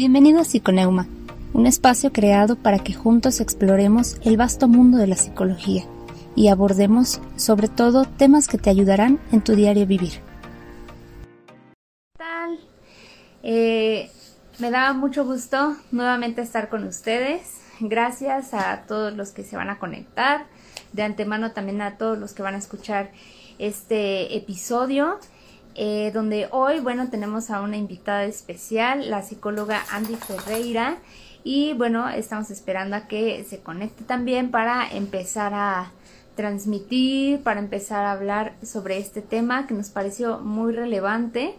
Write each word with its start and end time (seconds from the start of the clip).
Bienvenido 0.00 0.40
a 0.40 0.44
Psiconeuma, 0.44 1.06
un 1.52 1.66
espacio 1.66 2.10
creado 2.10 2.56
para 2.56 2.78
que 2.78 2.94
juntos 2.94 3.38
exploremos 3.38 4.16
el 4.24 4.38
vasto 4.38 4.66
mundo 4.66 4.96
de 4.96 5.06
la 5.06 5.14
psicología 5.14 5.84
y 6.34 6.48
abordemos 6.48 7.20
sobre 7.36 7.68
todo 7.68 8.06
temas 8.06 8.48
que 8.48 8.56
te 8.56 8.70
ayudarán 8.70 9.20
en 9.30 9.42
tu 9.42 9.54
diario 9.54 9.86
vivir. 9.86 10.12
¿Qué 12.14 12.16
tal? 12.16 12.58
Eh, 13.42 14.10
me 14.58 14.70
da 14.70 14.94
mucho 14.94 15.26
gusto 15.26 15.76
nuevamente 15.92 16.40
estar 16.40 16.70
con 16.70 16.84
ustedes. 16.84 17.60
Gracias 17.78 18.54
a 18.54 18.84
todos 18.88 19.14
los 19.14 19.32
que 19.32 19.44
se 19.44 19.58
van 19.58 19.68
a 19.68 19.78
conectar. 19.78 20.46
De 20.94 21.02
antemano 21.02 21.52
también 21.52 21.82
a 21.82 21.98
todos 21.98 22.18
los 22.18 22.32
que 22.32 22.42
van 22.42 22.54
a 22.54 22.58
escuchar 22.58 23.12
este 23.58 24.34
episodio. 24.34 25.18
Eh, 25.74 26.10
donde 26.12 26.48
hoy, 26.50 26.80
bueno, 26.80 27.10
tenemos 27.10 27.50
a 27.50 27.60
una 27.60 27.76
invitada 27.76 28.24
especial, 28.24 29.08
la 29.10 29.22
psicóloga 29.22 29.82
Andy 29.90 30.16
Ferreira. 30.16 30.98
Y 31.44 31.72
bueno, 31.74 32.08
estamos 32.08 32.50
esperando 32.50 32.96
a 32.96 33.06
que 33.06 33.44
se 33.44 33.60
conecte 33.60 34.04
también 34.04 34.50
para 34.50 34.90
empezar 34.90 35.54
a 35.54 35.92
transmitir, 36.34 37.42
para 37.42 37.60
empezar 37.60 38.04
a 38.04 38.12
hablar 38.12 38.54
sobre 38.62 38.98
este 38.98 39.22
tema 39.22 39.66
que 39.66 39.74
nos 39.74 39.90
pareció 39.90 40.38
muy 40.38 40.72
relevante. 40.72 41.54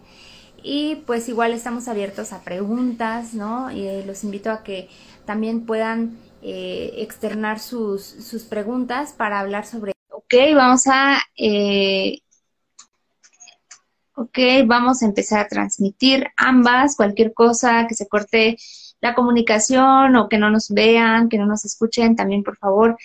Y 0.62 0.96
pues 1.06 1.28
igual 1.28 1.52
estamos 1.52 1.88
abiertos 1.88 2.32
a 2.32 2.42
preguntas, 2.42 3.34
¿no? 3.34 3.70
Y 3.72 3.86
eh, 3.86 4.04
los 4.06 4.22
invito 4.22 4.50
a 4.50 4.62
que 4.62 4.88
también 5.24 5.66
puedan 5.66 6.18
eh, 6.42 6.94
externar 6.98 7.58
sus, 7.58 8.02
sus, 8.02 8.44
preguntas 8.44 9.12
para 9.12 9.40
hablar 9.40 9.66
sobre... 9.66 9.92
Ok, 10.10 10.34
vamos 10.54 10.84
a... 10.86 11.18
Eh, 11.36 12.20
ok, 14.14 14.38
vamos 14.66 15.02
a 15.02 15.06
empezar 15.06 15.40
a 15.40 15.48
transmitir 15.48 16.28
ambas, 16.36 16.96
cualquier 16.96 17.32
cosa 17.32 17.86
que 17.88 17.94
se 17.94 18.08
corte 18.08 18.56
la 19.00 19.14
comunicación 19.14 20.16
o 20.16 20.28
que 20.28 20.38
no 20.38 20.50
nos 20.50 20.70
vean, 20.70 21.28
que 21.28 21.38
no 21.38 21.46
nos 21.46 21.64
escuchen, 21.64 22.16
también 22.16 22.42
por 22.42 22.56
favor 22.56 22.96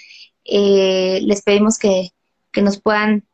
eh, 0.46 1.20
les 1.24 1.42
pedimos 1.42 1.78
que, 1.78 2.12
que, 2.52 2.62
nos 2.62 2.80
puedan 2.80 3.26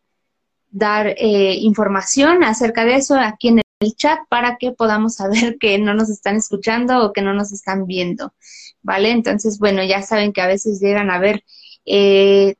dar 0.72 1.08
eh, 1.08 1.56
información 1.60 2.44
acerca 2.44 2.86
de 2.86 2.96
eso 2.96 3.16
aquí 3.16 3.50
en 3.50 3.62
el 3.80 3.96
chat 3.96 4.20
para 4.30 4.58
que 4.58 4.72
podamos 4.72 5.16
saber 5.16 5.58
que 5.60 5.78
no 5.78 5.94
nos 5.94 6.10
están 6.10 6.38
escuchando 6.38 7.06
o 7.06 7.14
que 7.14 7.22
no 7.22 7.34
nos 7.34 7.52
están 7.52 7.86
viendo, 7.86 8.34
¿vale? 8.82 9.12
Entonces, 9.12 9.60
bueno, 9.60 9.84
ya 9.84 10.02
saben 10.02 10.34
que 10.34 10.42
a 10.42 10.48
veces 10.48 10.80
llegan 10.80 11.12
a 11.12 11.20
ver, 11.20 11.44
eh, 11.86 12.56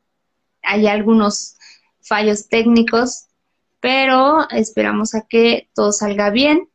hay 0.62 0.88
algunos 0.88 1.56
fallos 2.02 2.50
técnicos, 2.50 3.26
pero 3.84 4.48
esperamos 4.50 5.14
a 5.14 5.28
que 5.28 5.70
todo 5.76 5.92
salga 5.92 6.30
bien. 6.30 6.70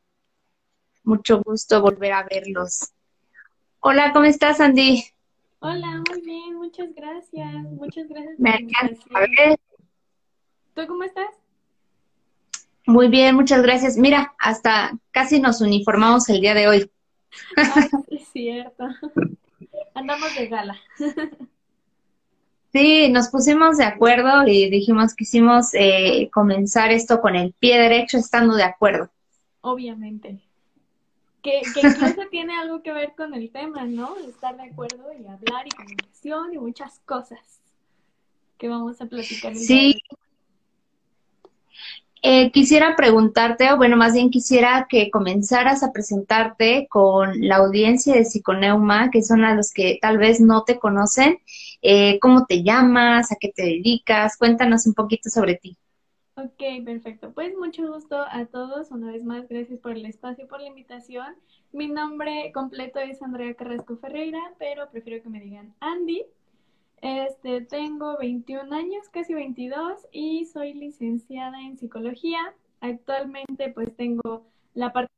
Mucho 1.05 1.41
gusto 1.43 1.81
volver 1.81 2.13
a 2.13 2.23
verlos. 2.23 2.93
Hola, 3.81 4.13
¿cómo 4.13 4.27
estás, 4.27 4.61
Andy? 4.61 5.03
Hola, 5.61 6.03
muy 6.07 6.21
bien, 6.21 6.57
muchas 6.57 6.95
gracias. 6.95 7.51
Muchas 7.71 8.07
gracias. 8.11 8.39
Me 8.39 8.57
encanta. 8.57 9.57
¿Tú 10.75 10.87
cómo 10.87 11.03
estás? 11.03 11.31
Muy 12.87 13.09
bien, 13.09 13.37
muchas 13.37 13.63
gracias. 13.63 13.97
Mira, 13.97 14.35
hasta 14.39 14.93
casi 15.11 15.41
nos 15.41 15.63
uniformamos 15.63 16.29
el 16.29 16.43
día 16.43 16.53
de 16.53 16.69
hoy. 16.69 16.91
es 18.09 18.29
cierto. 18.29 18.85
Andamos 19.95 20.35
de 20.37 20.47
gala. 20.49 20.79
Sí, 22.79 23.09
nos 23.09 23.29
pusimos 23.29 23.77
de 23.77 23.85
acuerdo 23.85 24.47
y 24.47 24.71
dijimos 24.71 25.17
que 25.17 25.25
hicimos 25.25 25.75
eh, 25.75 26.31
comenzar 26.33 26.93
esto 26.93 27.21
con 27.21 27.35
el 27.35 27.53
pie 27.53 27.77
derecho 27.77 28.19
estando 28.19 28.55
de 28.55 28.63
acuerdo. 28.63 29.11
Obviamente 29.63 30.39
que, 31.43 31.61
incluso 31.61 32.23
tiene 32.31 32.57
algo 32.57 32.83
que 32.83 32.93
ver 32.93 33.15
con 33.17 33.35
el 33.35 33.51
tema, 33.51 33.85
¿no? 33.85 34.17
Estar 34.29 34.57
de 34.57 34.65
acuerdo 34.65 35.13
y 35.13 35.27
hablar 35.27 35.67
y 35.67 35.71
comunicación 35.71 36.55
y 36.55 36.59
muchas 36.59 37.01
cosas 37.05 37.41
que 38.59 38.69
vamos 38.69 39.01
a 39.01 39.07
platicar. 39.07 39.57
sí. 39.57 39.97
Eh, 42.21 42.51
quisiera 42.51 42.97
preguntarte, 42.97 43.71
o 43.71 43.77
bueno, 43.77 43.97
más 43.97 44.13
bien 44.13 44.31
quisiera 44.31 44.89
que 44.89 45.09
comenzaras 45.09 45.85
a 45.85 45.93
presentarte 45.93 46.89
con 46.91 47.47
la 47.47 47.57
audiencia 47.57 48.13
de 48.15 48.25
Psiconeuma, 48.25 49.11
que 49.13 49.23
son 49.23 49.45
a 49.45 49.55
los 49.55 49.73
que 49.73 49.99
tal 50.03 50.19
vez 50.19 50.41
no 50.41 50.65
te 50.65 50.81
conocen. 50.81 51.39
Eh, 51.83 52.19
¿Cómo 52.21 52.47
te 52.47 52.63
llamas? 52.63 53.33
¿A 53.33 53.37
qué 53.41 53.53
te 53.55 53.63
dedicas? 53.63 54.37
Cuéntanos 54.37 54.87
un 54.87 54.95
poquito 54.95 55.31
sobre 55.31 55.57
ti. 55.57 55.77
Ok, 56.37 56.85
perfecto. 56.85 57.33
Pues 57.33 57.57
mucho 57.57 57.93
gusto 57.93 58.17
a 58.31 58.47
todos. 58.47 58.91
Una 58.93 59.11
vez 59.11 59.25
más, 59.25 59.49
gracias 59.49 59.81
por 59.81 59.93
el 59.93 60.07
espacio 60.07 60.45
y 60.45 60.47
por 60.49 60.61
la 60.61 60.69
invitación. 60.69 61.35
Mi 61.73 61.89
nombre 61.89 62.53
completo 62.55 63.01
es 63.01 63.21
Andrea 63.23 63.55
Carrasco 63.55 63.97
Ferreira, 63.97 64.39
pero 64.59 64.89
prefiero 64.91 65.23
que 65.23 65.29
me 65.29 65.41
digan 65.41 65.75
Andy. 65.81 66.25
Este, 67.03 67.63
tengo 67.63 68.17
21 68.19 68.73
años, 68.73 69.09
casi 69.11 69.35
22, 69.35 70.07
y 70.13 70.47
soy 70.47 70.75
licenciada 70.75 71.61
en 71.61 71.77
psicología. 71.77 72.55
Actualmente, 72.81 73.71
pues 73.73 73.95
tengo 73.97 74.47
la 74.75 74.93
parte. 74.93 75.13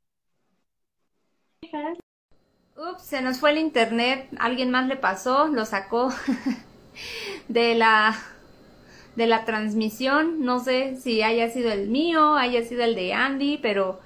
Ups, 2.80 3.02
se 3.02 3.20
nos 3.20 3.41
fue 3.41 3.50
el 3.50 3.58
internet. 3.58 4.26
Alguien 4.38 4.70
más 4.70 4.88
le 4.88 4.96
pasó, 4.96 5.48
lo 5.48 5.66
sacó 5.66 6.10
de 7.48 7.74
la 7.74 8.16
de 9.16 9.26
la 9.26 9.44
transmisión. 9.44 10.42
No 10.46 10.60
sé 10.60 10.96
si 10.96 11.20
haya 11.20 11.50
sido 11.50 11.70
el 11.72 11.88
mío, 11.88 12.36
haya 12.36 12.64
sido 12.64 12.82
el 12.84 12.94
de 12.94 13.12
Andy, 13.12 13.58
pero 13.58 14.00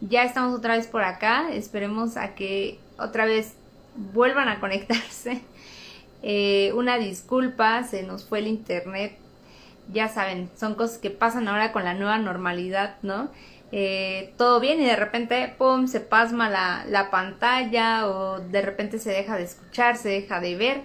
ya 0.00 0.22
estamos 0.22 0.56
otra 0.56 0.76
vez 0.76 0.86
por 0.86 1.02
acá. 1.02 1.50
Esperemos 1.50 2.16
a 2.16 2.36
que 2.36 2.78
otra 3.00 3.24
vez 3.24 3.54
vuelvan 3.96 4.48
a 4.48 4.60
conectarse. 4.60 5.42
Eh, 6.22 6.74
una 6.74 6.98
disculpa, 6.98 7.82
se 7.82 8.02
nos 8.02 8.26
fue 8.26 8.40
el 8.40 8.46
internet. 8.46 9.16
Ya 9.90 10.06
saben, 10.08 10.50
son 10.54 10.74
cosas 10.74 10.98
que 10.98 11.08
pasan 11.08 11.48
ahora 11.48 11.72
con 11.72 11.82
la 11.82 11.94
nueva 11.94 12.18
normalidad, 12.18 12.96
¿no? 13.00 13.30
Eh, 13.72 14.34
todo 14.36 14.58
bien 14.58 14.80
y 14.80 14.84
de 14.84 14.96
repente, 14.96 15.54
¡pum!, 15.56 15.86
se 15.86 16.00
pasma 16.00 16.50
la, 16.50 16.84
la 16.88 17.10
pantalla 17.10 18.08
o 18.08 18.40
de 18.40 18.62
repente 18.62 18.98
se 18.98 19.10
deja 19.10 19.36
de 19.36 19.44
escuchar, 19.44 19.96
se 19.96 20.08
deja 20.08 20.40
de 20.40 20.56
ver. 20.56 20.82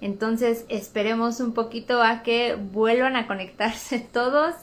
Entonces 0.00 0.64
esperemos 0.68 1.40
un 1.40 1.52
poquito 1.54 2.02
a 2.02 2.22
que 2.22 2.54
vuelvan 2.54 3.16
a 3.16 3.26
conectarse 3.26 3.98
todos 4.12 4.54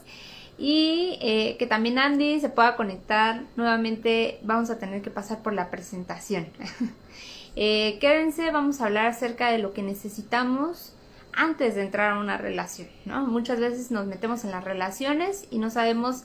y 0.58 1.18
eh, 1.20 1.56
que 1.58 1.66
también 1.66 1.98
Andy 1.98 2.40
se 2.40 2.48
pueda 2.48 2.76
conectar 2.76 3.44
nuevamente. 3.56 4.38
Vamos 4.42 4.70
a 4.70 4.78
tener 4.78 5.02
que 5.02 5.10
pasar 5.10 5.42
por 5.42 5.52
la 5.52 5.70
presentación. 5.70 6.48
eh, 7.56 7.98
quédense, 8.00 8.50
vamos 8.50 8.80
a 8.80 8.86
hablar 8.86 9.06
acerca 9.06 9.50
de 9.50 9.58
lo 9.58 9.72
que 9.72 9.82
necesitamos 9.82 10.94
antes 11.32 11.74
de 11.74 11.82
entrar 11.82 12.12
a 12.12 12.18
una 12.18 12.38
relación. 12.38 12.88
¿no? 13.04 13.26
Muchas 13.26 13.60
veces 13.60 13.90
nos 13.90 14.06
metemos 14.06 14.44
en 14.44 14.50
las 14.50 14.64
relaciones 14.64 15.46
y 15.50 15.58
no 15.58 15.68
sabemos 15.68 16.24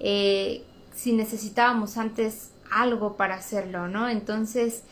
eh, 0.00 0.62
si 0.94 1.12
necesitábamos 1.12 1.96
antes 1.96 2.50
algo 2.70 3.16
para 3.16 3.36
hacerlo, 3.36 3.88
¿no? 3.88 4.08
Entonces, 4.08 4.82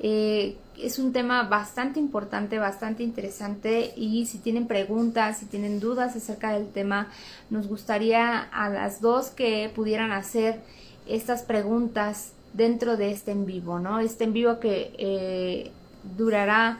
eh, 0.00 0.56
es 0.78 0.98
un 0.98 1.12
tema 1.12 1.42
bastante 1.42 2.00
importante, 2.00 2.58
bastante 2.58 3.02
interesante 3.02 3.92
y 3.96 4.26
si 4.26 4.38
tienen 4.38 4.66
preguntas, 4.66 5.38
si 5.38 5.46
tienen 5.46 5.78
dudas 5.78 6.16
acerca 6.16 6.52
del 6.52 6.68
tema, 6.68 7.08
nos 7.50 7.68
gustaría 7.68 8.38
a 8.38 8.70
las 8.70 9.00
dos 9.00 9.28
que 9.28 9.70
pudieran 9.74 10.12
hacer 10.12 10.60
estas 11.06 11.42
preguntas 11.42 12.32
dentro 12.54 12.96
de 12.96 13.10
este 13.10 13.32
en 13.32 13.44
vivo, 13.44 13.78
¿no? 13.78 14.00
Este 14.00 14.24
en 14.24 14.32
vivo 14.32 14.58
que 14.58 14.92
eh, 14.98 15.70
durará 16.16 16.78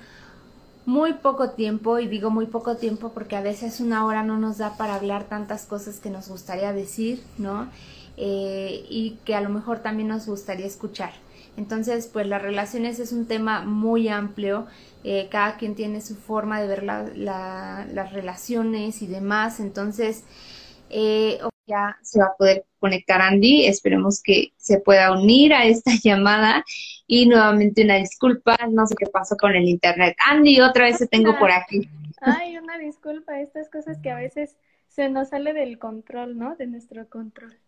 muy 0.87 1.15
poco 1.15 1.51
tiempo 1.51 1.99
y 1.99 2.09
digo 2.09 2.31
muy 2.31 2.47
poco 2.47 2.77
tiempo 2.77 3.13
porque 3.13 3.37
a 3.37 3.43
veces 3.43 3.81
una 3.81 4.07
hora 4.07 4.23
no 4.23 4.39
nos 4.39 4.59
da 4.59 4.77
para 4.77 4.95
hablar 4.95 5.25
tantas 5.25 5.67
cosas 5.67 6.01
que 6.01 6.11
nos 6.11 6.29
gustaría 6.29 6.73
decir, 6.73 7.23
¿no? 7.39 7.69
Eh, 8.17 8.85
y 8.89 9.19
que 9.25 9.35
a 9.35 9.41
lo 9.41 9.51
mejor 9.51 9.81
también 9.81 10.09
nos 10.09 10.27
gustaría 10.27 10.67
escuchar. 10.67 11.13
Entonces, 11.57 12.07
pues 12.07 12.27
las 12.27 12.43
relaciones 12.43 12.99
es 13.01 13.13
un 13.13 13.27
tema 13.27 13.63
muy 13.63 14.09
amplio, 14.09 14.67
eh, 15.05 15.29
cada 15.31 15.57
quien 15.57 15.75
tiene 15.75 16.01
su 16.01 16.17
forma 16.17 16.61
de 16.61 16.69
ver 16.69 16.83
las 16.85 18.13
relaciones 18.13 19.03
y 19.03 19.07
demás, 19.07 19.61
entonces 19.61 20.25
eh, 20.91 21.39
ya 21.67 21.97
se 22.03 22.19
va 22.19 22.27
a 22.27 22.37
poder 22.37 22.67
conectar 22.79 23.23
Andy, 23.23 23.67
esperemos 23.67 24.23
que 24.23 24.53
se 24.57 24.81
pueda 24.81 25.13
unir 25.13 25.55
a 25.55 25.65
esta 25.65 25.93
llamada 26.03 26.65
y 27.13 27.27
nuevamente 27.27 27.83
una 27.83 27.97
disculpa, 27.97 28.57
no 28.71 28.87
sé 28.87 28.95
qué 28.97 29.07
pasó 29.07 29.37
con 29.37 29.57
el 29.57 29.69
internet. 29.69 30.15
Andy, 30.31 30.61
otra 30.61 30.85
vez 30.85 30.99
te 30.99 31.09
tengo 31.09 31.37
por 31.41 31.51
aquí. 31.51 31.91
Ay, 32.21 32.57
una 32.57 32.79
disculpa, 32.79 33.41
estas 33.41 33.69
cosas 33.69 33.99
que 33.99 34.13
a 34.13 34.15
veces 34.15 34.57
se 34.87 35.09
nos 35.09 35.31
sale 35.31 35.53
del 35.53 35.81
control, 35.81 36.39
¿no? 36.39 36.55
De 36.55 36.69
nuestro 36.69 37.09
control. 37.09 37.59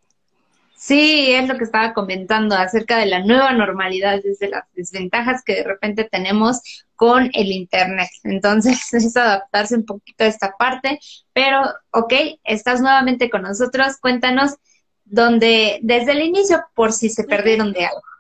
Sí, 0.77 1.33
es 1.33 1.49
lo 1.49 1.59
que 1.59 1.65
estaba 1.65 1.93
comentando 1.93 2.55
acerca 2.55 2.99
de 2.99 3.06
la 3.06 3.19
nueva 3.19 3.53
normalidad, 3.53 4.23
desde 4.23 4.49
las 4.49 4.62
desventajas 4.75 5.43
que 5.43 5.56
de 5.56 5.65
repente 5.65 6.05
tenemos 6.05 6.61
con 6.94 7.29
el 7.33 7.50
Internet. 7.50 8.11
Entonces, 8.23 8.79
es 8.94 9.17
adaptarse 9.17 9.75
un 9.75 9.85
poquito 9.85 10.23
a 10.23 10.29
esta 10.29 10.53
parte, 10.56 11.00
pero, 11.33 11.65
ok, 11.91 12.12
estás 12.44 12.81
nuevamente 12.81 13.29
con 13.29 13.43
nosotros, 13.43 13.97
cuéntanos 14.00 14.55
dónde, 15.05 15.81
desde 15.83 16.12
el 16.12 16.23
inicio, 16.23 16.65
por 16.77 16.93
si 16.93 17.09
se 17.09 17.25
perdieron 17.25 17.73
de 17.73 17.87
algo. 17.87 18.12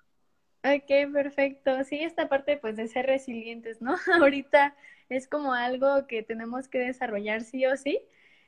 Ok, 0.64 1.12
perfecto. 1.12 1.82
Sí, 1.84 1.98
esta 2.00 2.28
parte 2.28 2.56
pues 2.56 2.76
de 2.76 2.86
ser 2.88 3.06
resilientes, 3.06 3.82
¿no? 3.82 3.96
Ahorita 4.22 4.76
es 5.08 5.26
como 5.28 5.52
algo 5.54 6.06
que 6.06 6.22
tenemos 6.22 6.68
que 6.68 6.78
desarrollar 6.78 7.42
sí 7.42 7.66
o 7.66 7.76
sí. 7.76 8.00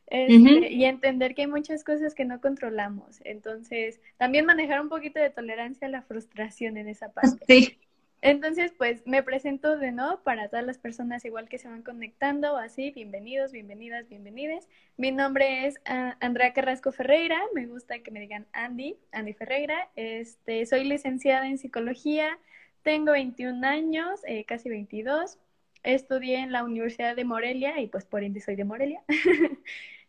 Este, 0.07 0.71
y 0.71 0.85
entender 0.85 1.35
que 1.35 1.43
hay 1.43 1.49
muchas 1.49 1.83
cosas 1.83 2.15
que 2.15 2.25
no 2.25 2.41
controlamos. 2.41 3.21
Entonces, 3.25 4.01
también 4.19 4.47
manejar 4.47 4.81
un 4.81 4.91
poquito 4.91 5.19
de 5.19 5.31
tolerancia 5.31 5.89
a 5.89 5.91
la 5.91 6.03
frustración 6.03 6.77
en 6.77 6.89
esa 6.89 7.13
parte. 7.15 7.47
Sí. 7.47 7.79
Entonces, 8.25 8.73
pues 8.79 9.07
me 9.07 9.23
presento 9.23 9.77
de 9.77 9.93
nuevo 9.93 10.23
para 10.23 10.49
todas 10.49 10.65
las 10.65 10.79
personas 10.79 11.27
igual 11.27 11.47
que 11.47 11.59
se 11.59 11.69
van 11.69 11.83
conectando 11.83 12.57
así. 12.57 12.91
Bienvenidos, 12.91 13.53
bienvenidas, 13.53 14.09
bienvenidas. 14.09 14.67
Mi 14.97 15.13
nombre 15.13 15.67
es 15.67 15.75
ah, 15.85 16.17
Andrea 16.21 16.55
Carrasco 16.55 16.91
Ferreira. 16.91 17.39
Me 17.55 17.67
gusta 17.67 17.99
que 17.99 18.11
me 18.11 18.21
digan 18.21 18.47
Andy, 18.55 18.97
Andy 19.13 19.35
Ferreira. 19.35 19.91
Este, 19.95 20.65
soy 20.65 20.85
licenciada 20.85 21.47
en 21.47 21.59
psicología. 21.59 22.39
Tengo 22.83 23.13
21 23.13 23.63
años, 23.67 24.21
eh, 24.27 24.47
casi 24.47 24.71
22. 24.71 25.39
Estudié 25.83 26.39
en 26.39 26.51
la 26.51 26.65
Universidad 26.65 27.17
de 27.17 27.27
Morelia 27.27 27.79
y 27.79 27.89
pues 27.89 28.07
por 28.07 28.25
ende 28.25 28.41
soy 28.41 28.57
de 28.57 28.65
Morelia. 28.65 29.03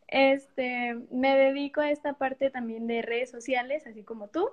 este, 0.07 0.95
me 1.11 1.35
dedico 1.35 1.81
a 1.81 1.91
esta 1.91 2.13
parte 2.13 2.49
también 2.49 2.87
de 2.87 3.01
redes 3.01 3.29
sociales, 3.29 3.85
así 3.85 4.03
como 4.03 4.29
tú. 4.29 4.51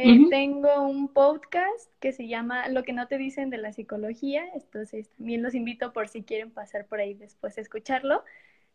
Eh, 0.00 0.26
tengo 0.30 0.82
un 0.82 1.08
podcast 1.08 1.90
que 1.98 2.12
se 2.12 2.28
llama 2.28 2.68
Lo 2.68 2.84
que 2.84 2.92
no 2.92 3.08
te 3.08 3.18
dicen 3.18 3.50
de 3.50 3.58
la 3.58 3.72
psicología, 3.72 4.44
entonces 4.54 5.10
también 5.16 5.42
los 5.42 5.56
invito 5.56 5.92
por 5.92 6.08
si 6.08 6.22
quieren 6.22 6.52
pasar 6.52 6.86
por 6.86 7.00
ahí 7.00 7.14
después 7.14 7.58
a 7.58 7.62
escucharlo. 7.62 8.22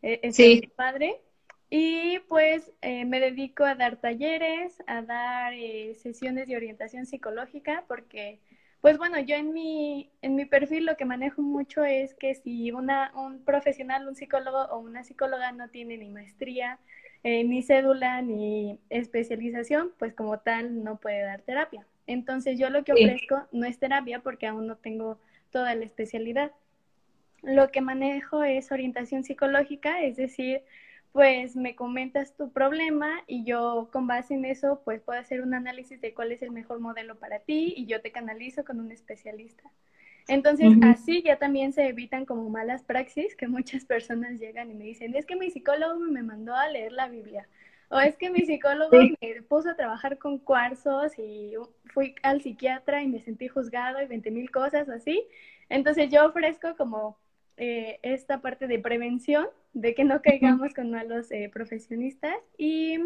Eh, 0.02 0.20
es 0.22 0.36
sí. 0.36 0.70
padre. 0.75 1.22
Y 1.70 2.20
pues 2.28 2.74
eh, 2.81 3.06
me 3.06 3.22
dedico 3.22 3.64
a 3.64 3.75
dar 3.75 4.02
talleres, 4.02 4.84
a 4.86 5.02
dar 5.02 5.54
sesiones 5.96 6.48
de 6.50 6.58
orientación 6.58 7.06
psicológica, 7.06 7.86
porque, 7.88 8.42
pues 8.81 8.98
bueno, 8.98 9.18
yo 9.19 9.38
en 9.38 9.54
mi, 9.54 10.12
en 10.22 10.36
mi 10.36 10.44
perfil 10.46 10.86
lo 10.86 10.98
que 10.98 11.06
manejo 11.06 11.42
mucho 11.42 11.86
es 11.86 12.16
que 12.16 12.36
si 12.36 12.72
una, 12.74 13.14
un 13.16 13.46
profesional, 13.46 14.10
un 14.10 14.16
psicólogo 14.16 14.66
o 14.66 14.80
una 14.80 15.06
psicóloga 15.06 15.54
no 15.54 15.69
tiene 15.69 15.98
ni 15.98 16.10
maestría, 16.10 16.80
eh, 17.24 17.44
ni 17.44 17.64
cédula 17.64 18.22
ni 18.22 18.80
especialización, 18.90 19.92
pues 19.98 20.14
como 20.14 20.40
tal 20.40 20.84
no 20.84 20.98
puede 20.98 21.24
dar 21.24 21.42
terapia. 21.42 21.86
Entonces 22.06 22.60
yo 22.60 22.70
lo 22.70 22.84
que 22.84 22.94
ofrezco 22.94 23.48
no 23.52 23.66
es 23.66 23.80
terapia 23.80 24.20
porque 24.20 24.48
aún 24.48 24.68
no 24.68 24.75
tengo 24.75 25.18
toda 25.52 25.74
la 25.75 25.86
especialidad. 25.86 26.52
Lo 27.42 27.72
que 27.72 27.81
manejo 27.81 28.44
es 28.44 28.72
orientación 28.72 29.24
psicológica, 29.24 30.02
es 30.02 30.18
decir, 30.18 30.64
pues 31.14 31.56
me 31.56 31.75
comentas 31.75 32.36
tu 32.36 32.52
problema 32.52 33.24
y 33.28 33.46
yo 33.46 33.90
con 33.92 34.08
base 34.08 34.34
en 34.34 34.46
eso 34.46 34.81
pues 34.84 35.02
puedo 35.02 35.19
hacer 35.19 35.42
un 35.42 35.54
análisis 35.54 36.02
de 36.02 36.14
cuál 36.14 36.31
es 36.31 36.42
el 36.42 36.52
mejor 36.52 36.80
modelo 36.80 37.16
para 37.19 37.40
ti 37.40 37.74
y 37.78 37.86
yo 37.86 38.02
te 38.02 38.12
canalizo 38.12 38.66
con 38.66 38.80
un 38.80 38.92
especialista. 38.92 39.64
Entonces, 40.28 40.72
así 40.84 41.22
ya 41.22 41.38
también 41.38 41.74
se 41.74 41.88
evitan 41.88 42.25
como 42.25 42.50
malas 42.50 42.84
praxis 42.84 43.36
que 43.36 43.48
muchas 43.48 43.86
personas 43.86 44.40
llegan 44.40 44.72
y 44.72 44.74
me 44.74 44.86
dicen, 44.86 45.16
es 45.16 45.25
que 45.25 45.36
mi 45.36 45.50
psicólogo 45.50 46.00
me 46.00 46.24
mandó 46.24 46.56
a 46.56 46.70
leer 46.70 46.92
la 46.92 47.10
Biblia. 47.10 47.48
O 47.90 48.00
es 48.00 48.18
que 48.18 48.31
mi 48.31 48.40
psicólogo 48.42 48.98
me 49.22 49.42
puso 49.44 49.70
a 49.70 49.75
trabajar 49.75 50.18
con 50.18 50.40
cuarzos 50.40 51.12
y 51.20 51.54
fui 51.94 52.16
al 52.24 52.42
psiquiatra 52.42 53.04
y 53.04 53.08
me 53.08 53.20
sentí 53.20 53.48
juzgado 53.48 54.02
y 54.02 54.08
20 54.08 54.31
mil 54.31 54.50
cosas 54.50 54.90
así. 54.90 55.24
Entonces 55.70 56.10
yo 56.10 56.26
ofrezco 56.26 56.76
como 56.76 57.18
eh, 57.58 58.00
esta 58.02 58.42
parte 58.42 58.66
de 58.66 58.80
prevención, 58.80 59.46
de 59.74 59.94
que 59.94 60.04
no 60.06 60.22
caigamos 60.22 60.74
con 60.74 60.90
malos 60.90 61.31
eh, 61.31 61.50
profesionistas. 61.54 62.36
Y, 62.58 62.98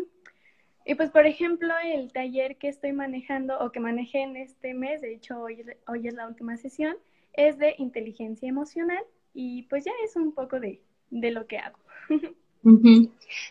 y, 0.88 0.96
pues, 0.96 1.12
por 1.12 1.28
ejemplo, 1.28 1.74
el 1.84 2.12
taller 2.14 2.58
que 2.58 2.70
estoy 2.70 2.94
manejando 2.94 3.60
o 3.60 3.72
que 3.72 3.80
manejé 3.82 4.22
en 4.22 4.38
este 4.38 4.74
mes, 4.74 5.02
de 5.02 5.14
hecho 5.14 5.40
hoy, 5.40 5.66
hoy 5.88 6.08
es 6.08 6.14
la 6.14 6.28
última 6.28 6.56
sesión, 6.56 6.96
es 7.34 7.58
de 7.58 7.76
inteligencia 7.78 8.48
emocional 8.48 9.04
y 9.34 9.64
pues 9.64 9.86
ya 9.86 9.92
es 10.04 10.16
un 10.16 10.34
poco 10.34 10.60
de, 10.60 10.82
lo 11.12 11.46
que 11.48 11.58
hago. 11.60 11.78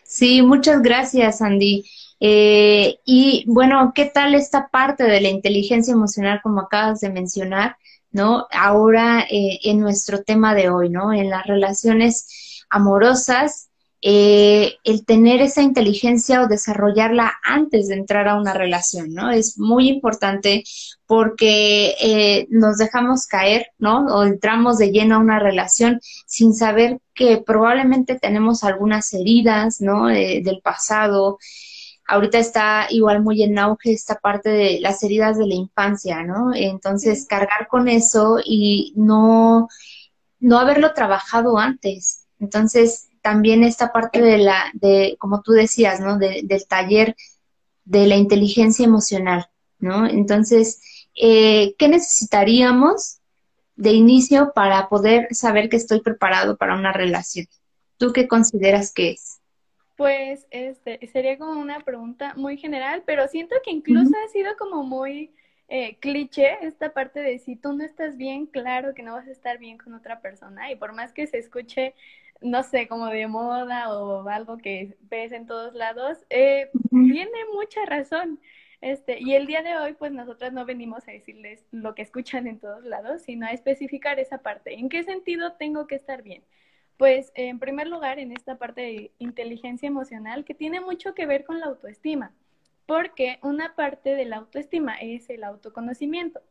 Sí, 0.03 0.43
muchas 0.43 0.83
gracias, 0.83 1.41
Andy. 1.41 1.83
Eh, 2.19 2.99
y 3.03 3.45
bueno, 3.47 3.91
¿qué 3.95 4.05
tal 4.05 4.35
esta 4.35 4.67
parte 4.67 5.05
de 5.05 5.21
la 5.21 5.29
inteligencia 5.29 5.91
emocional 5.91 6.39
como 6.43 6.61
acabas 6.61 6.99
de 6.99 7.09
mencionar, 7.09 7.77
¿no? 8.11 8.45
Ahora 8.51 9.21
eh, 9.21 9.59
en 9.63 9.79
nuestro 9.79 10.21
tema 10.21 10.53
de 10.53 10.69
hoy, 10.69 10.89
¿no? 10.89 11.13
En 11.13 11.31
las 11.31 11.47
relaciones 11.47 12.63
amorosas 12.69 13.71
eh, 14.01 14.75
el 14.83 15.05
tener 15.05 15.41
esa 15.41 15.63
inteligencia 15.63 16.43
o 16.43 16.47
desarrollarla 16.47 17.33
antes 17.43 17.87
de 17.87 17.95
entrar 17.95 18.27
a 18.27 18.39
una 18.39 18.53
relación, 18.53 19.13
¿no? 19.13 19.31
Es 19.31 19.57
muy 19.57 19.89
importante 19.89 20.63
porque 21.07 21.95
eh, 21.99 22.47
nos 22.51 22.77
dejamos 22.77 23.25
caer, 23.25 23.67
¿no? 23.79 24.05
O 24.05 24.23
entramos 24.23 24.77
de 24.77 24.91
lleno 24.91 25.15
a 25.15 25.19
una 25.19 25.39
relación 25.39 25.99
sin 26.27 26.53
saber 26.53 26.99
que 27.15 27.37
probablemente 27.43 28.19
tenemos 28.19 28.63
algunas 28.63 29.11
heridas, 29.13 29.81
¿no? 29.81 30.09
Eh, 30.11 30.41
del 30.43 30.61
pasado. 30.61 31.39
Ahorita 32.07 32.37
está 32.37 32.87
igual 32.91 33.23
muy 33.23 33.41
en 33.41 33.57
auge 33.57 33.93
esta 33.93 34.19
parte 34.19 34.49
de 34.49 34.79
las 34.79 35.03
heridas 35.03 35.37
de 35.39 35.47
la 35.47 35.55
infancia, 35.55 36.23
¿no? 36.23 36.53
Entonces, 36.53 37.25
cargar 37.27 37.67
con 37.67 37.87
eso 37.87 38.37
y 38.45 38.93
no, 38.95 39.67
no 40.39 40.59
haberlo 40.59 40.93
trabajado 40.93 41.57
antes. 41.57 42.27
Entonces, 42.39 43.06
también 43.27 43.61
esta 43.61 43.91
parte 43.91 44.21
de 44.21 44.37
la, 44.37 44.71
de, 44.73 45.17
como 45.19 45.41
tú 45.41 45.51
decías, 45.51 45.99
¿no? 45.99 46.17
del 46.17 46.65
taller 46.65 47.13
de 47.83 48.07
la 48.07 48.15
inteligencia 48.15 48.85
emocional, 48.85 49.49
¿no? 49.79 50.07
Entonces, 50.07 51.09
eh, 51.13 51.75
¿qué 51.77 51.89
necesitaríamos 51.89 53.19
de 53.75 53.91
inicio 53.91 54.53
para 54.55 54.87
poder 54.87 55.27
saber 55.31 55.67
que 55.67 55.75
estoy 55.75 55.99
preparado 55.99 56.55
para 56.55 56.75
una 56.75 56.93
relación? 56.93 57.47
¿Tú 57.97 58.13
qué 58.13 58.29
consideras 58.29 58.93
que 58.93 59.09
es? 59.09 59.41
Pues 59.97 60.47
este 60.49 61.05
sería 61.11 61.37
como 61.37 61.59
una 61.59 61.81
pregunta 61.81 62.33
muy 62.37 62.57
general, 62.57 63.03
pero 63.05 63.27
siento 63.27 63.57
que 63.61 63.71
incluso 63.71 64.15
ha 64.25 64.31
sido 64.31 64.55
como 64.57 64.83
muy 64.83 65.33
eh, 65.67 65.97
cliché 65.99 66.59
esta 66.61 66.93
parte 66.93 67.19
de 67.19 67.39
si 67.39 67.57
tú 67.57 67.73
no 67.73 67.83
estás 67.83 68.15
bien, 68.15 68.45
claro 68.45 68.93
que 68.93 69.03
no 69.03 69.11
vas 69.11 69.27
a 69.27 69.31
estar 69.31 69.57
bien 69.57 69.77
con 69.77 69.93
otra 69.95 70.21
persona 70.21 70.71
y 70.71 70.77
por 70.77 70.93
más 70.93 71.11
que 71.11 71.27
se 71.27 71.39
escuche 71.39 71.93
no 72.41 72.63
sé, 72.63 72.87
como 72.87 73.07
de 73.07 73.27
moda 73.27 73.93
o 73.93 74.27
algo 74.29 74.57
que 74.57 74.97
ves 75.01 75.31
en 75.31 75.45
todos 75.47 75.73
lados, 75.73 76.17
eh, 76.29 76.69
tiene 76.89 77.45
mucha 77.53 77.85
razón. 77.85 78.39
Este, 78.81 79.17
y 79.19 79.33
el 79.33 79.47
día 79.47 79.63
de 79.63 79.75
hoy, 79.77 79.93
pues 79.93 80.11
nosotras 80.11 80.53
no 80.53 80.65
venimos 80.65 81.07
a 81.07 81.11
decirles 81.11 81.65
lo 81.71 81.95
que 81.95 82.03
escuchan 82.03 82.47
en 82.47 82.59
todos 82.59 82.83
lados, 82.85 83.23
sino 83.23 83.47
a 83.47 83.51
especificar 83.51 84.19
esa 84.19 84.39
parte. 84.39 84.75
¿En 84.75 84.89
qué 84.89 85.03
sentido 85.03 85.53
tengo 85.53 85.87
que 85.87 85.95
estar 85.95 86.21
bien? 86.21 86.43
Pues 86.97 87.31
en 87.35 87.59
primer 87.59 87.87
lugar, 87.87 88.19
en 88.19 88.31
esta 88.31 88.57
parte 88.57 88.81
de 88.81 89.11
inteligencia 89.19 89.87
emocional, 89.87 90.45
que 90.45 90.53
tiene 90.55 90.81
mucho 90.81 91.13
que 91.13 91.25
ver 91.25 91.43
con 91.45 91.59
la 91.59 91.67
autoestima, 91.67 92.33
porque 92.85 93.39
una 93.43 93.75
parte 93.75 94.15
de 94.15 94.25
la 94.25 94.37
autoestima 94.37 94.95
es 94.95 95.29
el 95.29 95.43
autoconocimiento. 95.43 96.41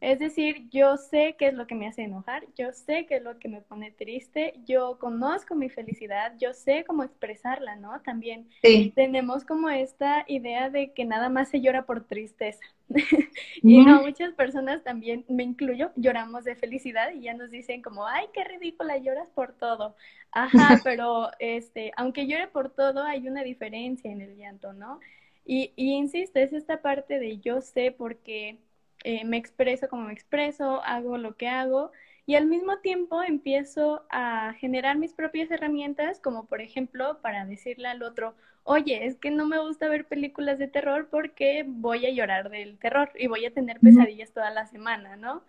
Es 0.00 0.18
decir, 0.18 0.66
yo 0.70 0.96
sé 0.96 1.36
qué 1.38 1.48
es 1.48 1.54
lo 1.54 1.66
que 1.66 1.74
me 1.74 1.86
hace 1.86 2.02
enojar, 2.02 2.46
yo 2.56 2.72
sé 2.72 3.04
qué 3.04 3.16
es 3.16 3.22
lo 3.22 3.38
que 3.38 3.48
me 3.48 3.60
pone 3.60 3.90
triste, 3.90 4.54
yo 4.64 4.98
conozco 4.98 5.54
mi 5.54 5.68
felicidad, 5.68 6.32
yo 6.38 6.54
sé 6.54 6.84
cómo 6.86 7.02
expresarla, 7.02 7.76
¿no? 7.76 8.00
También 8.00 8.48
tenemos 8.94 9.44
como 9.44 9.68
esta 9.68 10.24
idea 10.26 10.70
de 10.70 10.92
que 10.92 11.04
nada 11.04 11.28
más 11.28 11.50
se 11.50 11.60
llora 11.60 11.84
por 11.84 12.04
tristeza. 12.06 12.64
y 13.62 13.84
no, 13.84 14.00
muchas 14.00 14.32
personas 14.32 14.82
también, 14.82 15.26
me 15.28 15.42
incluyo, 15.42 15.92
lloramos 15.96 16.44
de 16.44 16.56
felicidad 16.56 17.12
y 17.12 17.20
ya 17.20 17.34
nos 17.34 17.50
dicen 17.50 17.82
como, 17.82 18.06
ay, 18.06 18.26
qué 18.32 18.42
ridícula, 18.44 18.96
lloras 18.96 19.28
por 19.34 19.52
todo. 19.52 19.96
Ajá, 20.32 20.80
pero 20.82 21.30
este, 21.38 21.92
aunque 21.98 22.26
llore 22.26 22.48
por 22.48 22.70
todo, 22.70 23.02
hay 23.04 23.28
una 23.28 23.42
diferencia 23.42 24.10
en 24.10 24.22
el 24.22 24.34
llanto, 24.38 24.72
¿no? 24.72 24.98
Y, 25.44 25.72
y 25.76 25.92
insisto, 25.92 26.38
es 26.38 26.54
esta 26.54 26.80
parte 26.80 27.18
de 27.18 27.38
yo 27.38 27.60
sé 27.60 27.92
por 27.92 28.16
qué 28.16 28.58
eh, 29.04 29.24
me 29.24 29.36
expreso 29.36 29.88
como 29.88 30.04
me 30.04 30.12
expreso, 30.12 30.82
hago 30.84 31.18
lo 31.18 31.36
que 31.36 31.48
hago 31.48 31.92
y 32.26 32.36
al 32.36 32.46
mismo 32.46 32.78
tiempo 32.78 33.22
empiezo 33.22 34.04
a 34.10 34.54
generar 34.58 34.96
mis 34.98 35.14
propias 35.14 35.50
herramientas, 35.50 36.20
como 36.20 36.46
por 36.46 36.60
ejemplo 36.60 37.20
para 37.22 37.44
decirle 37.46 37.88
al 37.88 38.02
otro, 38.02 38.34
oye, 38.62 39.06
es 39.06 39.16
que 39.16 39.30
no 39.30 39.46
me 39.46 39.58
gusta 39.58 39.88
ver 39.88 40.06
películas 40.06 40.58
de 40.58 40.68
terror 40.68 41.08
porque 41.10 41.64
voy 41.66 42.06
a 42.06 42.10
llorar 42.10 42.50
del 42.50 42.78
terror 42.78 43.10
y 43.18 43.26
voy 43.26 43.46
a 43.46 43.52
tener 43.52 43.80
pesadillas 43.80 44.32
toda 44.32 44.50
la 44.50 44.66
semana, 44.66 45.16
¿no? 45.16 45.42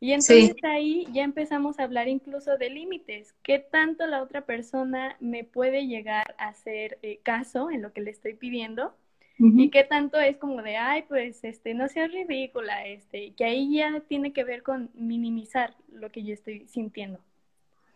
Y 0.00 0.12
entonces 0.12 0.56
ahí 0.64 1.06
ya 1.12 1.22
empezamos 1.24 1.78
a 1.78 1.84
hablar 1.84 2.08
incluso 2.08 2.56
de 2.56 2.70
límites, 2.70 3.34
qué 3.42 3.58
tanto 3.58 4.06
la 4.06 4.22
otra 4.22 4.46
persona 4.46 5.16
me 5.20 5.44
puede 5.44 5.86
llegar 5.86 6.34
a 6.38 6.48
hacer 6.48 6.98
eh, 7.02 7.20
caso 7.22 7.70
en 7.70 7.82
lo 7.82 7.92
que 7.92 8.00
le 8.00 8.10
estoy 8.10 8.34
pidiendo 8.34 8.94
y 9.42 9.70
qué 9.70 9.84
tanto 9.84 10.18
es 10.20 10.36
como 10.36 10.62
de, 10.62 10.76
ay, 10.76 11.04
pues, 11.08 11.42
este, 11.44 11.72
no 11.72 11.88
seas 11.88 12.12
ridícula, 12.12 12.86
este, 12.86 13.32
que 13.32 13.44
ahí 13.44 13.74
ya 13.74 14.00
tiene 14.00 14.34
que 14.34 14.44
ver 14.44 14.62
con 14.62 14.90
minimizar 14.92 15.74
lo 15.90 16.10
que 16.10 16.22
yo 16.22 16.34
estoy 16.34 16.66
sintiendo. 16.68 17.18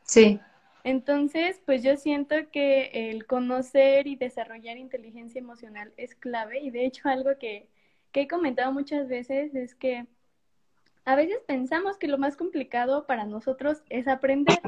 Sí. 0.04 0.40
Entonces, 0.84 1.60
pues 1.66 1.82
yo 1.82 1.96
siento 1.96 2.34
que 2.50 3.10
el 3.10 3.26
conocer 3.26 4.06
y 4.06 4.16
desarrollar 4.16 4.78
inteligencia 4.78 5.38
emocional 5.38 5.92
es 5.96 6.14
clave 6.14 6.60
y 6.60 6.70
de 6.70 6.86
hecho 6.86 7.08
algo 7.08 7.30
que, 7.38 7.66
que 8.12 8.22
he 8.22 8.28
comentado 8.28 8.72
muchas 8.72 9.08
veces 9.08 9.54
es 9.54 9.74
que 9.74 10.06
a 11.04 11.16
veces 11.16 11.38
pensamos 11.46 11.98
que 11.98 12.08
lo 12.08 12.16
más 12.16 12.36
complicado 12.36 13.06
para 13.06 13.26
nosotros 13.26 13.82
es 13.90 14.08
aprender, 14.08 14.60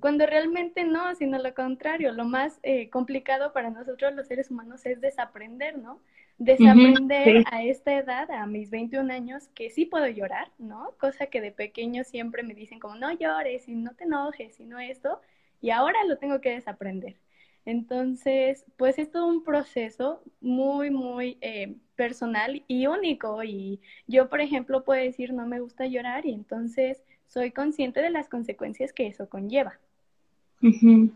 cuando 0.00 0.26
realmente 0.26 0.84
no, 0.84 1.14
sino 1.14 1.38
lo 1.38 1.54
contrario, 1.54 2.12
lo 2.12 2.24
más 2.24 2.58
eh, 2.62 2.90
complicado 2.90 3.52
para 3.52 3.70
nosotros 3.70 4.14
los 4.14 4.26
seres 4.26 4.50
humanos 4.50 4.84
es 4.84 5.00
desaprender, 5.00 5.78
¿no? 5.78 6.00
Desaprender 6.38 7.44
a 7.50 7.62
esta 7.64 7.96
edad, 7.96 8.30
a 8.30 8.46
mis 8.46 8.70
21 8.70 9.10
años, 9.10 9.48
que 9.54 9.70
sí 9.70 9.86
puedo 9.86 10.06
llorar, 10.08 10.50
¿no? 10.58 10.90
Cosa 10.98 11.26
que 11.26 11.40
de 11.40 11.50
pequeño 11.52 12.04
siempre 12.04 12.42
me 12.42 12.54
dicen 12.54 12.78
como 12.78 12.96
no 12.96 13.10
llores 13.12 13.68
y 13.68 13.74
no 13.74 13.94
te 13.94 14.04
enojes 14.04 14.60
y 14.60 14.66
no 14.66 14.78
esto, 14.78 15.20
y 15.60 15.70
ahora 15.70 16.04
lo 16.06 16.18
tengo 16.18 16.40
que 16.40 16.50
desaprender. 16.50 17.16
Entonces, 17.64 18.64
pues 18.76 18.98
es 18.98 19.10
todo 19.10 19.26
un 19.26 19.42
proceso 19.42 20.22
muy, 20.40 20.90
muy 20.90 21.36
eh, 21.40 21.76
personal 21.96 22.62
y 22.68 22.86
único. 22.86 23.42
Y 23.42 23.80
yo, 24.06 24.28
por 24.28 24.40
ejemplo, 24.40 24.84
puedo 24.84 25.02
decir, 25.02 25.32
no 25.32 25.46
me 25.46 25.60
gusta 25.60 25.86
llorar 25.86 26.26
y 26.26 26.32
entonces 26.32 27.02
soy 27.26 27.50
consciente 27.50 28.00
de 28.02 28.10
las 28.10 28.28
consecuencias 28.28 28.92
que 28.92 29.06
eso 29.08 29.28
conlleva. 29.28 29.80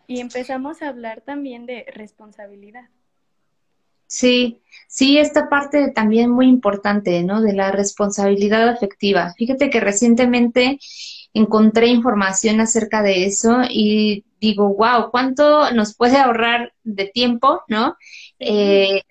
Y 0.07 0.21
empezamos 0.21 0.83
a 0.83 0.89
hablar 0.89 1.23
también 1.23 1.67
de 1.67 1.87
responsabilidad. 1.95 2.91
Sí, 4.11 4.61
sí, 4.89 5.19
esta 5.19 5.49
parte 5.49 5.93
también 5.93 6.31
muy 6.31 6.47
importante, 6.49 7.23
¿no? 7.23 7.43
De 7.43 7.53
la 7.53 7.71
responsabilidad 7.71 8.69
afectiva. 8.69 9.33
Fíjate 9.37 9.71
que 9.71 9.79
recientemente 9.81 10.79
encontré 11.33 11.87
información 11.89 12.61
acerca 12.61 13.03
de 13.03 13.25
eso 13.27 13.61
y 13.69 14.25
digo, 14.41 14.75
wow, 14.75 15.11
¿cuánto 15.13 15.71
nos 15.73 15.95
puede 15.97 16.17
ahorrar 16.19 16.73
de 16.83 17.07
tiempo, 17.07 17.63
¿no? 17.69 17.97
Eh, 18.41 19.03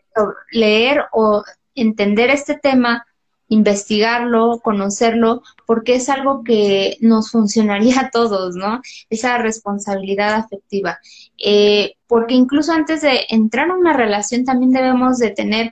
leer 0.52 1.06
o 1.14 1.44
entender 1.76 2.30
este 2.30 2.56
tema, 2.58 3.06
investigarlo, 3.50 4.60
conocerlo, 4.64 5.42
porque 5.66 5.96
es 5.96 6.08
algo 6.10 6.44
que 6.44 6.98
nos 7.02 7.32
funcionaría 7.32 8.00
a 8.00 8.10
todos, 8.12 8.56
¿no? 8.56 8.82
Esa 9.10 9.38
responsabilidad 9.40 10.36
afectiva. 10.36 11.00
Eh, 11.38 11.96
porque 12.08 12.36
incluso 12.36 12.72
antes 12.72 13.02
de 13.02 13.26
entrar 13.30 13.68
en 13.68 13.74
una 13.74 13.94
relación 13.94 14.46
también 14.46 14.72
debemos 14.72 15.18
de 15.18 15.32
tener 15.32 15.72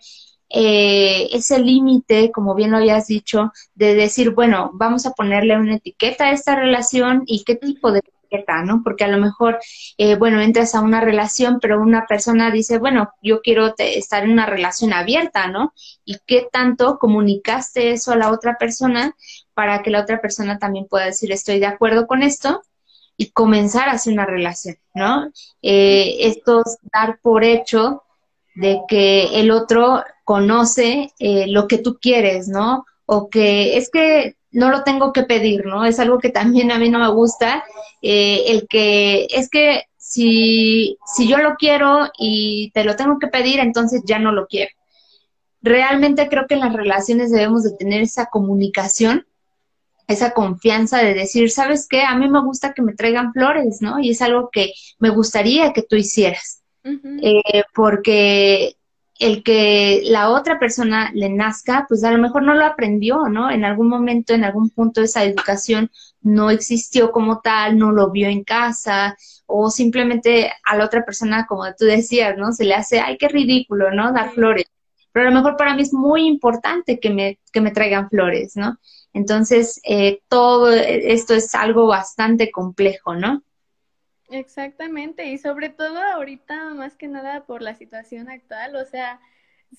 eh, 0.49 1.27
ese 1.33 1.59
límite, 1.59 2.31
como 2.31 2.55
bien 2.55 2.71
lo 2.71 2.77
habías 2.77 3.07
dicho, 3.07 3.51
de 3.75 3.95
decir, 3.95 4.31
bueno, 4.31 4.71
vamos 4.73 5.05
a 5.05 5.11
ponerle 5.11 5.57
una 5.57 5.75
etiqueta 5.75 6.25
a 6.25 6.31
esta 6.31 6.55
relación 6.55 7.23
y 7.25 7.43
qué 7.43 7.55
tipo 7.55 7.91
de 7.91 8.01
¿no? 8.65 8.81
Porque 8.83 9.03
a 9.03 9.07
lo 9.07 9.17
mejor, 9.17 9.59
eh, 9.97 10.15
bueno, 10.15 10.41
entras 10.41 10.75
a 10.75 10.81
una 10.81 11.01
relación, 11.01 11.59
pero 11.61 11.81
una 11.81 12.05
persona 12.05 12.51
dice, 12.51 12.77
bueno, 12.77 13.11
yo 13.21 13.41
quiero 13.41 13.73
estar 13.77 14.23
en 14.23 14.31
una 14.31 14.45
relación 14.45 14.93
abierta, 14.93 15.47
¿no? 15.47 15.73
¿Y 16.05 16.17
qué 16.25 16.47
tanto 16.51 16.97
comunicaste 16.99 17.91
eso 17.91 18.11
a 18.11 18.17
la 18.17 18.31
otra 18.31 18.57
persona 18.57 19.15
para 19.53 19.81
que 19.81 19.91
la 19.91 20.01
otra 20.01 20.21
persona 20.21 20.57
también 20.59 20.87
pueda 20.87 21.05
decir, 21.05 21.31
estoy 21.31 21.59
de 21.59 21.67
acuerdo 21.67 22.07
con 22.07 22.23
esto? 22.23 22.61
y 23.19 23.31
comenzar 23.31 23.89
a 23.89 23.93
hacer 23.93 24.13
una 24.13 24.27
relación, 24.27 24.77
¿no? 24.93 25.31
Eh, 25.63 26.17
esto 26.19 26.61
es 26.63 26.77
dar 26.93 27.19
por 27.19 27.43
hecho 27.43 28.03
de 28.53 28.81
que 28.87 29.39
el 29.39 29.49
otro 29.49 30.03
conoce 30.23 31.11
eh, 31.19 31.47
lo 31.47 31.67
que 31.67 31.79
tú 31.79 31.97
quieres, 31.99 32.47
¿no? 32.47 32.85
O 33.07 33.29
que 33.29 33.77
es 33.77 33.89
que 33.89 34.36
no 34.51 34.69
lo 34.69 34.83
tengo 34.83 35.13
que 35.13 35.23
pedir, 35.23 35.65
¿no? 35.65 35.85
Es 35.85 35.99
algo 35.99 36.19
que 36.19 36.29
también 36.29 36.71
a 36.71 36.79
mí 36.79 36.89
no 36.89 36.99
me 36.99 37.09
gusta, 37.09 37.63
eh, 38.01 38.45
el 38.47 38.67
que 38.67 39.27
es 39.29 39.49
que 39.49 39.83
si, 39.97 40.97
si 41.05 41.27
yo 41.27 41.37
lo 41.37 41.55
quiero 41.55 42.09
y 42.17 42.71
te 42.73 42.83
lo 42.83 42.95
tengo 42.95 43.19
que 43.19 43.27
pedir, 43.27 43.59
entonces 43.59 44.01
ya 44.05 44.19
no 44.19 44.31
lo 44.31 44.47
quiero. 44.47 44.71
Realmente 45.61 46.29
creo 46.29 46.47
que 46.47 46.53
en 46.53 46.61
las 46.61 46.73
relaciones 46.73 47.31
debemos 47.31 47.63
de 47.63 47.75
tener 47.75 48.01
esa 48.01 48.27
comunicación, 48.27 49.25
esa 50.07 50.31
confianza 50.31 50.99
de 50.99 51.13
decir, 51.13 51.51
¿sabes 51.51 51.87
qué? 51.89 52.03
A 52.03 52.15
mí 52.15 52.29
me 52.29 52.41
gusta 52.41 52.73
que 52.73 52.81
me 52.81 52.93
traigan 52.93 53.33
flores, 53.33 53.81
¿no? 53.81 53.99
Y 53.99 54.11
es 54.11 54.21
algo 54.21 54.49
que 54.49 54.71
me 54.99 55.09
gustaría 55.09 55.73
que 55.73 55.83
tú 55.83 55.97
hicieras. 55.97 56.61
Eh, 57.21 57.63
porque 57.75 58.77
el 59.19 59.43
que 59.43 60.01
la 60.05 60.29
otra 60.29 60.59
persona 60.59 61.11
le 61.13 61.29
nazca, 61.29 61.85
pues 61.87 62.03
a 62.03 62.11
lo 62.11 62.17
mejor 62.19 62.43
no 62.43 62.53
lo 62.53 62.65
aprendió, 62.65 63.27
¿no? 63.29 63.49
En 63.49 63.65
algún 63.65 63.89
momento, 63.89 64.33
en 64.33 64.43
algún 64.43 64.69
punto 64.69 65.01
esa 65.01 65.23
educación 65.23 65.91
no 66.21 66.51
existió 66.51 67.11
como 67.11 67.39
tal, 67.41 67.77
no 67.77 67.91
lo 67.91 68.11
vio 68.11 68.27
en 68.27 68.43
casa, 68.43 69.15
o 69.45 69.69
simplemente 69.71 70.51
a 70.63 70.75
la 70.75 70.85
otra 70.85 71.03
persona, 71.05 71.45
como 71.47 71.63
tú 71.77 71.85
decías, 71.85 72.37
¿no? 72.37 72.51
Se 72.51 72.65
le 72.65 72.75
hace, 72.75 72.99
ay, 72.99 73.17
qué 73.17 73.27
ridículo, 73.27 73.91
¿no? 73.91 74.11
Dar 74.13 74.31
flores. 74.31 74.65
Pero 75.11 75.27
a 75.27 75.31
lo 75.31 75.35
mejor 75.35 75.57
para 75.57 75.73
mí 75.73 75.81
es 75.81 75.93
muy 75.93 76.27
importante 76.27 76.99
que 76.99 77.09
me, 77.09 77.39
que 77.51 77.61
me 77.61 77.71
traigan 77.71 78.09
flores, 78.09 78.55
¿no? 78.55 78.77
Entonces, 79.13 79.81
eh, 79.83 80.21
todo 80.27 80.71
esto 80.71 81.33
es 81.33 81.55
algo 81.55 81.87
bastante 81.87 82.51
complejo, 82.51 83.15
¿no? 83.15 83.41
Exactamente, 84.29 85.25
y 85.27 85.37
sobre 85.37 85.69
todo 85.69 86.01
ahorita 86.01 86.73
más 86.73 86.97
que 86.97 87.07
nada 87.07 87.45
por 87.45 87.61
la 87.61 87.75
situación 87.75 88.29
actual, 88.29 88.75
o 88.75 88.83
sea, 88.85 89.21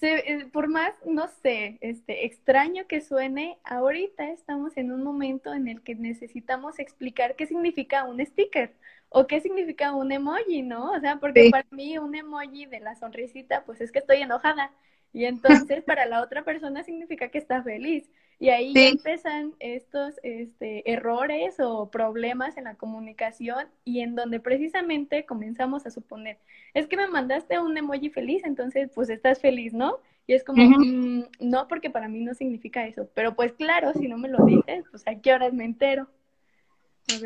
eh, 0.00 0.46
por 0.52 0.68
más, 0.68 0.94
no 1.04 1.28
sé, 1.28 1.76
este, 1.82 2.24
extraño 2.24 2.86
que 2.86 3.00
suene, 3.02 3.58
ahorita 3.64 4.30
estamos 4.30 4.76
en 4.78 4.90
un 4.92 5.02
momento 5.04 5.52
en 5.52 5.68
el 5.68 5.82
que 5.82 5.94
necesitamos 5.94 6.78
explicar 6.78 7.36
qué 7.36 7.46
significa 7.46 8.04
un 8.04 8.24
sticker 8.24 8.74
o 9.10 9.26
qué 9.26 9.40
significa 9.40 9.92
un 9.94 10.12
emoji, 10.12 10.62
¿no? 10.62 10.92
O 10.92 11.00
sea, 11.00 11.16
porque 11.20 11.44
para 11.46 11.66
mí 11.70 11.98
un 11.98 12.14
emoji 12.14 12.64
de 12.66 12.80
la 12.80 12.94
sonrisita, 12.96 13.64
pues 13.66 13.80
es 13.82 13.92
que 13.92 13.98
estoy 14.00 14.22
enojada. 14.22 14.72
Y 15.12 15.24
entonces 15.26 15.82
para 15.84 16.06
la 16.06 16.22
otra 16.22 16.42
persona 16.44 16.84
significa 16.84 17.28
que 17.30 17.38
está 17.38 17.62
feliz. 17.62 18.10
Y 18.40 18.50
ahí 18.50 18.72
empiezan 18.76 19.54
estos 19.58 20.14
este, 20.22 20.88
errores 20.90 21.58
o 21.58 21.90
problemas 21.90 22.56
en 22.56 22.64
la 22.64 22.76
comunicación 22.76 23.66
y 23.84 24.00
en 24.00 24.14
donde 24.14 24.38
precisamente 24.38 25.26
comenzamos 25.26 25.86
a 25.86 25.90
suponer, 25.90 26.38
es 26.72 26.86
que 26.86 26.96
me 26.96 27.08
mandaste 27.08 27.58
un 27.58 27.76
emoji 27.76 28.10
feliz, 28.10 28.44
entonces 28.44 28.90
pues 28.94 29.10
estás 29.10 29.40
feliz, 29.40 29.74
¿no? 29.74 29.98
Y 30.28 30.34
es 30.34 30.44
como, 30.44 30.62
mm, 30.62 31.24
no, 31.40 31.66
porque 31.66 31.90
para 31.90 32.06
mí 32.06 32.20
no 32.20 32.34
significa 32.34 32.86
eso. 32.86 33.08
Pero 33.14 33.34
pues 33.34 33.54
claro, 33.54 33.92
si 33.94 34.06
no 34.06 34.18
me 34.18 34.28
lo 34.28 34.44
dices, 34.44 34.84
pues 34.90 35.02
a 35.06 35.16
qué 35.20 35.32
horas 35.32 35.52
me 35.52 35.64
entero. 35.64 36.08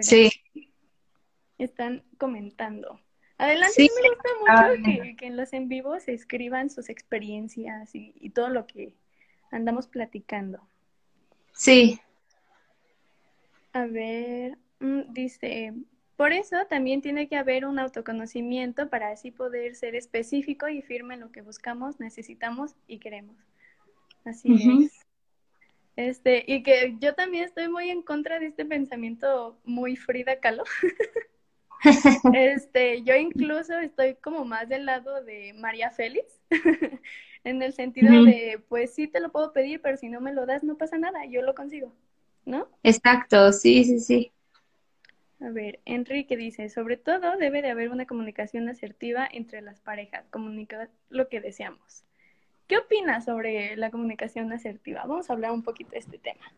sí. 0.00 0.30
Están 1.58 2.04
comentando. 2.16 3.00
Adelante, 3.38 3.82
me 3.82 4.08
gusta 4.08 4.30
mucho 4.40 4.82
que, 4.84 5.16
que, 5.16 5.26
en 5.26 5.36
los 5.36 5.52
en 5.52 5.68
vivo 5.68 5.98
se 6.00 6.12
escriban 6.12 6.70
sus 6.70 6.88
experiencias 6.88 7.94
y, 7.94 8.14
y 8.20 8.30
todo 8.30 8.48
lo 8.48 8.66
que 8.66 8.94
andamos 9.50 9.88
platicando. 9.88 10.60
Sí. 11.62 12.00
A 13.72 13.86
ver, 13.86 14.58
mm, 14.80 15.12
dice, 15.12 15.72
por 16.16 16.32
eso 16.32 16.56
también 16.68 17.02
tiene 17.02 17.28
que 17.28 17.36
haber 17.36 17.66
un 17.66 17.78
autoconocimiento 17.78 18.90
para 18.90 19.10
así 19.10 19.30
poder 19.30 19.76
ser 19.76 19.94
específico 19.94 20.68
y 20.68 20.82
firme 20.82 21.14
en 21.14 21.20
lo 21.20 21.30
que 21.30 21.40
buscamos, 21.40 22.00
necesitamos 22.00 22.74
y 22.88 22.98
queremos. 22.98 23.36
Así 24.24 24.52
es. 24.86 25.06
Este, 25.94 26.42
y 26.48 26.64
que 26.64 26.96
yo 26.98 27.14
también 27.14 27.44
estoy 27.44 27.68
muy 27.68 27.90
en 27.90 28.02
contra 28.02 28.40
de 28.40 28.46
este 28.46 28.64
pensamiento 28.64 29.56
muy 29.62 29.94
Frida 29.94 30.40
Kahlo. 30.40 30.64
Este, 32.32 33.02
yo 33.02 33.14
incluso 33.16 33.78
estoy 33.78 34.14
como 34.14 34.44
más 34.44 34.68
del 34.68 34.86
lado 34.86 35.22
de 35.22 35.52
María 35.54 35.90
Félix, 35.90 36.40
en 37.44 37.62
el 37.62 37.72
sentido 37.72 38.24
de, 38.24 38.62
pues 38.68 38.94
sí 38.94 39.08
te 39.08 39.20
lo 39.20 39.32
puedo 39.32 39.52
pedir, 39.52 39.80
pero 39.80 39.96
si 39.96 40.08
no 40.08 40.20
me 40.20 40.32
lo 40.32 40.46
das 40.46 40.62
no 40.62 40.76
pasa 40.76 40.98
nada, 40.98 41.24
yo 41.26 41.42
lo 41.42 41.54
consigo, 41.54 41.92
¿no? 42.44 42.68
Exacto, 42.82 43.52
sí, 43.52 43.84
sí, 43.84 44.00
sí. 44.00 44.32
A 45.40 45.50
ver, 45.50 45.80
Enrique 45.84 46.36
dice, 46.36 46.68
sobre 46.68 46.96
todo 46.96 47.36
debe 47.36 47.62
de 47.62 47.70
haber 47.70 47.90
una 47.90 48.06
comunicación 48.06 48.68
asertiva 48.68 49.28
entre 49.30 49.60
las 49.60 49.80
parejas, 49.80 50.24
comunicar 50.30 50.88
lo 51.08 51.28
que 51.28 51.40
deseamos. 51.40 52.04
¿Qué 52.68 52.78
opinas 52.78 53.24
sobre 53.24 53.76
la 53.76 53.90
comunicación 53.90 54.52
asertiva? 54.52 55.04
Vamos 55.04 55.28
a 55.28 55.32
hablar 55.32 55.50
un 55.50 55.64
poquito 55.64 55.90
de 55.90 55.98
este 55.98 56.18
tema. 56.18 56.52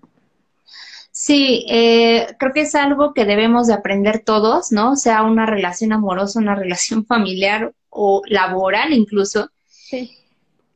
Sí, 1.17 1.65
eh, 1.69 2.35
creo 2.41 2.53
que 2.53 2.63
es 2.63 2.75
algo 2.75 3.15
que 3.15 3.25
debemos 3.25 3.69
de 3.69 3.75
aprender 3.75 4.25
todos, 4.25 4.73
¿no? 4.73 4.97
Sea 4.97 5.23
una 5.23 5.47
relación 5.47 5.93
amorosa, 5.93 6.41
una 6.41 6.55
relación 6.57 7.07
familiar 7.07 7.73
o 7.89 8.23
laboral 8.27 8.93
incluso. 8.93 9.49
Sí. 9.69 10.11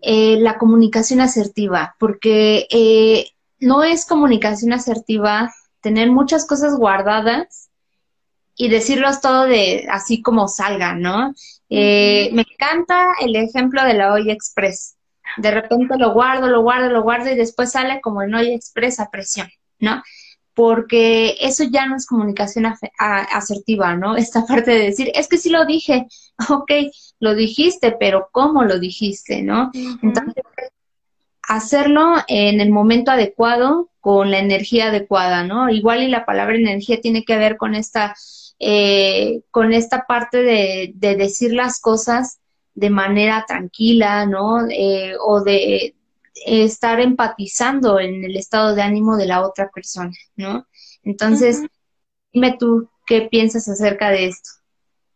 Eh, 0.00 0.36
la 0.38 0.56
comunicación 0.56 1.20
asertiva, 1.20 1.96
porque 1.98 2.68
eh, 2.70 3.32
no 3.58 3.82
es 3.82 4.06
comunicación 4.06 4.72
asertiva 4.72 5.52
tener 5.80 6.12
muchas 6.12 6.46
cosas 6.46 6.76
guardadas 6.76 7.70
y 8.54 8.68
decirlos 8.68 9.20
todo 9.20 9.42
de 9.42 9.88
así 9.90 10.22
como 10.22 10.46
salga, 10.46 10.94
¿no? 10.94 11.34
Me 11.68 12.46
encanta 12.48 13.08
el 13.20 13.34
ejemplo 13.34 13.82
de 13.84 13.94
la 13.94 14.12
olla 14.12 14.32
express. 14.32 14.96
De 15.36 15.50
repente 15.50 15.98
lo 15.98 16.12
guardo, 16.12 16.46
lo 16.46 16.62
guardo, 16.62 16.90
lo 16.90 17.02
guardo 17.02 17.28
y 17.28 17.34
después 17.34 17.72
sale 17.72 18.00
como 18.00 18.22
en 18.22 18.36
olla 18.36 18.54
express 18.54 19.00
a 19.00 19.10
presión, 19.10 19.48
¿no? 19.80 20.00
Porque 20.58 21.36
eso 21.38 21.62
ya 21.70 21.86
no 21.86 21.94
es 21.94 22.04
comunicación 22.04 22.66
asertiva, 22.98 23.94
¿no? 23.94 24.16
Esta 24.16 24.44
parte 24.44 24.72
de 24.72 24.86
decir, 24.86 25.12
es 25.14 25.28
que 25.28 25.38
sí 25.38 25.50
lo 25.50 25.64
dije, 25.64 26.08
ok, 26.50 26.72
lo 27.20 27.36
dijiste, 27.36 27.92
pero 27.92 28.28
¿cómo 28.32 28.64
lo 28.64 28.80
dijiste, 28.80 29.40
no? 29.40 29.70
Entonces, 30.02 30.42
hacerlo 31.42 32.14
en 32.26 32.60
el 32.60 32.72
momento 32.72 33.12
adecuado, 33.12 33.88
con 34.00 34.32
la 34.32 34.40
energía 34.40 34.88
adecuada, 34.88 35.44
¿no? 35.44 35.70
Igual 35.70 36.02
y 36.02 36.08
la 36.08 36.26
palabra 36.26 36.56
energía 36.56 37.00
tiene 37.00 37.24
que 37.24 37.38
ver 37.38 37.56
con 37.56 37.76
esta, 37.76 38.16
eh, 38.58 39.42
con 39.52 39.72
esta 39.72 40.06
parte 40.08 40.42
de, 40.42 40.90
de, 40.96 41.14
decir 41.14 41.52
las 41.52 41.80
cosas 41.80 42.40
de 42.74 42.90
manera 42.90 43.44
tranquila, 43.46 44.26
¿no? 44.26 44.66
Eh, 44.68 45.14
o 45.24 45.40
de 45.40 45.94
estar 46.46 47.00
empatizando 47.00 48.00
en 48.00 48.24
el 48.24 48.36
estado 48.36 48.74
de 48.74 48.82
ánimo 48.82 49.16
de 49.16 49.26
la 49.26 49.46
otra 49.46 49.70
persona, 49.70 50.12
¿no? 50.36 50.66
Entonces, 51.02 51.62
dime 52.32 52.56
tú 52.58 52.88
qué 53.06 53.22
piensas 53.22 53.68
acerca 53.68 54.10
de 54.10 54.26
esto. 54.26 54.50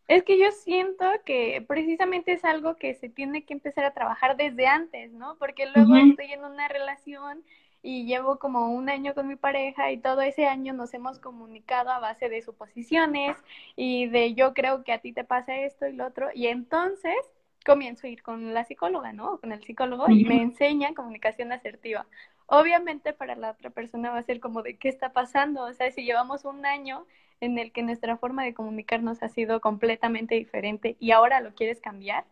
Es 0.07 0.23
que 0.23 0.37
yo 0.37 0.51
siento 0.51 1.05
que 1.25 1.63
precisamente 1.67 2.33
es 2.33 2.43
algo 2.43 2.75
que 2.75 2.93
se 2.93 3.09
tiene 3.09 3.45
que 3.45 3.53
empezar 3.53 3.85
a 3.85 3.93
trabajar 3.93 4.35
desde 4.35 4.67
antes, 4.67 5.11
¿no? 5.13 5.37
Porque 5.37 5.65
luego 5.73 5.95
estoy 5.95 6.31
en 6.33 6.43
una 6.43 6.67
relación 6.67 7.43
y 7.81 8.05
llevo 8.05 8.39
como 8.39 8.73
un 8.73 8.89
año 8.89 9.13
con 9.13 9.27
mi 9.27 9.35
pareja 9.35 9.91
y 9.91 9.97
todo 9.97 10.21
ese 10.21 10.45
año 10.45 10.73
nos 10.73 10.93
hemos 10.93 11.19
comunicado 11.19 11.89
a 11.89 11.99
base 11.99 12.29
de 12.29 12.41
suposiciones 12.41 13.37
y 13.75 14.07
de 14.07 14.33
yo 14.33 14.53
creo 14.53 14.83
que 14.83 14.93
a 14.93 14.99
ti 14.99 15.13
te 15.13 15.25
pasa 15.25 15.57
esto 15.57 15.85
y 15.87 15.93
lo 15.93 16.07
otro 16.07 16.29
y 16.33 16.47
entonces 16.47 17.15
comienzo 17.63 18.07
a 18.07 18.09
ir 18.09 18.21
con 18.23 18.53
la 18.53 18.65
psicóloga, 18.65 19.13
¿no? 19.13 19.39
Con 19.39 19.51
el 19.51 19.63
psicólogo 19.63 20.09
y 20.09 20.25
me 20.25 20.41
enseña 20.41 20.93
comunicación 20.93 21.51
asertiva. 21.51 22.05
Obviamente 22.45 23.13
para 23.13 23.35
la 23.35 23.51
otra 23.51 23.69
persona 23.69 24.11
va 24.11 24.19
a 24.19 24.23
ser 24.23 24.39
como 24.39 24.61
de 24.61 24.77
qué 24.77 24.89
está 24.89 25.13
pasando, 25.13 25.63
o 25.63 25.73
sea, 25.73 25.91
si 25.91 26.03
llevamos 26.03 26.45
un 26.45 26.65
año 26.65 27.05
en 27.41 27.57
el 27.57 27.71
que 27.71 27.83
nuestra 27.83 28.17
forma 28.17 28.43
de 28.43 28.53
comunicarnos 28.53 29.23
ha 29.23 29.29
sido 29.29 29.61
completamente 29.61 30.35
diferente 30.35 30.95
y 30.99 31.11
ahora 31.11 31.41
lo 31.41 31.53
quieres 31.53 31.81
cambiar, 31.81 32.25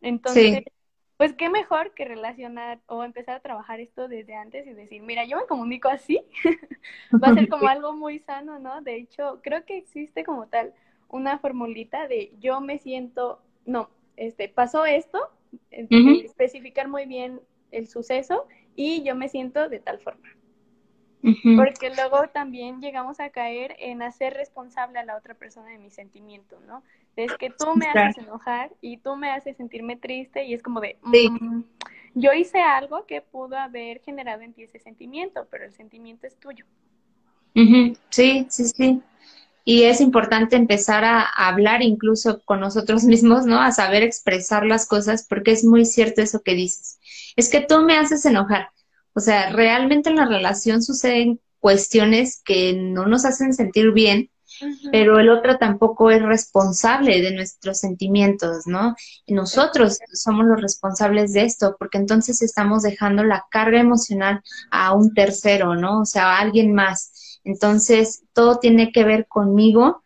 entonces, 0.00 0.64
pues 1.16 1.32
qué 1.34 1.48
mejor 1.48 1.94
que 1.94 2.04
relacionar 2.04 2.80
o 2.86 3.04
empezar 3.04 3.36
a 3.36 3.40
trabajar 3.40 3.80
esto 3.80 4.08
desde 4.08 4.34
antes 4.34 4.66
y 4.66 4.74
decir, 4.74 5.02
mira, 5.02 5.24
yo 5.24 5.38
me 5.38 5.46
comunico 5.46 5.88
así, 5.88 6.24
va 7.22 7.28
a 7.28 7.34
ser 7.34 7.48
como 7.48 7.66
algo 7.68 7.92
muy 7.94 8.18
sano, 8.20 8.58
¿no? 8.58 8.82
De 8.82 8.96
hecho, 8.96 9.40
creo 9.42 9.64
que 9.64 9.78
existe 9.78 10.24
como 10.24 10.46
tal 10.48 10.74
una 11.08 11.38
formulita 11.38 12.08
de 12.08 12.32
yo 12.40 12.60
me 12.60 12.78
siento, 12.78 13.40
no, 13.64 13.88
este, 14.16 14.48
pasó 14.48 14.84
esto, 14.86 15.18
especificar 15.70 16.88
muy 16.88 17.06
bien 17.06 17.40
el 17.70 17.88
suceso 17.88 18.46
y 18.76 19.02
yo 19.02 19.14
me 19.14 19.28
siento 19.28 19.68
de 19.68 19.80
tal 19.80 20.00
forma. 20.00 20.28
Porque 21.56 21.90
luego 21.94 22.28
también 22.28 22.80
llegamos 22.82 23.18
a 23.18 23.30
caer 23.30 23.76
en 23.78 24.02
hacer 24.02 24.34
responsable 24.34 24.98
a 24.98 25.04
la 25.04 25.16
otra 25.16 25.34
persona 25.34 25.70
de 25.70 25.78
mi 25.78 25.90
sentimiento, 25.90 26.60
¿no? 26.66 26.82
Es 27.16 27.32
que 27.38 27.48
tú 27.48 27.74
me 27.76 27.86
haces 27.86 28.18
enojar 28.18 28.72
y 28.80 28.98
tú 28.98 29.16
me 29.16 29.30
haces 29.30 29.56
sentirme 29.56 29.96
triste 29.96 30.44
y 30.44 30.52
es 30.52 30.62
como 30.62 30.80
de, 30.80 30.98
mm, 31.02 31.62
yo 32.14 32.32
hice 32.32 32.60
algo 32.60 33.06
que 33.06 33.22
pudo 33.22 33.56
haber 33.56 34.00
generado 34.02 34.42
en 34.42 34.52
ti 34.52 34.64
ese 34.64 34.78
sentimiento, 34.78 35.46
pero 35.50 35.64
el 35.64 35.72
sentimiento 35.72 36.26
es 36.26 36.36
tuyo. 36.36 36.66
Sí, 38.10 38.46
sí, 38.50 38.64
sí. 38.64 39.02
Y 39.64 39.84
es 39.84 40.00
importante 40.00 40.56
empezar 40.56 41.04
a, 41.04 41.22
hablar 41.22 41.82
incluso 41.82 42.42
con 42.44 42.60
nosotros 42.60 43.04
mismos, 43.04 43.46
¿no? 43.46 43.60
A 43.60 43.72
saber 43.72 44.02
expresar 44.02 44.66
las 44.66 44.86
cosas, 44.86 45.26
porque 45.28 45.52
es 45.52 45.64
muy 45.64 45.84
cierto 45.84 46.22
eso 46.22 46.42
que 46.42 46.54
dices. 46.54 46.98
Es 47.36 47.48
que 47.48 47.60
tú 47.60 47.80
me 47.80 47.96
haces 47.96 48.24
enojar. 48.26 48.68
O 49.14 49.20
sea, 49.20 49.50
realmente 49.50 50.10
en 50.10 50.16
la 50.16 50.26
relación 50.26 50.82
suceden 50.82 51.40
cuestiones 51.60 52.42
que 52.44 52.74
no 52.74 53.06
nos 53.06 53.24
hacen 53.24 53.54
sentir 53.54 53.92
bien, 53.92 54.30
pero 54.92 55.18
el 55.18 55.30
otro 55.30 55.56
tampoco 55.58 56.10
es 56.10 56.22
responsable 56.22 57.22
de 57.22 57.32
nuestros 57.32 57.78
sentimientos, 57.78 58.66
¿no? 58.66 58.94
Y 59.26 59.34
nosotros 59.34 59.98
somos 60.12 60.46
los 60.46 60.60
responsables 60.60 61.32
de 61.32 61.44
esto, 61.44 61.76
porque 61.78 61.98
entonces 61.98 62.42
estamos 62.42 62.82
dejando 62.82 63.24
la 63.24 63.44
carga 63.50 63.80
emocional 63.80 64.42
a 64.70 64.94
un 64.94 65.14
tercero, 65.14 65.74
¿no? 65.74 66.02
O 66.02 66.04
sea, 66.04 66.36
a 66.36 66.40
alguien 66.40 66.74
más. 66.74 67.13
Entonces, 67.44 68.24
todo 68.32 68.58
tiene 68.58 68.90
que 68.90 69.04
ver 69.04 69.26
conmigo, 69.28 70.02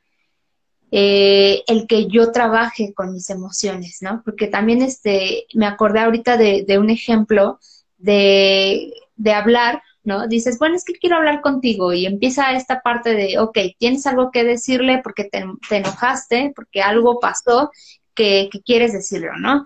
eh, 0.90 1.62
el 1.66 1.86
que 1.86 2.06
yo 2.06 2.32
trabaje 2.32 2.94
con 2.94 3.12
mis 3.12 3.30
emociones, 3.30 3.98
¿no? 4.00 4.22
Porque 4.24 4.48
también 4.48 4.82
este, 4.82 5.46
me 5.54 5.66
acordé 5.66 6.00
ahorita 6.00 6.36
de, 6.36 6.78
un 6.78 6.90
ejemplo 6.90 7.58
de, 7.98 8.92
de, 9.16 9.32
hablar, 9.32 9.82
¿no? 10.02 10.26
Dices, 10.26 10.58
bueno, 10.58 10.76
es 10.76 10.84
que 10.84 10.94
quiero 10.94 11.16
hablar 11.16 11.42
contigo 11.42 11.92
y 11.92 12.06
empieza 12.06 12.52
esta 12.52 12.80
parte 12.80 13.14
de, 13.14 13.38
ok, 13.38 13.58
tienes 13.78 14.06
algo 14.06 14.30
que 14.30 14.44
decirle 14.44 15.00
porque 15.04 15.24
te, 15.24 15.44
enojaste, 15.70 16.52
porque 16.56 16.80
algo 16.80 17.20
pasó 17.20 17.70
que, 18.14 18.48
que 18.50 18.62
quieres 18.62 18.92
decirlo, 18.94 19.36
¿no? 19.38 19.64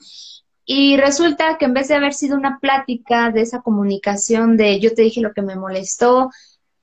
Y 0.64 0.96
resulta 0.96 1.56
que 1.58 1.64
en 1.66 1.74
vez 1.74 1.88
de 1.88 1.94
haber 1.94 2.14
sido 2.14 2.36
una 2.36 2.58
plática 2.60 3.30
de 3.30 3.42
esa 3.42 3.62
comunicación 3.62 4.56
de 4.56 4.80
yo 4.80 4.94
te 4.94 5.02
dije 5.02 5.20
lo 5.20 5.32
que 5.32 5.42
me 5.42 5.56
molestó, 5.56 6.30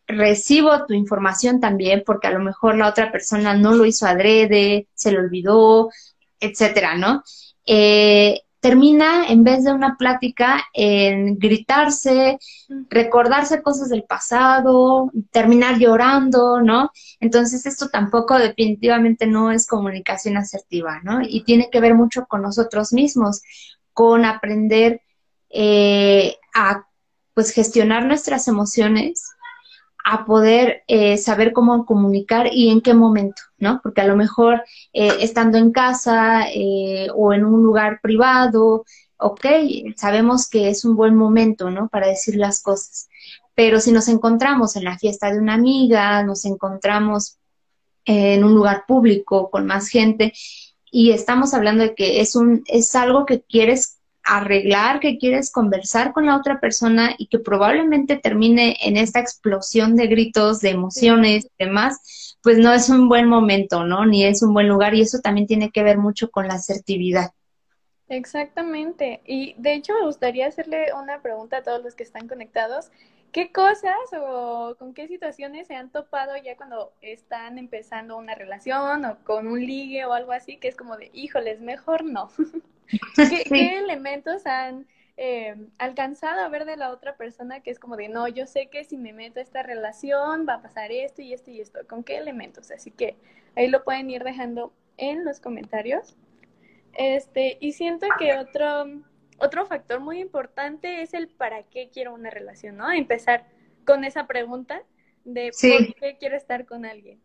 recibo 0.10 0.86
tu 0.86 0.93
información 0.93 1.60
también 1.60 2.04
porque 2.06 2.28
a 2.28 2.32
lo 2.32 2.39
mejor 2.39 2.76
la 2.76 2.89
otra 2.89 3.12
persona 3.12 3.54
no 3.54 3.74
lo 3.74 3.86
hizo 3.86 4.08
adrede, 4.08 4.88
se 4.95 5.12
lo 5.12 5.19
olvidó, 5.19 5.89
etcétera, 6.39 6.98
¿no? 6.98 7.24
Eh, 7.65 8.41
termina 8.60 9.28
en 9.28 9.43
vez 9.43 9.63
de 9.63 9.72
una 9.72 9.95
plática 9.98 10.63
en 10.74 11.38
gritarse, 11.38 12.39
recordarse 12.89 13.62
cosas 13.62 13.89
del 13.89 14.04
pasado, 14.04 15.12
terminar 15.32 15.78
llorando, 15.78 16.60
¿no? 16.60 16.91
Entonces 17.19 17.65
esto 17.67 17.89
tampoco 17.89 18.38
definitivamente 18.38 19.28
no 19.28 19.52
es 19.52 19.67
comunicación 19.67 20.38
asertiva, 20.38 21.02
¿no? 21.04 21.22
Y 21.22 21.43
tiene 21.43 21.69
que 21.72 21.80
ver 21.80 21.93
mucho 21.93 22.26
con 22.26 22.41
nosotros 22.41 22.93
mismos, 22.93 23.41
con 23.93 24.26
aprender 24.26 25.02
eh, 25.52 26.36
a 26.56 26.84
pues 27.36 27.52
gestionar 27.52 28.06
nuestras 28.06 28.48
emociones, 28.48 29.24
a 30.04 30.26
poder 30.26 30.84
eh, 30.88 31.18
saber 31.18 31.54
cómo 31.54 31.86
comunicar 31.86 32.50
y 32.52 32.70
en 32.70 32.82
qué 32.82 32.94
momento, 32.94 33.42
¿no? 33.58 33.80
Porque 33.84 34.02
a 34.02 34.08
lo 34.08 34.16
mejor 34.16 34.64
eh, 34.94 35.12
estando 35.20 35.58
en 35.58 35.72
casa 35.72 36.46
eh, 36.54 37.08
o 37.16 37.34
en 37.34 37.46
un 37.46 37.62
lugar 37.64 38.00
privado, 38.02 38.86
ok, 39.18 39.46
sabemos 39.96 40.50
que 40.50 40.70
es 40.70 40.86
un 40.86 40.96
buen 40.96 41.16
momento, 41.16 41.70
¿no? 41.70 41.90
Para 41.90 42.08
decir 42.08 42.36
las 42.36 42.62
cosas. 42.62 43.10
Pero 43.56 43.80
si 43.80 43.92
nos 43.92 44.08
encontramos 44.08 44.76
en 44.76 44.86
la 44.86 44.98
fiesta 44.98 45.32
de 45.32 45.40
una 45.40 45.56
amiga, 45.56 46.24
nos 46.24 46.46
encontramos 46.46 47.38
en 48.06 48.44
un 48.44 48.56
lugar 48.56 48.86
público 48.88 49.50
con 49.52 49.66
más 49.68 49.90
gente 49.90 50.34
y 50.92 51.12
estamos 51.12 51.54
hablando 51.54 51.84
de 51.84 51.94
que 51.94 52.22
es 52.22 52.36
un 52.36 52.64
es 52.66 52.96
algo 52.96 53.26
que 53.26 53.42
quieres 53.42 53.99
arreglar, 54.30 55.00
que 55.00 55.18
quieres 55.18 55.52
conversar 55.52 56.13
con 56.13 56.28
la 56.28 56.38
otra 56.38 56.60
persona 56.60 57.15
y 57.18 57.28
que 57.28 57.39
probablemente 57.39 58.15
termine 58.15 58.78
en 58.82 58.96
esta 58.96 59.20
explosión 59.20 59.96
de 59.96 60.06
gritos, 60.08 60.62
de 60.62 60.70
emociones 60.70 61.46
y 61.46 61.65
demás, 61.65 62.38
pues 62.44 62.60
no 62.60 62.72
es 62.72 62.89
un 62.89 63.10
buen 63.10 63.28
momento, 63.28 63.84
¿no? 63.84 64.06
Ni 64.06 64.24
es 64.24 64.44
un 64.44 64.54
buen 64.54 64.68
lugar 64.68 64.94
y 64.94 65.02
eso 65.02 65.20
también 65.20 65.48
tiene 65.48 65.72
que 65.72 65.84
ver 65.84 65.98
mucho 65.98 66.30
con 66.30 66.48
la 66.48 66.54
asertividad. 66.54 67.32
Exactamente. 68.08 69.22
Y 69.26 69.56
de 69.58 69.74
hecho 69.74 69.94
me 69.94 70.06
gustaría 70.06 70.48
hacerle 70.48 70.94
una 70.94 71.22
pregunta 71.22 71.58
a 71.58 71.63
todos 71.63 71.84
los 71.84 71.96
que 71.96 72.04
están 72.04 72.28
conectados. 72.28 72.92
¿Qué 73.32 73.52
cosas 73.52 73.96
o 74.20 74.76
con 74.80 74.94
qué 74.94 75.08
situaciones 75.08 75.68
se 75.68 75.76
han 75.76 75.92
topado 75.92 76.36
ya 76.38 76.58
cuando 76.58 76.94
están 77.02 77.58
empezando 77.58 78.18
una 78.18 78.34
relación 78.34 79.06
o 79.06 79.24
con 79.24 79.48
un 79.48 79.60
ligue 79.60 80.06
o 80.06 80.13
algo 80.13 80.32
así 80.32 80.58
que 80.58 80.68
es 80.68 80.76
como 80.76 80.98
de, 80.98 81.12
híjoles, 81.13 81.62
mejor 81.62 82.04
no? 82.04 82.32
¿Qué, 83.15 83.78
elementos 83.78 84.46
han 84.48 84.88
eh, 85.18 85.56
alcanzado 85.78 86.42
a 86.42 86.50
ver 86.50 86.65
de 86.65 86.78
la 86.78 86.92
otra 86.92 87.18
persona 87.18 87.60
que 87.62 87.70
es 87.70 87.80
como 87.80 87.98
de, 87.98 88.10
no, 88.10 88.28
yo 88.28 88.48
sé 88.48 88.68
que 88.68 88.84
si 88.84 88.98
me 88.98 89.13
meto 89.13 89.39
a 89.39 89.44
esta 89.44 89.62
relación 89.62 90.48
va 90.48 90.56
a 90.56 90.62
pasar 90.62 90.92
esto 90.92 91.22
y 91.22 91.34
esto 91.34 91.52
y 91.52 91.62
esto? 91.62 91.80
¿Con 91.88 92.04
qué 92.04 92.18
elementos? 92.18 92.72
Así 92.72 92.89
que 92.89 93.15
ahí 93.56 93.68
lo 93.68 93.84
pueden 93.84 94.10
ir 94.10 94.24
dejando 94.24 94.74
en 94.98 95.24
los 95.24 95.39
comentarios. 95.39 96.15
Este, 96.94 97.58
y 97.60 97.74
siento 97.74 98.08
que 98.18 98.38
otro, 98.38 98.86
otro 99.39 99.65
factor 99.65 99.99
muy 99.99 100.19
importante 100.19 101.02
es 101.02 101.13
el 101.13 101.28
para 101.28 101.63
qué 101.63 101.89
quiero 101.91 102.13
una 102.13 102.30
relación, 102.30 102.78
¿no? 102.78 102.91
Empezar 102.91 103.47
con 103.86 104.04
esa 104.04 104.28
pregunta 104.28 104.84
de 105.25 105.52
por 105.52 105.95
qué 105.95 106.17
quiero 106.19 106.36
estar 106.36 106.65
con 106.65 106.86
alguien. 106.86 107.19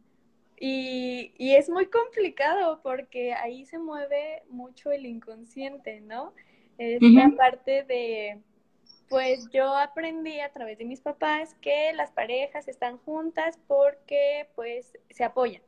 Y, 0.58 1.34
y, 1.36 1.56
es 1.56 1.68
muy 1.68 1.86
complicado 1.86 2.80
porque 2.82 3.34
ahí 3.34 3.66
se 3.66 3.78
mueve 3.78 4.44
mucho 4.48 4.92
el 4.92 5.04
inconsciente, 5.04 6.00
¿no? 6.00 6.32
Es 6.78 7.02
la 7.02 7.30
parte 7.36 7.82
de, 7.82 8.40
pues 9.08 9.48
yo 9.52 9.76
aprendí 9.76 10.40
a 10.40 10.52
través 10.52 10.78
de 10.78 10.84
mis 10.84 11.00
papás 11.00 11.54
que 11.60 11.92
las 11.92 12.12
parejas 12.12 12.68
están 12.68 12.98
juntas 12.98 13.58
porque 13.66 14.48
pues 14.54 14.96
se 15.10 15.24
apoyan. 15.24 15.62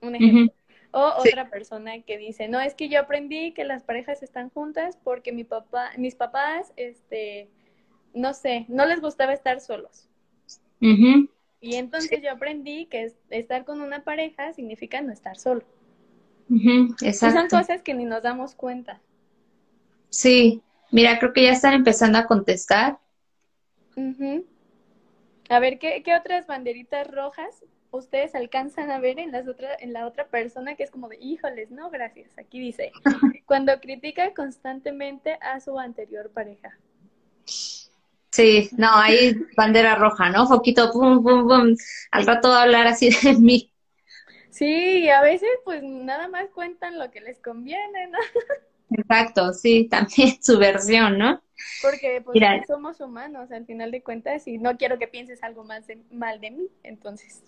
Un 0.00 0.16
ejemplo. 0.16 0.59
O 0.92 1.14
otra 1.18 1.50
persona 1.50 2.02
que 2.02 2.18
dice, 2.18 2.48
no, 2.48 2.60
es 2.60 2.74
que 2.74 2.88
yo 2.88 3.00
aprendí 3.00 3.52
que 3.52 3.64
las 3.64 3.84
parejas 3.84 4.22
están 4.22 4.50
juntas 4.50 4.98
porque 5.04 5.32
mi 5.32 5.44
papá, 5.44 5.92
mis 5.96 6.16
papás, 6.16 6.72
este, 6.76 7.48
no 8.12 8.34
sé, 8.34 8.66
no 8.68 8.86
les 8.86 9.00
gustaba 9.00 9.32
estar 9.32 9.60
solos. 9.60 10.08
Y 11.60 11.76
entonces 11.76 12.20
yo 12.22 12.32
aprendí 12.32 12.86
que 12.86 13.12
estar 13.28 13.64
con 13.64 13.80
una 13.82 14.02
pareja 14.02 14.52
significa 14.52 15.00
no 15.00 15.12
estar 15.12 15.36
solo. 15.36 15.62
exacto. 17.02 17.38
son 17.38 17.48
cosas 17.48 17.82
que 17.82 17.94
ni 17.94 18.04
nos 18.04 18.22
damos 18.22 18.54
cuenta. 18.54 19.00
Sí, 20.08 20.62
mira, 20.90 21.18
creo 21.20 21.32
que 21.32 21.44
ya 21.44 21.52
están 21.52 21.74
empezando 21.74 22.18
a 22.18 22.26
contestar. 22.26 22.98
A 25.50 25.58
ver, 25.60 25.78
¿qué, 25.78 26.02
¿qué 26.02 26.16
otras 26.16 26.46
banderitas 26.46 27.06
rojas 27.08 27.64
ustedes 27.90 28.34
alcanzan 28.34 28.90
a 28.90 28.98
ver 28.98 29.18
en, 29.18 29.32
las 29.32 29.48
otra, 29.48 29.74
en 29.78 29.92
la 29.92 30.06
otra 30.06 30.28
persona 30.28 30.74
que 30.76 30.84
es 30.84 30.90
como 30.90 31.08
de, 31.08 31.18
híjoles, 31.20 31.70
no, 31.70 31.90
gracias. 31.90 32.30
Aquí 32.38 32.58
dice, 32.58 32.92
cuando 33.46 33.78
critica 33.80 34.32
constantemente 34.34 35.38
a 35.40 35.60
su 35.60 35.78
anterior 35.78 36.30
pareja. 36.30 36.76
Sí, 38.30 38.70
no, 38.76 38.88
ahí 38.94 39.36
bandera 39.56 39.96
roja, 39.96 40.30
¿no? 40.30 40.46
Foquito, 40.46 40.90
pum, 40.92 41.22
pum, 41.22 41.48
pum. 41.48 41.76
Al 42.12 42.26
rato 42.26 42.48
va 42.50 42.60
a 42.60 42.62
hablar 42.62 42.86
así 42.86 43.10
de 43.10 43.34
mí. 43.34 43.72
Sí, 44.50 45.08
a 45.08 45.22
veces 45.22 45.48
pues 45.64 45.82
nada 45.82 46.28
más 46.28 46.48
cuentan 46.50 46.98
lo 46.98 47.10
que 47.10 47.20
les 47.20 47.40
conviene, 47.40 48.08
¿no? 48.08 48.18
Exacto, 48.90 49.52
sí, 49.52 49.88
también 49.88 50.42
su 50.42 50.58
versión, 50.58 51.18
¿no? 51.18 51.42
Porque 51.82 52.22
pues 52.24 52.40
somos 52.66 53.00
humanos 53.00 53.52
al 53.52 53.66
final 53.66 53.90
de 53.90 54.02
cuentas 54.02 54.46
y 54.48 54.58
no 54.58 54.76
quiero 54.76 54.98
que 54.98 55.06
pienses 55.06 55.42
algo 55.42 55.64
más 55.64 55.84
mal 56.10 56.40
de 56.40 56.50
mí, 56.50 56.68
entonces. 56.82 57.42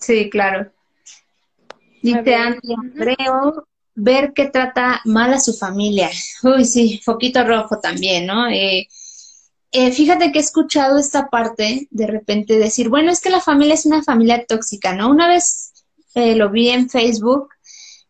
Sí, 0.00 0.30
claro. 0.30 0.72
Dice 2.02 2.34
Andy 2.34 2.74
Creo 2.96 3.66
ver 3.94 4.32
que 4.32 4.46
trata 4.48 5.00
mal 5.04 5.32
a 5.32 5.40
su 5.40 5.54
familia. 5.54 6.10
Uy, 6.42 6.64
sí, 6.64 7.00
foquito 7.04 7.44
rojo 7.44 7.78
también, 7.78 8.26
¿no? 8.26 8.48
Eh, 8.48 8.88
eh, 9.72 9.92
fíjate 9.92 10.32
que 10.32 10.38
he 10.38 10.42
escuchado 10.42 10.98
esta 10.98 11.28
parte 11.28 11.86
de 11.90 12.06
repente 12.06 12.58
decir, 12.58 12.88
bueno, 12.88 13.12
es 13.12 13.20
que 13.20 13.30
la 13.30 13.40
familia 13.40 13.74
es 13.74 13.86
una 13.86 14.02
familia 14.02 14.44
tóxica, 14.46 14.94
¿no? 14.94 15.10
Una 15.10 15.28
vez 15.28 15.72
eh, 16.14 16.34
lo 16.34 16.50
vi 16.50 16.70
en 16.70 16.88
Facebook, 16.88 17.50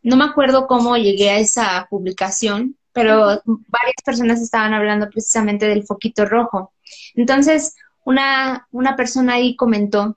no 0.02 0.16
me 0.16 0.24
acuerdo 0.24 0.66
cómo 0.66 0.96
llegué 0.96 1.30
a 1.30 1.38
esa 1.38 1.86
publicación, 1.90 2.76
pero 2.92 3.42
varias 3.44 4.02
personas 4.04 4.40
estaban 4.40 4.72
hablando 4.72 5.08
precisamente 5.10 5.66
del 5.66 5.84
foquito 5.84 6.24
rojo. 6.24 6.72
Entonces, 7.14 7.74
una, 8.04 8.66
una 8.70 8.96
persona 8.96 9.34
ahí 9.34 9.54
comentó 9.56 10.16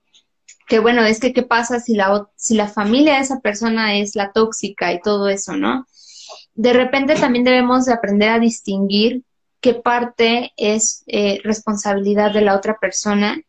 que 0.73 0.79
bueno, 0.79 1.03
es 1.03 1.19
que 1.19 1.33
qué 1.33 1.43
pasa 1.43 1.79
si 1.79 1.93
la, 1.93 2.27
si 2.35 2.55
la 2.55 2.67
familia 2.67 3.13
de 3.13 3.19
esa 3.19 3.41
persona 3.41 3.95
es 3.95 4.15
la 4.15 4.31
tóxica 4.31 4.91
y 4.91 4.99
todo 4.99 5.29
eso, 5.29 5.55
¿no? 5.55 5.85
De 6.55 6.73
repente 6.73 7.13
también 7.13 7.43
debemos 7.43 7.85
de 7.85 7.93
aprender 7.93 8.29
a 8.29 8.39
distinguir 8.39 9.21
qué 9.61 9.75
parte 9.75 10.51
es 10.57 11.03
eh, 11.05 11.39
responsabilidad 11.43 12.33
de 12.33 12.41
la 12.41 12.55
otra 12.55 12.79
persona, 12.79 13.39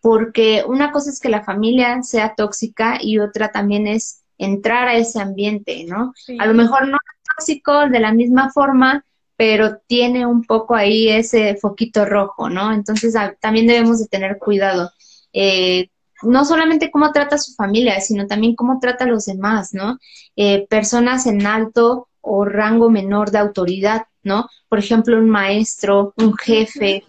porque 0.00 0.62
una 0.64 0.92
cosa 0.92 1.10
es 1.10 1.18
que 1.18 1.30
la 1.30 1.42
familia 1.42 2.00
sea 2.04 2.36
tóxica 2.36 2.98
y 3.00 3.18
otra 3.18 3.50
también 3.50 3.88
es 3.88 4.22
entrar 4.38 4.86
a 4.86 4.94
ese 4.94 5.20
ambiente, 5.20 5.84
¿no? 5.88 6.14
A 6.38 6.46
lo 6.46 6.54
mejor 6.54 6.86
no 6.86 6.96
es 6.96 7.36
tóxico 7.38 7.88
de 7.88 7.98
la 7.98 8.12
misma 8.12 8.52
forma, 8.52 9.04
pero 9.36 9.78
tiene 9.88 10.26
un 10.26 10.44
poco 10.44 10.76
ahí 10.76 11.08
ese 11.08 11.56
foquito 11.56 12.04
rojo, 12.04 12.48
¿no? 12.48 12.72
Entonces 12.72 13.16
también 13.40 13.66
debemos 13.66 13.98
de 13.98 14.06
tener 14.06 14.38
cuidado. 14.38 14.92
Eh, 15.32 15.88
no 16.22 16.44
solamente 16.44 16.90
cómo 16.90 17.12
trata 17.12 17.36
a 17.36 17.38
su 17.38 17.54
familia, 17.54 18.00
sino 18.00 18.26
también 18.26 18.54
cómo 18.54 18.78
trata 18.80 19.04
a 19.04 19.08
los 19.08 19.26
demás, 19.26 19.74
¿no? 19.74 19.98
Eh, 20.36 20.66
personas 20.68 21.26
en 21.26 21.46
alto 21.46 22.08
o 22.20 22.44
rango 22.44 22.90
menor 22.90 23.30
de 23.30 23.38
autoridad, 23.38 24.06
¿no? 24.22 24.48
Por 24.68 24.78
ejemplo, 24.78 25.18
un 25.18 25.28
maestro, 25.28 26.14
un 26.16 26.36
jefe 26.36 27.04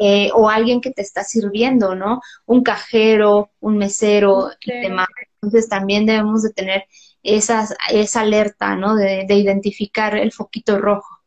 eh, 0.00 0.30
o 0.34 0.48
alguien 0.48 0.80
que 0.80 0.90
te 0.90 1.02
está 1.02 1.22
sirviendo, 1.22 1.94
¿no? 1.94 2.20
Un 2.46 2.62
cajero, 2.62 3.50
un 3.60 3.78
mesero 3.78 4.50
y 4.60 4.72
demás. 4.72 5.08
Entonces 5.40 5.68
también 5.68 6.04
debemos 6.04 6.42
de 6.42 6.52
tener 6.52 6.84
esas, 7.22 7.74
esa 7.90 8.22
alerta, 8.22 8.74
¿no? 8.74 8.96
De, 8.96 9.26
identificar 9.28 10.16
el 10.16 10.32
foquito 10.32 10.78
rojo. 10.78 11.18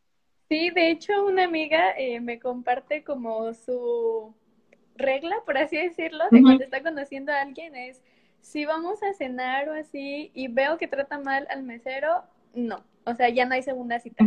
Sí, 0.48 0.70
de 0.70 0.90
hecho 0.90 1.24
una 1.24 1.44
amiga 1.44 1.92
eh, 1.96 2.20
me 2.20 2.38
comparte 2.38 3.02
como 3.02 3.54
su 3.54 4.34
regla, 4.96 5.36
por 5.44 5.58
así 5.58 5.76
decirlo, 5.76 6.24
de 6.30 6.42
cuando 6.42 6.64
está 6.64 6.82
conociendo 6.82 7.32
a 7.32 7.40
alguien 7.40 7.74
es, 7.74 8.02
si 8.40 8.64
vamos 8.64 9.02
a 9.02 9.12
cenar 9.14 9.68
o 9.68 9.74
así 9.74 10.30
y 10.34 10.48
veo 10.48 10.78
que 10.78 10.88
trata 10.88 11.18
mal 11.18 11.46
al 11.50 11.62
mesero, 11.62 12.24
no, 12.54 12.84
o 13.04 13.14
sea, 13.14 13.28
ya 13.28 13.46
no 13.46 13.54
hay 13.54 13.62
segunda 13.62 13.98
cita. 14.00 14.24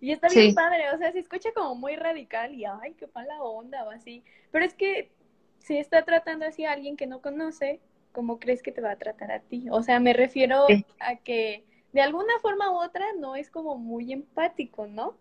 Y 0.00 0.12
está 0.12 0.28
bien 0.28 0.54
padre, 0.54 0.92
o 0.94 0.98
sea, 0.98 1.10
se 1.12 1.18
escucha 1.18 1.50
como 1.52 1.74
muy 1.74 1.96
radical 1.96 2.54
y, 2.54 2.64
ay, 2.64 2.94
qué 2.94 3.08
mala 3.14 3.42
onda 3.42 3.84
o 3.84 3.90
así, 3.90 4.22
pero 4.50 4.64
es 4.64 4.74
que 4.74 5.10
si 5.58 5.76
está 5.76 6.04
tratando 6.04 6.46
así 6.46 6.64
a 6.64 6.72
alguien 6.72 6.96
que 6.96 7.06
no 7.06 7.20
conoce, 7.20 7.80
¿cómo 8.12 8.38
crees 8.38 8.62
que 8.62 8.72
te 8.72 8.80
va 8.80 8.92
a 8.92 8.96
tratar 8.96 9.32
a 9.32 9.40
ti? 9.40 9.66
O 9.70 9.82
sea, 9.82 10.00
me 10.00 10.12
refiero 10.12 10.66
a 11.00 11.16
que 11.16 11.64
de 11.92 12.00
alguna 12.00 12.32
forma 12.40 12.70
u 12.70 12.76
otra 12.82 13.04
no 13.18 13.36
es 13.36 13.50
como 13.50 13.76
muy 13.76 14.12
empático, 14.12 14.86
¿no? 14.86 15.16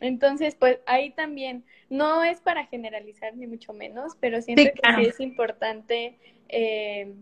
Entonces, 0.00 0.54
pues 0.54 0.78
ahí 0.86 1.10
también, 1.10 1.64
no 1.88 2.22
es 2.22 2.40
para 2.40 2.66
generalizar 2.66 3.34
ni 3.36 3.46
mucho 3.46 3.72
menos, 3.72 4.12
pero 4.20 4.42
siento 4.42 4.62
que 4.62 5.02
es 5.08 5.20
importante 5.20 6.18
eh, 6.48 7.14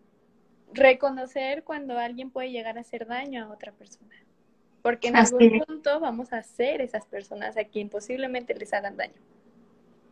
reconocer 0.73 1.63
cuando 1.65 1.99
alguien 1.99 2.31
puede 2.31 2.51
llegar 2.51 2.79
a 2.79 2.81
hacer 2.81 3.07
daño 3.07 3.45
a 3.45 3.53
otra 3.53 3.73
persona. 3.73 4.15
Porque 4.83 5.09
en 5.09 5.17
algún 5.17 5.63
punto 5.67 5.99
vamos 6.01 6.33
a 6.33 6.43
ser 6.43 6.81
esas 6.83 7.07
personas 7.07 7.57
a 7.57 7.65
quien 7.65 7.89
posiblemente 7.89 8.55
les 8.55 8.73
hagan 8.75 8.97
daño. 8.97 9.15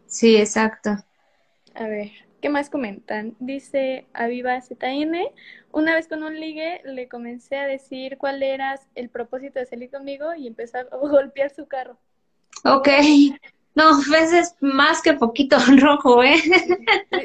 Sí, 0.07 0.37
exacto. 0.37 0.97
A 1.75 1.87
ver, 1.87 2.11
¿qué 2.41 2.49
más 2.49 2.71
comentan? 2.71 3.35
Dice 3.39 4.07
Aviva 4.15 4.61
ZN, 4.61 5.31
una 5.73 5.95
vez 5.95 6.09
con 6.09 6.23
un 6.23 6.39
ligue 6.39 6.81
le 6.85 7.09
comencé 7.09 7.57
a 7.57 7.67
decir 7.67 8.19
cuál 8.19 8.43
era 8.43 8.79
el 8.95 9.09
propósito 9.09 9.59
de 9.59 9.67
salir 9.67 9.91
conmigo 9.91 10.35
y 10.35 10.47
empezó 10.47 10.79
a 10.79 10.85
golpear 10.97 11.51
su 11.51 11.67
carro. 11.67 11.99
Ok. 12.65 12.89
No, 13.75 13.99
veces 14.09 14.55
más 14.61 15.01
que 15.01 15.15
poquito 15.15 15.57
rojo, 15.79 16.23
¿eh? 16.23 16.43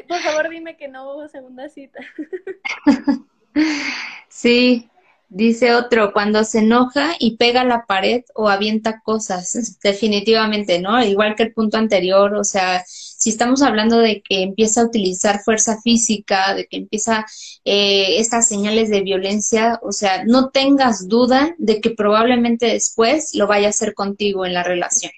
Por 0.08 0.18
favor, 0.20 0.48
dime 0.48 0.76
que 0.76 0.88
no 0.88 1.12
hubo 1.12 1.28
segunda 1.28 1.68
cita. 1.68 2.00
Sí, 4.28 4.88
dice 5.28 5.74
otro, 5.74 6.12
cuando 6.12 6.44
se 6.44 6.60
enoja 6.60 7.12
y 7.18 7.36
pega 7.36 7.64
la 7.64 7.84
pared 7.86 8.22
o 8.34 8.48
avienta 8.48 9.00
cosas, 9.00 9.78
definitivamente, 9.82 10.80
¿no? 10.80 11.02
Igual 11.02 11.34
que 11.34 11.44
el 11.44 11.52
punto 11.52 11.76
anterior, 11.76 12.34
o 12.34 12.44
sea, 12.44 12.84
si 12.86 13.30
estamos 13.30 13.62
hablando 13.62 13.98
de 13.98 14.22
que 14.22 14.42
empieza 14.42 14.80
a 14.80 14.86
utilizar 14.86 15.40
fuerza 15.40 15.80
física, 15.82 16.54
de 16.54 16.66
que 16.66 16.78
empieza 16.78 17.26
eh, 17.64 18.18
estas 18.18 18.48
señales 18.48 18.90
de 18.90 19.02
violencia, 19.02 19.78
o 19.82 19.92
sea, 19.92 20.24
no 20.24 20.50
tengas 20.50 21.08
duda 21.08 21.54
de 21.58 21.80
que 21.80 21.90
probablemente 21.90 22.66
después 22.66 23.34
lo 23.34 23.46
vaya 23.46 23.66
a 23.66 23.70
hacer 23.70 23.94
contigo 23.94 24.46
en 24.46 24.54
la 24.54 24.62
relación. 24.62 25.12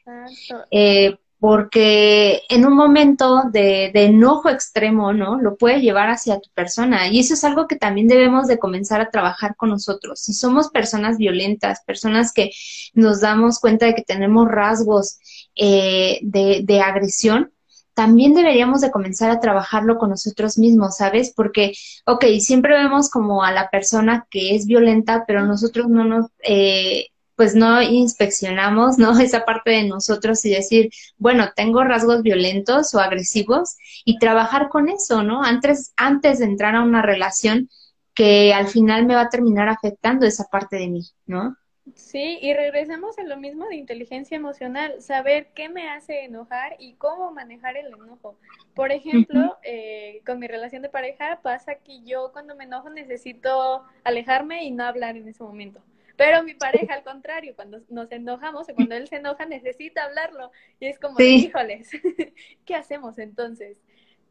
Eh, 0.70 1.16
porque 1.40 2.42
en 2.50 2.66
un 2.66 2.74
momento 2.74 3.44
de, 3.50 3.90
enojo 3.94 4.50
extremo, 4.50 5.14
¿no? 5.14 5.40
Lo 5.40 5.56
puede 5.56 5.80
llevar 5.80 6.10
hacia 6.10 6.38
tu 6.38 6.50
persona. 6.50 7.08
Y 7.08 7.18
eso 7.18 7.32
es 7.32 7.44
algo 7.44 7.66
que 7.66 7.76
también 7.76 8.08
debemos 8.08 8.46
de 8.46 8.58
comenzar 8.58 9.00
a 9.00 9.10
trabajar 9.10 9.56
con 9.56 9.70
nosotros. 9.70 10.20
Si 10.20 10.34
somos 10.34 10.68
personas 10.68 11.16
violentas, 11.16 11.82
personas 11.86 12.34
que 12.34 12.50
nos 12.92 13.22
damos 13.22 13.58
cuenta 13.58 13.86
de 13.86 13.94
que 13.94 14.02
tenemos 14.02 14.48
rasgos 14.48 15.18
eh, 15.56 16.18
de, 16.22 16.60
de 16.62 16.80
agresión, 16.82 17.50
también 17.94 18.34
deberíamos 18.34 18.82
de 18.82 18.90
comenzar 18.90 19.30
a 19.30 19.40
trabajarlo 19.40 19.96
con 19.96 20.10
nosotros 20.10 20.58
mismos, 20.58 20.98
¿sabes? 20.98 21.32
Porque, 21.34 21.72
ok, 22.04 22.24
siempre 22.38 22.74
vemos 22.74 23.08
como 23.08 23.42
a 23.42 23.50
la 23.52 23.70
persona 23.70 24.26
que 24.30 24.54
es 24.54 24.66
violenta, 24.66 25.24
pero 25.26 25.46
nosotros 25.46 25.88
no 25.88 26.04
nos, 26.04 26.26
eh, 26.42 27.08
pues 27.40 27.54
no 27.54 27.80
inspeccionamos, 27.80 28.98
¿no? 28.98 29.12
Esa 29.18 29.46
parte 29.46 29.70
de 29.70 29.84
nosotros 29.84 30.44
y 30.44 30.50
decir, 30.50 30.90
bueno, 31.16 31.48
tengo 31.56 31.82
rasgos 31.82 32.22
violentos 32.22 32.94
o 32.94 33.00
agresivos 33.00 33.78
y 34.04 34.18
trabajar 34.18 34.68
con 34.68 34.90
eso, 34.90 35.22
¿no? 35.22 35.42
Antes, 35.42 35.94
antes 35.96 36.40
de 36.40 36.44
entrar 36.44 36.74
a 36.74 36.82
una 36.82 37.00
relación 37.00 37.70
que 38.14 38.52
al 38.52 38.66
final 38.66 39.06
me 39.06 39.14
va 39.14 39.22
a 39.22 39.28
terminar 39.30 39.70
afectando 39.70 40.26
esa 40.26 40.48
parte 40.52 40.76
de 40.76 40.88
mí, 40.88 41.06
¿no? 41.24 41.56
Sí, 41.94 42.38
y 42.42 42.52
regresamos 42.52 43.18
a 43.18 43.22
lo 43.22 43.38
mismo 43.38 43.66
de 43.68 43.76
inteligencia 43.76 44.36
emocional, 44.36 45.00
saber 45.00 45.48
qué 45.54 45.70
me 45.70 45.88
hace 45.88 46.24
enojar 46.24 46.76
y 46.78 46.92
cómo 46.96 47.32
manejar 47.32 47.78
el 47.78 47.86
enojo. 47.86 48.36
Por 48.74 48.92
ejemplo, 48.92 49.56
eh, 49.62 50.20
con 50.26 50.40
mi 50.40 50.46
relación 50.46 50.82
de 50.82 50.90
pareja 50.90 51.40
pasa 51.42 51.76
que 51.76 52.02
yo 52.02 52.32
cuando 52.32 52.54
me 52.54 52.64
enojo 52.64 52.90
necesito 52.90 53.82
alejarme 54.04 54.64
y 54.64 54.72
no 54.72 54.84
hablar 54.84 55.16
en 55.16 55.26
ese 55.26 55.42
momento. 55.42 55.80
Pero 56.20 56.42
mi 56.42 56.52
pareja, 56.52 56.92
al 56.92 57.02
contrario, 57.02 57.54
cuando 57.56 57.80
nos 57.88 58.12
enojamos 58.12 58.68
o 58.68 58.74
cuando 58.74 58.94
él 58.94 59.08
se 59.08 59.16
enoja, 59.16 59.46
necesita 59.46 60.04
hablarlo. 60.04 60.52
Y 60.78 60.84
es 60.84 60.98
como, 60.98 61.18
híjoles, 61.18 61.88
¿qué 62.66 62.74
hacemos 62.74 63.18
entonces? 63.18 63.78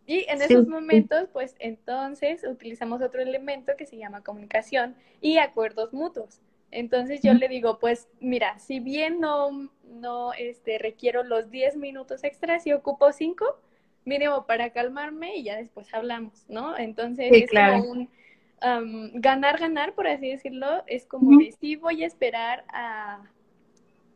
Y 0.06 0.23
en 0.30 0.39
esos 0.43 0.67
momentos, 0.67 1.30
pues 1.34 1.56
entonces 1.58 2.43
utilizamos 2.43 3.02
otro 3.02 3.23
elemento 3.23 3.73
que 3.75 3.88
se 3.88 3.97
llama 3.97 4.23
comunicación 4.23 4.95
y 5.19 5.39
acuerdos 5.39 5.91
mutuos. 5.91 6.41
Entonces 6.69 7.21
yo 7.23 7.34
le 7.34 7.47
digo, 7.47 7.80
pues 7.80 8.08
mira, 8.19 8.60
si 8.60 8.80
bien 8.80 9.19
no, 9.19 9.49
no 9.84 10.34
este, 10.34 10.78
requiero 10.78 11.23
los 11.23 11.49
10 11.49 11.75
minutos 11.78 12.23
extras, 12.23 12.62
si 12.62 12.71
ocupo 12.71 13.12
5, 13.12 13.60
mínimo 14.06 14.45
para 14.45 14.69
calmarme 14.69 15.38
y 15.38 15.43
ya 15.43 15.58
después 15.58 15.91
hablamos, 15.91 16.45
¿no? 16.49 16.78
Entonces 16.78 17.32
es 17.32 17.49
como 17.49 17.84
un 17.89 18.10
ganar, 18.62 19.60
ganar, 19.60 19.93
por 19.93 20.08
así 20.08 20.30
decirlo, 20.30 20.84
es 20.88 21.06
como 21.06 21.39
de 21.39 21.52
sí 21.60 21.76
voy 21.76 22.04
a 22.04 22.08
esperar 22.08 22.65
a, 22.69 23.24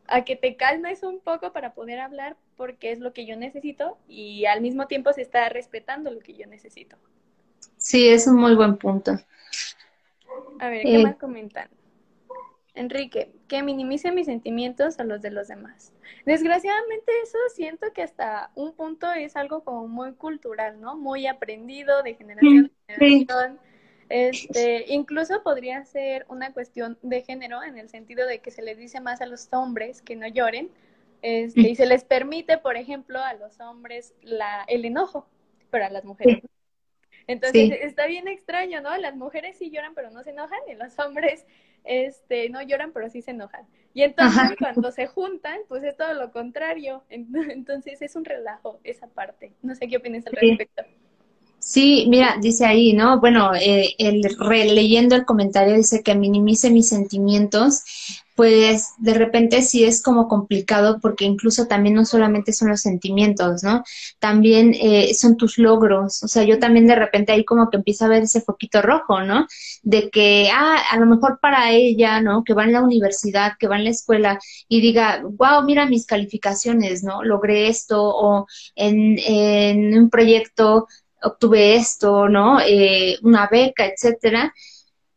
a 0.08 0.26
que 0.26 0.36
te 0.36 0.56
calmes 0.56 1.04
un 1.04 1.20
poco 1.20 1.52
para 1.54 1.74
poder 1.74 2.00
hablar, 2.00 2.38
porque 2.56 2.92
es 2.92 3.00
lo 3.00 3.14
que 3.14 3.26
yo 3.26 3.36
necesito 3.36 3.98
y 4.08 4.46
al 4.46 4.62
mismo 4.62 4.88
tiempo 4.88 5.14
se 5.14 5.22
está 5.22 5.50
respetando 5.50 6.12
lo 6.12 6.20
que 6.20 6.34
yo 6.34 6.48
necesito. 6.48 6.98
Sí, 7.78 8.10
es 8.10 8.28
un 8.28 8.38
muy 8.38 8.56
buen 8.56 8.78
punto. 8.78 9.14
A 10.60 10.70
ver, 10.70 10.84
¿qué 10.84 11.00
eh, 11.00 11.04
más 11.04 11.16
comentan? 11.18 11.70
Enrique, 12.76 13.32
que 13.48 13.62
minimice 13.62 14.12
mis 14.12 14.26
sentimientos 14.26 15.00
a 15.00 15.04
los 15.04 15.22
de 15.22 15.30
los 15.30 15.48
demás. 15.48 15.94
Desgraciadamente 16.26 17.12
eso 17.22 17.38
siento 17.54 17.94
que 17.94 18.02
hasta 18.02 18.52
un 18.56 18.74
punto 18.74 19.12
es 19.12 19.36
algo 19.36 19.64
como 19.64 19.88
muy 19.88 20.14
cultural, 20.14 20.82
¿no? 20.82 20.98
Muy 20.98 21.28
aprendido 21.28 22.02
de 22.02 22.16
generación 22.16 22.72
en 22.88 22.96
generación. 22.96 23.60
Este, 24.10 24.86
incluso 24.94 25.44
podría 25.44 25.84
ser 25.86 26.26
una 26.30 26.54
cuestión 26.54 26.98
de 27.02 27.22
género 27.22 27.64
en 27.64 27.78
el 27.78 27.90
sentido 27.90 28.28
de 28.28 28.40
que 28.40 28.52
se 28.52 28.62
les 28.62 28.78
dice 28.78 29.00
más 29.00 29.22
a 29.22 29.26
los 29.26 29.48
hombres 29.54 30.02
que 30.02 30.16
no 30.16 30.28
lloren, 30.28 30.70
este, 31.22 31.62
y 31.62 31.76
se 31.76 31.86
les 31.86 32.04
permite, 32.04 32.58
por 32.58 32.76
ejemplo, 32.76 33.20
a 33.20 33.34
los 33.34 33.60
hombres 33.62 34.14
la, 34.22 34.66
el 34.68 34.86
enojo, 34.86 35.26
pero 35.72 35.86
a 35.86 35.90
las 35.90 36.04
mujeres 36.04 36.42
Entonces 37.28 37.72
está 37.82 38.08
bien 38.08 38.28
extraño, 38.28 38.82
¿no? 38.82 38.96
Las 38.98 39.16
mujeres 39.16 39.58
sí 39.58 39.72
lloran 39.72 39.96
pero 39.96 40.12
no 40.12 40.24
se 40.24 40.32
enojan 40.32 40.60
y 40.70 40.76
los 40.76 40.98
hombres 41.00 41.46
este, 41.84 42.50
no 42.50 42.62
lloran, 42.62 42.92
pero 42.92 43.10
sí 43.10 43.22
se 43.22 43.32
enojan. 43.32 43.66
Y 43.94 44.04
entonces 44.04 44.56
cuando 44.60 44.92
se 44.92 45.08
juntan, 45.08 45.60
pues 45.68 45.84
es 45.84 45.96
todo 45.96 46.14
lo 46.14 46.32
contrario. 46.32 47.04
Entonces 47.10 48.02
es 48.02 48.16
un 48.16 48.26
relajo 48.26 48.80
esa 48.84 49.08
parte. 49.08 49.54
No 49.62 49.76
sé 49.76 49.88
qué 49.88 49.98
opinas 49.98 50.26
al 50.28 50.34
respecto. 50.34 50.84
Sí, 51.66 52.06
mira, 52.10 52.36
dice 52.42 52.66
ahí, 52.66 52.92
¿no? 52.94 53.20
Bueno, 53.22 53.56
eh, 53.56 53.96
el, 53.98 54.22
releyendo 54.38 55.16
el 55.16 55.24
comentario 55.26 55.76
dice 55.76 56.04
que 56.04 56.14
minimice 56.14 56.70
mis 56.70 56.90
sentimientos, 56.90 57.84
pues 58.36 58.90
de 58.98 59.14
repente 59.14 59.62
sí 59.62 59.86
es 59.86 60.02
como 60.02 60.28
complicado 60.28 61.00
porque 61.00 61.24
incluso 61.24 61.68
también 61.68 61.96
no 61.96 62.04
solamente 62.04 62.52
son 62.52 62.70
los 62.70 62.82
sentimientos, 62.82 63.64
¿no? 63.64 63.84
También 64.20 64.74
eh, 64.74 65.14
son 65.14 65.38
tus 65.38 65.58
logros, 65.58 66.22
o 66.24 66.28
sea, 66.28 66.44
yo 66.44 66.60
también 66.60 66.86
de 66.88 66.96
repente 66.96 67.32
ahí 67.32 67.46
como 67.46 67.70
que 67.70 67.78
empieza 67.78 68.06
a 68.06 68.10
ver 68.10 68.24
ese 68.24 68.42
foquito 68.42 68.82
rojo, 68.82 69.22
¿no? 69.22 69.48
De 69.84 70.10
que, 70.10 70.50
ah, 70.54 70.78
a 70.92 70.98
lo 70.98 71.06
mejor 71.06 71.40
para 71.42 71.72
ella, 71.72 72.20
¿no? 72.22 72.44
Que 72.44 72.54
va 72.56 72.66
en 72.66 72.74
la 72.74 72.82
universidad, 72.82 73.54
que 73.60 73.68
va 73.68 73.78
en 73.78 73.86
la 73.86 73.92
escuela 73.92 74.40
y 74.68 74.82
diga, 74.82 75.22
wow, 75.24 75.64
mira 75.64 75.86
mis 75.86 76.06
calificaciones, 76.06 77.04
¿no? 77.04 77.24
Logré 77.24 77.68
esto 77.68 78.02
o 78.04 78.48
en, 78.76 79.18
en 79.20 79.98
un 79.98 80.10
proyecto 80.10 80.88
obtuve 81.24 81.76
esto, 81.76 82.30
¿no? 82.30 82.60
Eh, 82.60 83.18
una 83.24 83.48
beca, 83.48 83.86
etcétera. 83.86 84.54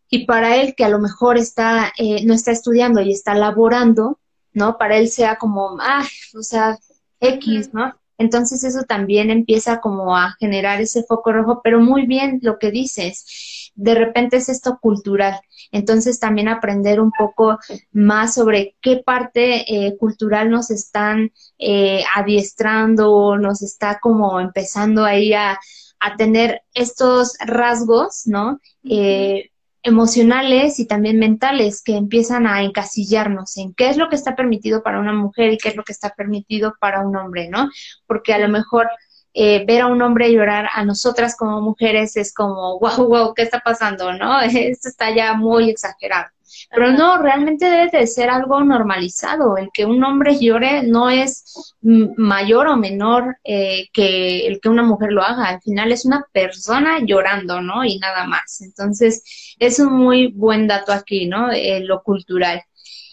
Y 0.08 0.24
para 0.26 0.56
él 0.56 0.74
que 0.76 0.84
a 0.84 0.88
lo 0.88 0.98
mejor 0.98 1.36
está, 1.36 1.92
eh, 1.98 2.24
no 2.24 2.34
está 2.34 2.52
estudiando 2.52 3.00
y 3.00 3.12
está 3.12 3.34
laborando, 3.34 4.18
¿no? 4.52 4.78
Para 4.78 4.96
él 4.96 5.08
sea 5.08 5.36
como, 5.36 5.76
ah, 5.80 6.04
o 6.34 6.42
sea, 6.42 6.78
X, 7.20 7.74
¿no? 7.74 7.94
Entonces 8.18 8.64
eso 8.64 8.84
también 8.84 9.30
empieza 9.30 9.80
como 9.80 10.16
a 10.16 10.36
generar 10.38 10.80
ese 10.80 11.02
foco 11.02 11.32
rojo, 11.32 11.60
pero 11.62 11.80
muy 11.80 12.06
bien 12.06 12.38
lo 12.42 12.58
que 12.58 12.70
dices. 12.70 13.72
De 13.74 13.94
repente 13.94 14.38
es 14.38 14.48
esto 14.48 14.78
cultural. 14.80 15.38
Entonces 15.70 16.18
también 16.18 16.48
aprender 16.48 17.00
un 17.00 17.10
poco 17.10 17.58
más 17.92 18.34
sobre 18.34 18.76
qué 18.80 19.02
parte 19.04 19.64
eh, 19.70 19.96
cultural 19.98 20.50
nos 20.50 20.70
están 20.70 21.32
eh, 21.58 22.04
adiestrando, 22.14 23.36
nos 23.36 23.62
está 23.62 23.98
como 24.00 24.40
empezando 24.40 25.04
ahí 25.04 25.34
a, 25.34 25.58
a 26.00 26.16
tener 26.16 26.62
estos 26.74 27.34
rasgos, 27.40 28.26
¿no? 28.26 28.60
Eh, 28.84 29.50
emocionales 29.82 30.80
y 30.80 30.86
también 30.86 31.18
mentales 31.18 31.80
que 31.82 31.96
empiezan 31.96 32.46
a 32.46 32.62
encasillarnos 32.62 33.56
en 33.56 33.72
qué 33.72 33.88
es 33.88 33.96
lo 33.96 34.08
que 34.08 34.16
está 34.16 34.34
permitido 34.34 34.82
para 34.82 34.98
una 34.98 35.12
mujer 35.12 35.52
y 35.52 35.58
qué 35.58 35.68
es 35.68 35.76
lo 35.76 35.84
que 35.84 35.92
está 35.92 36.10
permitido 36.10 36.74
para 36.80 37.06
un 37.06 37.16
hombre, 37.16 37.48
¿no? 37.48 37.70
Porque 38.06 38.34
a 38.34 38.38
lo 38.38 38.48
mejor 38.48 38.88
eh, 39.32 39.64
ver 39.66 39.82
a 39.82 39.86
un 39.86 40.02
hombre 40.02 40.32
llorar 40.32 40.66
a 40.72 40.84
nosotras 40.84 41.36
como 41.36 41.60
mujeres 41.60 42.16
es 42.16 42.34
como, 42.34 42.80
wow, 42.80 43.06
wow, 43.06 43.34
¿qué 43.34 43.42
está 43.42 43.60
pasando? 43.60 44.12
¿No? 44.12 44.40
Esto 44.42 44.88
está 44.88 45.14
ya 45.14 45.34
muy 45.34 45.70
exagerado. 45.70 46.30
Pero 46.70 46.92
no, 46.92 47.18
realmente 47.18 47.66
debe 47.66 47.90
de 47.90 48.06
ser 48.06 48.30
algo 48.30 48.62
normalizado. 48.62 49.56
El 49.56 49.70
que 49.72 49.84
un 49.84 50.02
hombre 50.04 50.38
llore 50.38 50.82
no 50.82 51.10
es 51.10 51.74
mayor 51.80 52.68
o 52.68 52.76
menor 52.76 53.36
eh, 53.44 53.88
que 53.92 54.46
el 54.46 54.60
que 54.60 54.68
una 54.68 54.82
mujer 54.82 55.12
lo 55.12 55.22
haga. 55.22 55.48
Al 55.48 55.60
final 55.60 55.92
es 55.92 56.04
una 56.04 56.24
persona 56.32 56.98
llorando, 57.04 57.60
¿no? 57.60 57.84
Y 57.84 57.98
nada 57.98 58.26
más. 58.26 58.60
Entonces, 58.62 59.56
es 59.58 59.78
un 59.78 59.92
muy 59.92 60.28
buen 60.28 60.66
dato 60.66 60.92
aquí, 60.92 61.26
¿no? 61.26 61.50
Eh, 61.50 61.80
lo 61.80 62.02
cultural. 62.02 62.62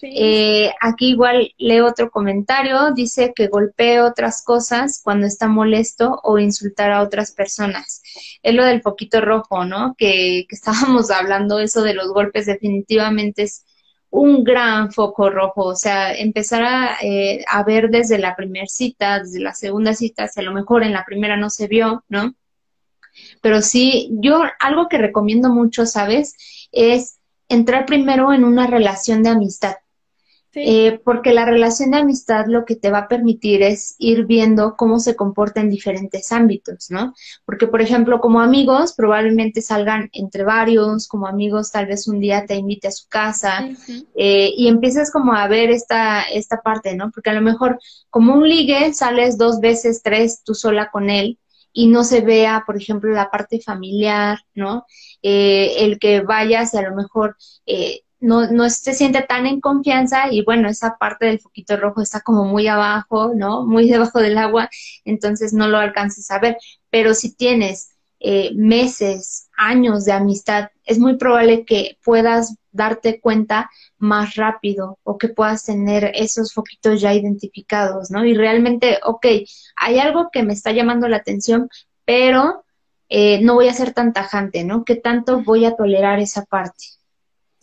Eh, 0.05 0.73
aquí 0.81 1.11
igual 1.11 1.53
leo 1.57 1.87
otro 1.87 2.11
comentario, 2.11 2.91
dice 2.93 3.33
que 3.33 3.47
golpee 3.47 4.01
otras 4.01 4.43
cosas 4.43 5.01
cuando 5.01 5.25
está 5.27 5.47
molesto 5.47 6.19
o 6.23 6.39
insultar 6.39 6.91
a 6.91 7.01
otras 7.01 7.31
personas. 7.31 8.01
Es 8.41 8.53
lo 8.53 8.65
del 8.65 8.81
poquito 8.81 9.21
rojo, 9.21 9.65
¿no? 9.65 9.95
Que, 9.97 10.45
estábamos 10.49 11.09
hablando, 11.11 11.59
eso 11.59 11.81
de 11.81 11.93
los 11.93 12.09
golpes 12.09 12.45
definitivamente 12.45 13.43
es 13.43 13.65
un 14.09 14.43
gran 14.43 14.91
foco 14.91 15.29
rojo, 15.29 15.65
o 15.65 15.75
sea, 15.75 16.13
empezar 16.13 16.63
a, 16.63 16.97
eh, 17.01 17.43
a 17.47 17.63
ver 17.63 17.89
desde 17.89 18.19
la 18.19 18.35
primera 18.35 18.67
cita, 18.67 19.19
desde 19.19 19.39
la 19.39 19.55
segunda 19.55 19.93
cita, 19.93 20.27
si 20.27 20.39
a 20.39 20.43
lo 20.43 20.53
mejor 20.53 20.83
en 20.83 20.93
la 20.93 21.03
primera 21.05 21.35
no 21.37 21.49
se 21.49 21.67
vio, 21.67 22.03
¿no? 22.09 22.35
Pero 23.41 23.61
sí, 23.61 24.09
yo 24.11 24.43
algo 24.59 24.87
que 24.87 24.97
recomiendo 24.97 25.49
mucho, 25.49 25.85
¿sabes? 25.85 26.35
Es 26.71 27.17
entrar 27.49 27.85
primero 27.85 28.33
en 28.33 28.43
una 28.43 28.67
relación 28.67 29.23
de 29.23 29.29
amistad. 29.29 29.75
Eh, 30.55 30.99
porque 31.03 31.33
la 31.33 31.45
relación 31.45 31.91
de 31.91 31.97
amistad 31.97 32.45
lo 32.47 32.63
que 32.63 32.75
te 32.75 32.91
va 32.91 32.99
a 32.99 33.07
permitir 33.07 33.63
es 33.63 33.95
ir 33.97 34.25
viendo 34.25 34.75
cómo 34.77 34.99
se 34.99 35.15
comporta 35.15 35.61
en 35.61 35.69
diferentes 35.69 36.31
ámbitos, 36.31 36.91
¿no? 36.91 37.15
Porque, 37.43 37.65
por 37.65 37.81
ejemplo, 37.81 38.19
como 38.19 38.39
amigos, 38.39 38.93
probablemente 38.93 39.61
salgan 39.61 40.09
entre 40.13 40.43
varios, 40.43 41.07
como 41.07 41.27
amigos, 41.27 41.71
tal 41.71 41.87
vez 41.87 42.07
un 42.07 42.19
día 42.19 42.45
te 42.45 42.55
invite 42.55 42.87
a 42.87 42.91
su 42.91 43.07
casa 43.07 43.67
eh, 44.15 44.51
y 44.55 44.67
empiezas 44.67 45.11
como 45.11 45.33
a 45.33 45.47
ver 45.47 45.71
esta, 45.71 46.21
esta 46.21 46.61
parte, 46.61 46.95
¿no? 46.95 47.09
Porque 47.09 47.31
a 47.31 47.33
lo 47.33 47.41
mejor 47.41 47.79
como 48.11 48.35
un 48.35 48.47
ligue 48.47 48.93
sales 48.93 49.39
dos 49.39 49.59
veces, 49.59 50.03
tres, 50.03 50.43
tú 50.43 50.53
sola 50.53 50.91
con 50.91 51.09
él 51.09 51.39
y 51.73 51.87
no 51.87 52.03
se 52.03 52.21
vea, 52.21 52.63
por 52.65 52.77
ejemplo, 52.77 53.11
la 53.11 53.31
parte 53.31 53.59
familiar, 53.59 54.37
¿no? 54.53 54.85
Eh, 55.23 55.83
el 55.85 55.97
que 55.97 56.21
vayas 56.21 56.73
y 56.73 56.77
a 56.77 56.83
lo 56.83 56.95
mejor 56.95 57.35
eh, 57.65 58.02
no, 58.23 58.49
no 58.49 58.69
se 58.69 58.93
siente 58.93 59.21
tan 59.21 59.45
en 59.45 59.59
confianza 59.59 60.31
y 60.31 60.43
bueno, 60.43 60.69
esa 60.69 60.97
parte 60.97 61.25
del 61.25 61.41
foquito 61.41 61.75
rojo 61.75 62.01
está 62.01 62.21
como 62.21 62.45
muy 62.45 62.67
abajo, 62.67 63.33
¿no? 63.35 63.65
Muy 63.65 63.89
debajo 63.89 64.19
del 64.19 64.37
agua, 64.37 64.69
entonces 65.03 65.51
no 65.53 65.67
lo 65.67 65.77
alcances 65.77 66.31
a 66.31 66.39
ver. 66.39 66.57
Pero 66.89 67.13
si 67.13 67.35
tienes 67.35 67.89
eh, 68.21 68.51
meses, 68.55 69.49
años 69.57 70.05
de 70.05 70.13
amistad, 70.13 70.69
es 70.85 70.99
muy 70.99 71.17
probable 71.17 71.65
que 71.65 71.97
puedas 72.01 72.55
darte 72.71 73.19
cuenta 73.19 73.69
más 73.97 74.35
rápido 74.35 74.99
o 75.03 75.17
que 75.17 75.27
puedas 75.27 75.65
tener 75.65 76.11
esos 76.15 76.53
foquitos 76.53 77.01
ya 77.01 77.13
identificados, 77.13 78.09
¿no? 78.09 78.23
Y 78.25 78.35
realmente, 78.35 78.99
ok, 79.03 79.25
hay 79.75 79.99
algo 79.99 80.29
que 80.31 80.43
me 80.43 80.53
está 80.53 80.71
llamando 80.71 81.09
la 81.09 81.17
atención, 81.17 81.67
pero 82.05 82.63
eh, 83.09 83.41
no 83.41 83.55
voy 83.55 83.67
a 83.67 83.73
ser 83.73 83.93
tan 83.93 84.13
tajante, 84.13 84.63
¿no? 84.63 84.85
¿Qué 84.85 84.95
tanto 84.95 85.43
voy 85.43 85.65
a 85.65 85.75
tolerar 85.75 86.19
esa 86.19 86.45
parte? 86.45 86.85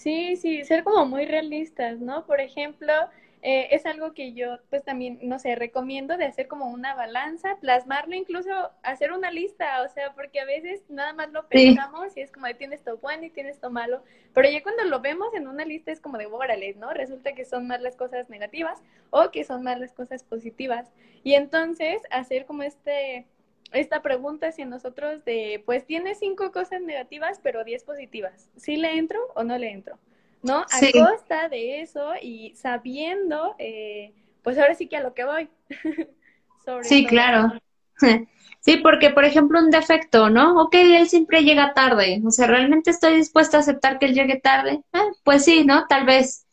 Sí, 0.01 0.37
sí, 0.37 0.65
ser 0.65 0.83
como 0.83 1.05
muy 1.05 1.27
realistas, 1.27 2.01
¿no? 2.01 2.25
Por 2.25 2.41
ejemplo, 2.41 2.91
eh, 3.43 3.69
es 3.73 3.85
algo 3.85 4.15
que 4.15 4.33
yo 4.33 4.57
pues 4.71 4.83
también, 4.83 5.19
no 5.23 5.39
sé, 5.39 5.55
recomiendo 5.57 6.17
de 6.17 6.25
hacer 6.25 6.49
como 6.49 6.71
una 6.71 6.95
balanza, 6.95 7.59
plasmarlo, 7.61 8.15
incluso 8.15 8.51
hacer 8.83 9.13
una 9.13 9.31
lista, 9.31 9.83
o 9.83 9.89
sea, 9.91 10.15
porque 10.15 10.41
a 10.41 10.47
veces 10.47 10.83
nada 10.89 11.13
más 11.13 11.31
lo 11.33 11.47
pensamos 11.49 12.17
y 12.17 12.23
es 12.23 12.33
como 12.33 12.47
tienes 12.57 12.79
esto 12.81 12.97
bueno 12.97 13.25
y 13.27 13.31
tienes 13.31 13.57
esto 13.57 13.71
malo, 13.71 14.03
pero 14.33 14.49
ya 14.49 14.63
cuando 14.63 14.85
lo 14.85 15.01
vemos 15.01 15.35
en 15.35 15.47
una 15.47 15.67
lista 15.67 15.93
es 15.93 16.01
como 16.01 16.17
de 16.17 16.25
órale, 16.25 16.73
¿no? 16.77 16.95
Resulta 16.95 17.35
que 17.35 17.45
son 17.45 17.67
más 17.67 17.83
las 17.83 17.97
cosas 17.97 18.31
negativas 18.31 18.83
o 19.11 19.31
que 19.31 19.45
son 19.45 19.63
más 19.65 19.79
las 19.79 19.93
cosas 19.93 20.25
positivas. 20.25 20.91
Y 21.25 21.35
entonces 21.35 22.01
hacer 22.11 22.47
como 22.47 22.63
este 22.63 23.27
esta 23.73 24.03
pregunta 24.03 24.49
hacia 24.49 24.67
nosotros 24.67 25.25
de, 25.25 25.63
pues 25.65 25.87
tiene 25.87 26.15
cinco 26.15 26.53
cosas 26.53 26.81
negativas, 26.81 27.41
pero 27.43 27.65
diez 27.65 27.85
positivas. 27.85 28.49
¿Sí 28.57 28.77
le 28.77 28.97
entro 28.97 29.21
o 29.35 29.45
no 29.45 29.57
le 29.59 29.71
entro? 29.71 29.99
¿No? 30.43 30.59
A 30.59 30.81
costa 30.93 31.49
de 31.49 31.83
eso 31.83 32.13
y 32.21 32.55
sabiendo, 32.57 33.55
eh, 33.59 34.13
pues 34.43 34.59
ahora 34.59 34.75
sí 34.75 34.87
que 34.89 34.97
a 34.97 35.03
lo 35.03 35.15
que 35.15 35.25
voy. 35.25 35.49
sí, 36.83 37.07
claro. 37.07 37.53
Sí, 38.63 38.77
porque 38.77 39.09
por 39.09 39.25
ejemplo 39.25 39.59
un 39.59 39.71
defecto, 39.71 40.29
¿no? 40.29 40.61
Ok, 40.61 40.75
él 40.75 41.09
siempre 41.09 41.45
llega 41.45 41.73
tarde. 41.73 42.21
O 42.27 42.31
sea, 42.31 42.47
¿realmente 42.47 42.91
estoy 42.91 43.17
dispuesta 43.17 43.57
a 43.57 43.61
aceptar 43.61 43.99
que 43.99 44.05
él 44.05 44.15
llegue 44.15 44.39
tarde? 44.39 44.83
Ah, 44.93 45.07
pues 45.25 45.47
sí, 45.47 45.65
¿no? 45.65 45.87
Tal 45.87 46.05
vez 46.05 46.47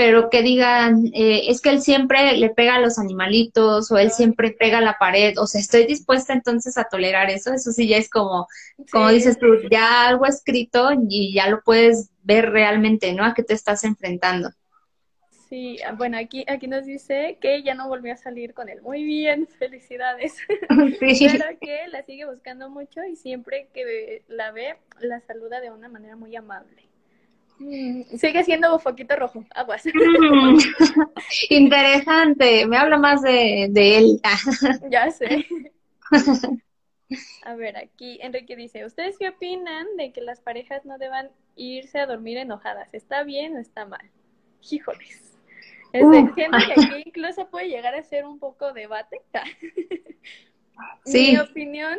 pero 0.00 0.30
que 0.30 0.40
digan, 0.40 1.08
eh, 1.12 1.42
es 1.48 1.60
que 1.60 1.68
él 1.68 1.82
siempre 1.82 2.32
le 2.38 2.48
pega 2.48 2.76
a 2.76 2.80
los 2.80 2.98
animalitos 2.98 3.92
o 3.92 3.98
él 3.98 4.10
siempre 4.10 4.50
pega 4.50 4.78
a 4.78 4.80
la 4.80 4.96
pared, 4.98 5.36
o 5.36 5.46
sea, 5.46 5.60
estoy 5.60 5.84
dispuesta 5.84 6.32
entonces 6.32 6.78
a 6.78 6.84
tolerar 6.84 7.28
eso, 7.28 7.52
eso 7.52 7.70
sí 7.70 7.86
ya 7.86 7.98
es 7.98 8.08
como, 8.08 8.46
como 8.90 9.10
dices 9.10 9.38
tú, 9.38 9.48
ya 9.70 10.08
algo 10.08 10.24
escrito 10.24 10.88
y 11.06 11.34
ya 11.34 11.50
lo 11.50 11.60
puedes 11.62 12.08
ver 12.22 12.48
realmente, 12.48 13.12
¿no? 13.12 13.26
A 13.26 13.34
qué 13.34 13.42
te 13.42 13.52
estás 13.52 13.84
enfrentando. 13.84 14.48
Sí, 15.50 15.76
ah, 15.86 15.92
bueno, 15.92 16.16
aquí, 16.16 16.46
aquí 16.48 16.66
nos 16.66 16.86
dice 16.86 17.36
que 17.38 17.62
ya 17.62 17.74
no 17.74 17.86
volvió 17.86 18.14
a 18.14 18.16
salir 18.16 18.54
con 18.54 18.70
él. 18.70 18.80
Muy 18.80 19.04
bien, 19.04 19.48
felicidades. 19.58 20.34
Sí. 21.14 21.28
Pero 21.30 21.44
que 21.60 21.88
la 21.88 22.02
sigue 22.04 22.24
buscando 22.24 22.70
mucho 22.70 23.04
y 23.04 23.16
siempre 23.16 23.68
que 23.74 24.22
la 24.28 24.50
ve, 24.50 24.76
la 25.00 25.20
saluda 25.20 25.60
de 25.60 25.70
una 25.70 25.90
manera 25.90 26.16
muy 26.16 26.34
amable. 26.36 26.89
Mm, 27.60 28.16
sigue 28.16 28.42
siendo 28.42 28.78
foquito 28.78 29.14
rojo, 29.16 29.44
aguas. 29.54 29.84
Mm, 29.84 30.58
interesante, 31.50 32.66
me 32.66 32.78
habla 32.78 32.96
más 32.96 33.20
de, 33.20 33.68
de 33.70 33.98
él. 33.98 34.20
ya 34.90 35.10
sé. 35.10 35.46
A 37.44 37.54
ver, 37.54 37.76
aquí 37.76 38.18
Enrique 38.22 38.56
dice, 38.56 38.86
¿ustedes 38.86 39.18
qué 39.18 39.28
opinan 39.28 39.86
de 39.98 40.12
que 40.12 40.22
las 40.22 40.40
parejas 40.40 40.86
no 40.86 40.96
deban 40.96 41.28
irse 41.54 41.98
a 41.98 42.06
dormir 42.06 42.38
enojadas? 42.38 42.94
¿Está 42.94 43.24
bien 43.24 43.56
o 43.56 43.58
está 43.58 43.84
mal? 43.84 44.10
Híjoles. 44.70 45.36
Siento 45.92 46.36
que 46.36 46.72
aquí 46.72 47.02
incluso 47.04 47.50
puede 47.50 47.68
llegar 47.68 47.94
a 47.94 48.02
ser 48.04 48.24
un 48.24 48.38
poco 48.38 48.72
debate. 48.72 49.20
Mi 51.04 51.36
opinión 51.36 51.98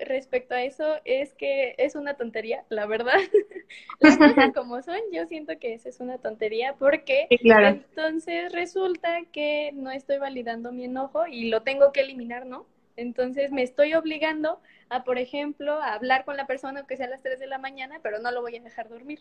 respecto 0.00 0.54
a 0.54 0.62
eso 0.62 0.96
es 1.04 1.34
que 1.34 1.74
es 1.78 1.94
una 1.94 2.14
tontería, 2.14 2.64
la 2.68 2.86
verdad. 2.86 3.14
Las 4.00 4.16
cosas 4.16 4.52
como 4.54 4.82
son, 4.82 4.98
yo 5.12 5.26
siento 5.26 5.58
que 5.58 5.74
esa 5.74 5.88
es 5.88 6.00
una 6.00 6.18
tontería 6.18 6.74
porque 6.78 7.26
entonces 7.30 8.52
resulta 8.52 9.22
que 9.32 9.70
no 9.74 9.90
estoy 9.90 10.18
validando 10.18 10.72
mi 10.72 10.84
enojo 10.84 11.26
y 11.26 11.48
lo 11.50 11.62
tengo 11.62 11.92
que 11.92 12.00
eliminar, 12.00 12.46
¿no? 12.46 12.66
Entonces 12.96 13.52
me 13.52 13.62
estoy 13.62 13.94
obligando 13.94 14.60
a, 14.88 15.04
por 15.04 15.18
ejemplo, 15.18 15.74
a 15.80 15.94
hablar 15.94 16.24
con 16.24 16.36
la 16.36 16.46
persona 16.46 16.86
que 16.86 16.96
sea 16.96 17.06
a 17.06 17.10
las 17.10 17.22
3 17.22 17.38
de 17.38 17.46
la 17.46 17.58
mañana, 17.58 18.00
pero 18.02 18.18
no 18.18 18.30
lo 18.30 18.42
voy 18.42 18.56
a 18.56 18.60
dejar 18.60 18.88
dormir. 18.88 19.20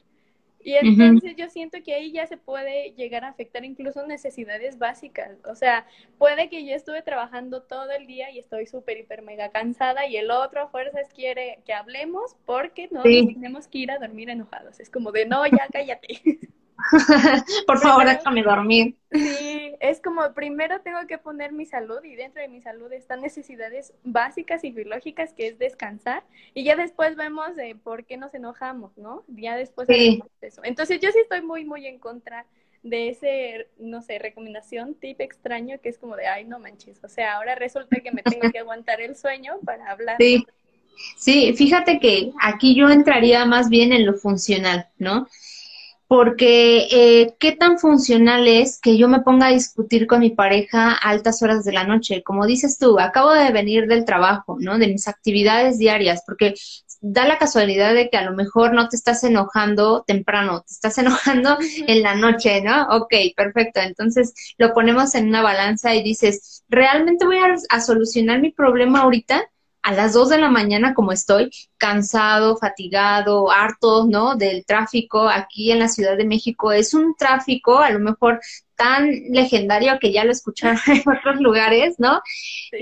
Y 0.62 0.74
entonces 0.74 1.36
yo 1.38 1.50
siento 1.50 1.78
que 1.84 1.94
ahí 1.94 2.12
ya 2.12 2.28
se 2.28 2.38
puede 2.38 2.92
llegar 2.92 3.24
a 3.24 3.30
afectar 3.30 3.64
incluso 3.64 4.06
necesidades 4.06 4.78
básicas. 4.78 5.38
O 5.46 5.56
sea, 5.56 5.88
puede 6.18 6.50
que 6.50 6.66
yo 6.66 6.76
estuve 6.76 7.02
trabajando 7.02 7.62
todo 7.64 7.92
el 7.92 8.08
día 8.08 8.30
y 8.30 8.40
estoy 8.40 8.66
súper, 8.66 8.98
hiper, 8.98 9.22
mega 9.22 9.50
cansada 9.50 10.06
y 10.06 10.18
el 10.18 10.32
otro 10.32 10.62
a 10.62 10.68
fuerzas 10.68 11.08
quiere 11.14 11.60
que 11.66 11.74
hablemos 11.74 12.36
porque 12.46 12.90
no 12.92 13.04
tenemos 13.04 13.68
que 13.68 13.80
ir 13.80 13.92
a 13.92 14.00
dormir 14.00 14.30
enojados. 14.30 14.80
Es 14.80 14.90
como 14.90 15.12
de, 15.12 15.26
no, 15.26 15.46
ya 15.46 15.68
cállate. 15.72 16.20
Por 17.68 17.80
favor, 17.80 18.06
déjame 18.06 18.44
dormir. 18.44 18.96
Sí, 19.12 19.76
es 19.80 20.02
como 20.02 20.34
primero 20.34 20.82
tengo 20.82 21.00
que 21.08 21.18
poner 21.18 21.52
mi 21.52 21.66
salud 21.66 22.04
y 22.04 22.16
dentro 22.16 22.42
de 22.42 22.48
mi 22.48 22.62
salud 22.62 22.92
están 22.94 23.22
necesidades 23.22 23.94
básicas 24.04 24.64
y 24.64 24.72
biológicas 24.72 25.34
que 25.34 25.48
es 25.48 25.60
descansar 25.60 26.24
y 26.54 26.64
ya 26.64 26.76
después 26.76 27.16
vemos 27.16 27.56
de 27.56 27.76
por 27.76 28.06
qué 28.06 28.18
nos 28.18 28.34
enojamos, 28.34 28.98
¿no? 28.98 29.24
Ya 29.28 29.56
después 29.56 29.88
sí. 29.88 30.22
eso. 30.42 30.62
Entonces 30.64 31.00
yo 31.00 31.12
sí 31.12 31.20
estoy 31.20 31.42
muy, 31.42 31.66
muy 31.66 31.88
en 31.88 32.00
contra 32.00 32.46
de 32.84 33.10
ese, 33.10 33.68
no 33.78 34.02
sé, 34.02 34.20
recomendación, 34.20 34.96
tip 34.96 35.20
extraño 35.22 35.80
que 35.82 35.90
es 35.90 35.98
como 35.98 36.16
de, 36.16 36.28
ay, 36.28 36.46
no 36.46 36.60
manches, 36.60 37.04
o 37.04 37.10
sea, 37.10 37.36
ahora 37.36 37.56
resulta 37.56 38.00
que 38.00 38.12
me 38.12 38.24
tengo 38.24 38.50
que 38.52 38.60
aguantar 38.60 39.02
el 39.02 39.16
sueño 39.16 39.60
para 39.66 39.92
hablar. 39.92 40.18
Sí. 40.20 40.46
Sí, 41.16 41.54
fíjate 41.54 42.00
que 42.00 42.34
aquí 42.42 42.76
yo 42.76 42.90
entraría 42.90 43.46
más 43.46 43.70
bien 43.70 43.94
en 43.94 44.06
lo 44.06 44.16
funcional, 44.16 44.90
¿no? 44.98 45.30
Porque 46.10 46.88
eh, 46.90 47.36
qué 47.40 47.52
tan 47.52 47.78
funcional 47.78 48.48
es 48.48 48.80
que 48.82 48.98
yo 48.98 49.08
me 49.08 49.22
ponga 49.22 49.46
a 49.46 49.52
discutir 49.52 50.08
con 50.08 50.22
mi 50.22 50.32
pareja 50.32 50.94
a 50.94 50.96
altas 50.96 51.44
horas 51.44 51.64
de 51.64 51.72
la 51.72 51.84
noche. 51.84 52.24
Como 52.24 52.48
dices 52.48 52.80
tú, 52.80 53.00
acabo 53.00 53.32
de 53.32 53.52
venir 53.52 53.86
del 53.86 54.06
trabajo, 54.06 54.58
¿no? 54.60 54.80
De 54.80 54.88
mis 54.88 55.08
actividades 55.08 55.78
diarias, 55.78 56.24
porque 56.26 56.56
da 57.02 57.28
la 57.28 57.38
casualidad 57.38 57.94
de 57.94 58.10
que 58.10 58.18
a 58.18 58.24
lo 58.24 58.34
mejor 58.34 58.74
no 58.74 58.90
te 58.90 58.96
estás 58.96 59.24
enojando 59.24 60.04
temprano, 60.08 60.62
te 60.62 60.74
estás 60.74 60.98
enojando 60.98 61.60
en 61.62 62.02
la 62.02 62.16
noche, 62.16 62.60
¿no? 62.64 62.88
Ok, 62.88 63.14
perfecto. 63.38 63.80
Entonces 63.80 64.34
lo 64.58 64.74
ponemos 64.74 65.14
en 65.14 65.28
una 65.28 65.44
balanza 65.44 65.94
y 65.94 66.02
dices, 66.02 66.64
¿realmente 66.70 67.24
voy 67.28 67.38
a, 67.38 67.56
a 67.70 67.82
solucionar 67.82 68.42
mi 68.42 68.52
problema 68.52 69.02
ahorita? 69.02 69.48
A 69.90 69.92
las 69.92 70.14
2 70.14 70.30
de 70.30 70.38
la 70.38 70.52
mañana 70.52 70.94
como 70.94 71.12
estoy, 71.12 71.50
cansado, 71.78 72.58
fatigado, 72.58 73.52
harto, 73.52 74.06
¿no? 74.08 74.36
Del 74.36 74.64
tráfico 74.64 75.28
aquí 75.28 75.72
en 75.72 75.80
la 75.80 75.88
Ciudad 75.88 76.16
de 76.16 76.26
México. 76.26 76.72
Es 76.72 76.94
un 76.94 77.16
tráfico 77.16 77.80
a 77.80 77.90
lo 77.90 77.98
mejor 77.98 78.40
tan 78.76 79.10
legendario 79.32 79.98
que 80.00 80.12
ya 80.12 80.26
lo 80.26 80.32
escucharon 80.32 80.78
en 80.88 81.00
otros 81.10 81.42
lugares, 81.42 81.96
¿no? 81.98 82.22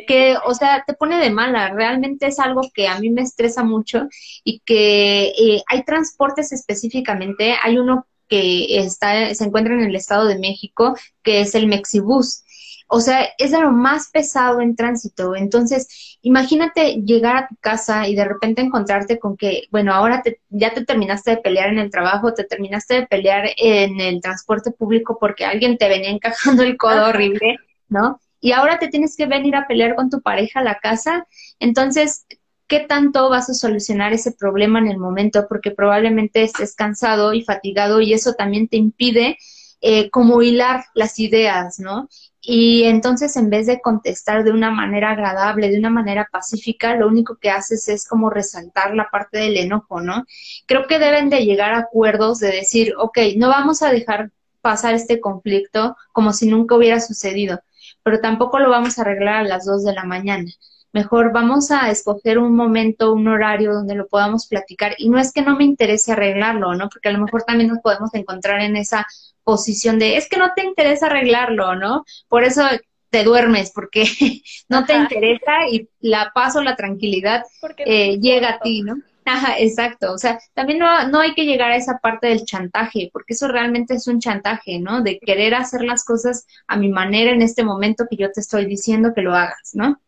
Que, 0.06 0.36
o 0.46 0.54
sea, 0.54 0.84
te 0.86 0.96
pone 0.96 1.18
de 1.18 1.30
mala. 1.30 1.70
Realmente 1.70 2.28
es 2.28 2.40
algo 2.40 2.62
que 2.74 2.90
a 2.90 3.00
mí 3.00 3.10
me 3.10 3.22
estresa 3.22 3.64
mucho 3.64 4.10
y 4.44 4.60
que 4.66 5.28
eh, 5.28 5.64
hay 5.66 5.86
transportes 5.86 6.52
específicamente. 6.52 7.56
Hay 7.64 7.78
uno 7.78 8.06
que 8.28 8.80
está, 8.80 9.34
se 9.34 9.46
encuentra 9.46 9.74
en 9.74 9.84
el 9.84 9.96
Estado 9.96 10.26
de 10.26 10.40
México, 10.40 10.94
que 11.24 11.40
es 11.40 11.56
el 11.56 11.68
Mexibus 11.68 12.44
o 12.88 13.02
sea, 13.02 13.28
es 13.38 13.52
de 13.52 13.60
lo 13.60 13.72
más 13.72 14.10
pesado 14.12 14.62
en 14.62 14.76
tránsito. 14.76 15.36
Entonces, 15.36 16.18
imagínate 16.22 17.02
llegar 17.04 17.36
a 17.36 17.48
tu 17.48 17.56
casa 17.58 18.08
y 18.08 18.16
de 18.16 18.26
repente 18.26 18.62
encontrarte 18.62 19.20
con 19.20 19.36
que, 19.36 19.64
bueno, 19.72 19.94
ahora 19.94 20.22
te, 20.22 20.40
ya 20.50 20.74
te 20.74 20.86
terminaste 20.86 21.32
de 21.32 21.38
pelear 21.38 21.70
en 21.70 21.80
el 21.80 21.92
trabajo, 21.92 22.34
te 22.34 22.46
terminaste 22.46 22.96
de 22.96 23.08
pelear 23.08 23.50
en 23.58 24.00
el 24.00 24.22
transporte 24.22 24.72
público 24.72 25.18
porque 25.20 25.46
alguien 25.46 25.78
te 25.78 25.90
venía 25.90 26.10
encajando 26.10 26.64
el 26.64 26.78
codo 26.78 27.08
horrible, 27.08 27.58
¿no? 27.90 28.20
Y 28.40 28.54
ahora 28.54 28.80
te 28.80 28.88
tienes 28.88 29.18
que 29.18 29.26
venir 29.26 29.56
a 29.56 29.68
pelear 29.68 29.96
con 29.96 30.10
tu 30.10 30.22
pareja 30.22 30.62
a 30.62 30.64
la 30.64 30.80
casa. 30.80 31.28
Entonces, 31.60 32.26
¿qué 32.68 32.82
tanto 32.82 33.30
vas 33.30 33.50
a 33.50 33.54
solucionar 33.54 34.14
ese 34.14 34.32
problema 34.32 34.80
en 34.80 34.88
el 34.88 34.98
momento? 34.98 35.46
Porque 35.50 35.72
probablemente 35.72 36.44
estés 36.44 36.76
cansado 36.76 37.34
y 37.34 37.44
fatigado 37.44 38.00
y 38.00 38.14
eso 38.14 38.34
también 38.34 38.68
te 38.68 38.78
impide 38.78 39.38
eh, 39.82 40.10
como 40.10 40.42
hilar 40.42 40.86
las 40.96 41.20
ideas, 41.20 41.80
¿no? 41.80 42.10
Y 42.42 42.84
entonces 42.84 43.36
en 43.36 43.50
vez 43.50 43.68
de 43.68 43.82
contestar 43.82 44.44
de 44.44 44.52
una 44.52 44.72
manera 44.72 45.12
agradable, 45.12 45.70
de 45.70 45.80
una 45.80 45.90
manera 45.90 46.30
pacífica, 46.32 46.96
lo 46.96 47.08
único 47.08 47.38
que 47.38 47.50
haces 47.50 47.88
es 47.90 48.08
como 48.08 48.30
resaltar 48.30 48.94
la 48.96 49.10
parte 49.12 49.40
del 49.40 49.58
enojo, 49.58 50.02
¿no? 50.02 50.26
Creo 50.66 50.88
que 50.88 51.00
deben 51.00 51.30
de 51.30 51.46
llegar 51.46 51.74
a 51.74 51.80
acuerdos 51.80 52.40
de 52.40 52.52
decir, 52.52 52.94
ok, 52.98 53.18
no 53.38 53.50
vamos 53.50 53.82
a 53.82 53.92
dejar 53.92 54.32
pasar 54.62 54.94
este 54.94 55.20
conflicto 55.20 55.96
como 56.12 56.34
si 56.34 56.48
nunca 56.48 56.76
hubiera 56.76 57.00
sucedido, 57.00 57.60
pero 58.04 58.20
tampoco 58.20 58.60
lo 58.60 58.70
vamos 58.70 58.98
a 58.98 59.02
arreglar 59.02 59.36
a 59.38 59.44
las 59.44 59.66
dos 59.66 59.84
de 59.84 59.94
la 59.94 60.04
mañana. 60.04 60.50
Mejor 60.94 61.32
vamos 61.32 61.72
a 61.72 61.90
escoger 61.90 62.40
un 62.40 62.56
momento, 62.56 63.14
un 63.14 63.28
horario 63.28 63.74
donde 63.74 63.96
lo 63.96 64.08
podamos 64.08 64.48
platicar. 64.48 64.96
Y 64.98 65.10
no 65.10 65.20
es 65.20 65.32
que 65.32 65.42
no 65.42 65.56
me 65.56 65.64
interese 65.64 66.14
arreglarlo, 66.14 66.76
¿no? 66.76 66.90
Porque 66.90 67.10
a 67.10 67.12
lo 67.12 67.20
mejor 67.20 67.44
también 67.44 67.70
nos 67.70 67.80
podemos 67.80 68.14
encontrar 68.14 68.62
en 68.62 68.76
esa 68.76 69.06
posición 69.44 70.00
de, 70.00 70.18
es 70.18 70.28
que 70.28 70.38
no 70.38 70.52
te 70.56 70.64
interesa 70.64 71.08
arreglarlo, 71.08 71.76
¿no? 71.76 72.04
Por 72.28 72.44
eso 72.44 72.64
te 73.10 73.24
duermes, 73.24 73.72
porque 73.74 74.04
no 74.70 74.86
te 74.86 74.94
interesa 74.94 75.68
y 75.72 75.90
la 76.00 76.32
paz 76.34 76.56
o 76.56 76.62
la 76.62 76.76
tranquilidad 76.76 77.44
eh, 77.78 78.20
llega 78.20 78.50
a 78.50 78.60
ti, 78.60 78.82
¿no? 78.82 78.98
Ajá, 79.26 79.60
exacto. 79.60 80.14
O 80.14 80.18
sea, 80.18 80.40
también 80.54 80.80
no, 80.80 81.08
no 81.10 81.20
hay 81.20 81.34
que 81.34 81.46
llegar 81.46 81.72
a 81.72 81.76
esa 81.76 81.98
parte 82.00 82.28
del 82.28 82.46
chantaje, 82.46 83.10
porque 83.12 83.34
eso 83.34 83.48
realmente 83.50 83.94
es 83.96 84.08
un 84.08 84.20
chantaje, 84.20 84.80
¿no? 84.80 85.02
De 85.02 85.20
querer 85.20 85.54
hacer 85.54 85.84
las 85.84 86.06
cosas 86.06 86.46
a 86.66 86.78
mi 86.78 86.90
manera 86.90 87.32
en 87.32 87.42
este 87.42 87.64
momento 87.64 88.06
que 88.10 88.16
yo 88.16 88.32
te 88.32 88.40
estoy 88.40 88.66
diciendo 88.66 89.14
que 89.14 89.22
lo 89.22 89.36
hagas, 89.36 89.72
¿no? 89.74 90.00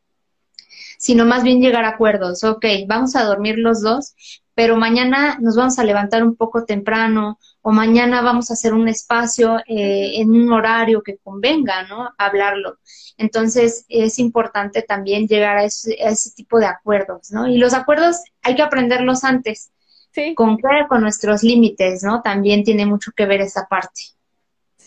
Sino 1.00 1.26
más 1.26 1.44
bien 1.44 1.62
llegar 1.62 1.86
a 1.86 1.92
acuerdos. 1.92 2.44
Ok, 2.44 2.66
vamos 2.86 3.16
a 3.16 3.24
dormir 3.24 3.58
los 3.58 3.82
dos, 3.82 4.14
pero 4.54 4.76
mañana 4.76 5.38
nos 5.40 5.56
vamos 5.56 5.80
a 5.80 5.86
levantar 5.86 6.22
un 6.22 6.36
poco 6.36 6.66
temprano 6.66 7.40
o 7.62 7.72
mañana 7.72 8.22
vamos 8.22 8.50
a 8.50 8.56
hacer 8.56 8.74
un 8.74 8.90
espacio 8.90 9.60
eh, 9.60 10.20
en 10.20 10.32
un 10.32 10.52
horario 10.52 11.02
que 11.02 11.18
convenga, 11.18 11.84
¿no? 11.84 12.10
Hablarlo. 12.18 12.80
Entonces 13.18 13.86
es 13.88 14.20
importante 14.20 14.82
también 14.82 15.28
llegar 15.28 15.58
a 15.58 15.64
ese, 15.64 15.96
tipo 16.36 16.60
de 16.60 16.66
acuerdos, 16.66 17.32
¿no? 17.32 17.48
Y 17.48 17.58
los 17.58 17.74
acuerdos 17.74 18.18
hay 18.42 18.56
que 18.56 18.62
aprenderlos 18.62 19.24
antes. 19.24 19.72
Sí. 20.12 20.36
Con, 20.36 20.58
con 20.90 21.02
nuestros 21.02 21.42
límites, 21.42 22.04
¿no? 22.04 22.22
También 22.22 22.66
tiene 22.66 22.86
mucho 22.86 23.12
que 23.16 23.26
ver 23.26 23.40
esa 23.40 23.68
parte. 23.70 24.02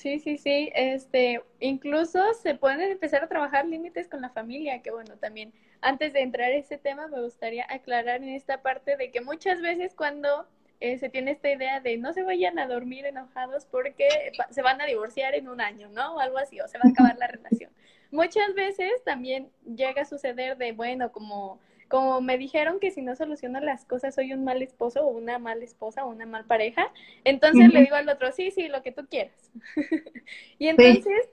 Sí, 0.02 0.18
sí, 0.18 0.36
sí. 0.36 0.68
Este, 0.74 1.40
incluso 1.60 2.18
se 2.42 2.56
pueden 2.56 2.80
empezar 2.90 3.22
a 3.22 3.28
trabajar 3.28 3.66
límites 3.66 4.08
con 4.08 4.20
la 4.20 4.30
familia, 4.30 4.82
que 4.82 4.90
bueno, 4.90 5.16
también 5.18 5.54
antes 5.82 6.12
de 6.12 6.22
entrar 6.22 6.50
a 6.50 6.56
ese 6.56 6.78
tema 6.78 7.08
me 7.08 7.20
gustaría 7.20 7.66
aclarar 7.68 8.22
en 8.22 8.30
esta 8.30 8.62
parte 8.62 8.96
de 8.96 9.10
que 9.10 9.20
muchas 9.20 9.60
veces 9.60 9.94
cuando 9.94 10.46
eh, 10.80 10.98
se 10.98 11.08
tiene 11.08 11.32
esta 11.32 11.50
idea 11.50 11.80
de 11.80 11.96
no 11.98 12.12
se 12.12 12.22
vayan 12.22 12.58
a 12.58 12.66
dormir 12.66 13.06
enojados 13.06 13.66
porque 13.66 14.08
se 14.50 14.62
van 14.62 14.80
a 14.80 14.86
divorciar 14.86 15.34
en 15.34 15.48
un 15.48 15.60
año, 15.60 15.88
¿no? 15.90 16.16
O 16.16 16.20
algo 16.20 16.38
así, 16.38 16.60
o 16.60 16.68
se 16.68 16.78
va 16.78 16.84
a 16.86 16.90
acabar 16.90 17.16
la 17.18 17.26
relación. 17.28 17.70
Muchas 18.10 18.54
veces 18.54 18.90
también 19.04 19.50
llega 19.64 20.02
a 20.02 20.06
suceder 20.06 20.56
de, 20.56 20.72
bueno, 20.72 21.12
como 21.12 21.60
como 21.92 22.22
me 22.22 22.38
dijeron 22.38 22.80
que 22.80 22.90
si 22.90 23.02
no 23.02 23.14
soluciono 23.14 23.60
las 23.60 23.84
cosas 23.84 24.14
soy 24.14 24.32
un 24.32 24.44
mal 24.44 24.62
esposo 24.62 25.04
o 25.04 25.08
una 25.08 25.38
mala 25.38 25.62
esposa 25.62 26.06
o 26.06 26.08
una 26.08 26.24
mal 26.24 26.46
pareja, 26.46 26.90
entonces 27.22 27.70
le 27.70 27.80
digo 27.80 27.96
al 27.96 28.08
otro, 28.08 28.32
sí, 28.32 28.50
sí, 28.50 28.68
lo 28.68 28.82
que 28.82 28.92
tú 28.92 29.06
quieras. 29.10 29.52
y 30.58 30.68
entonces, 30.68 31.28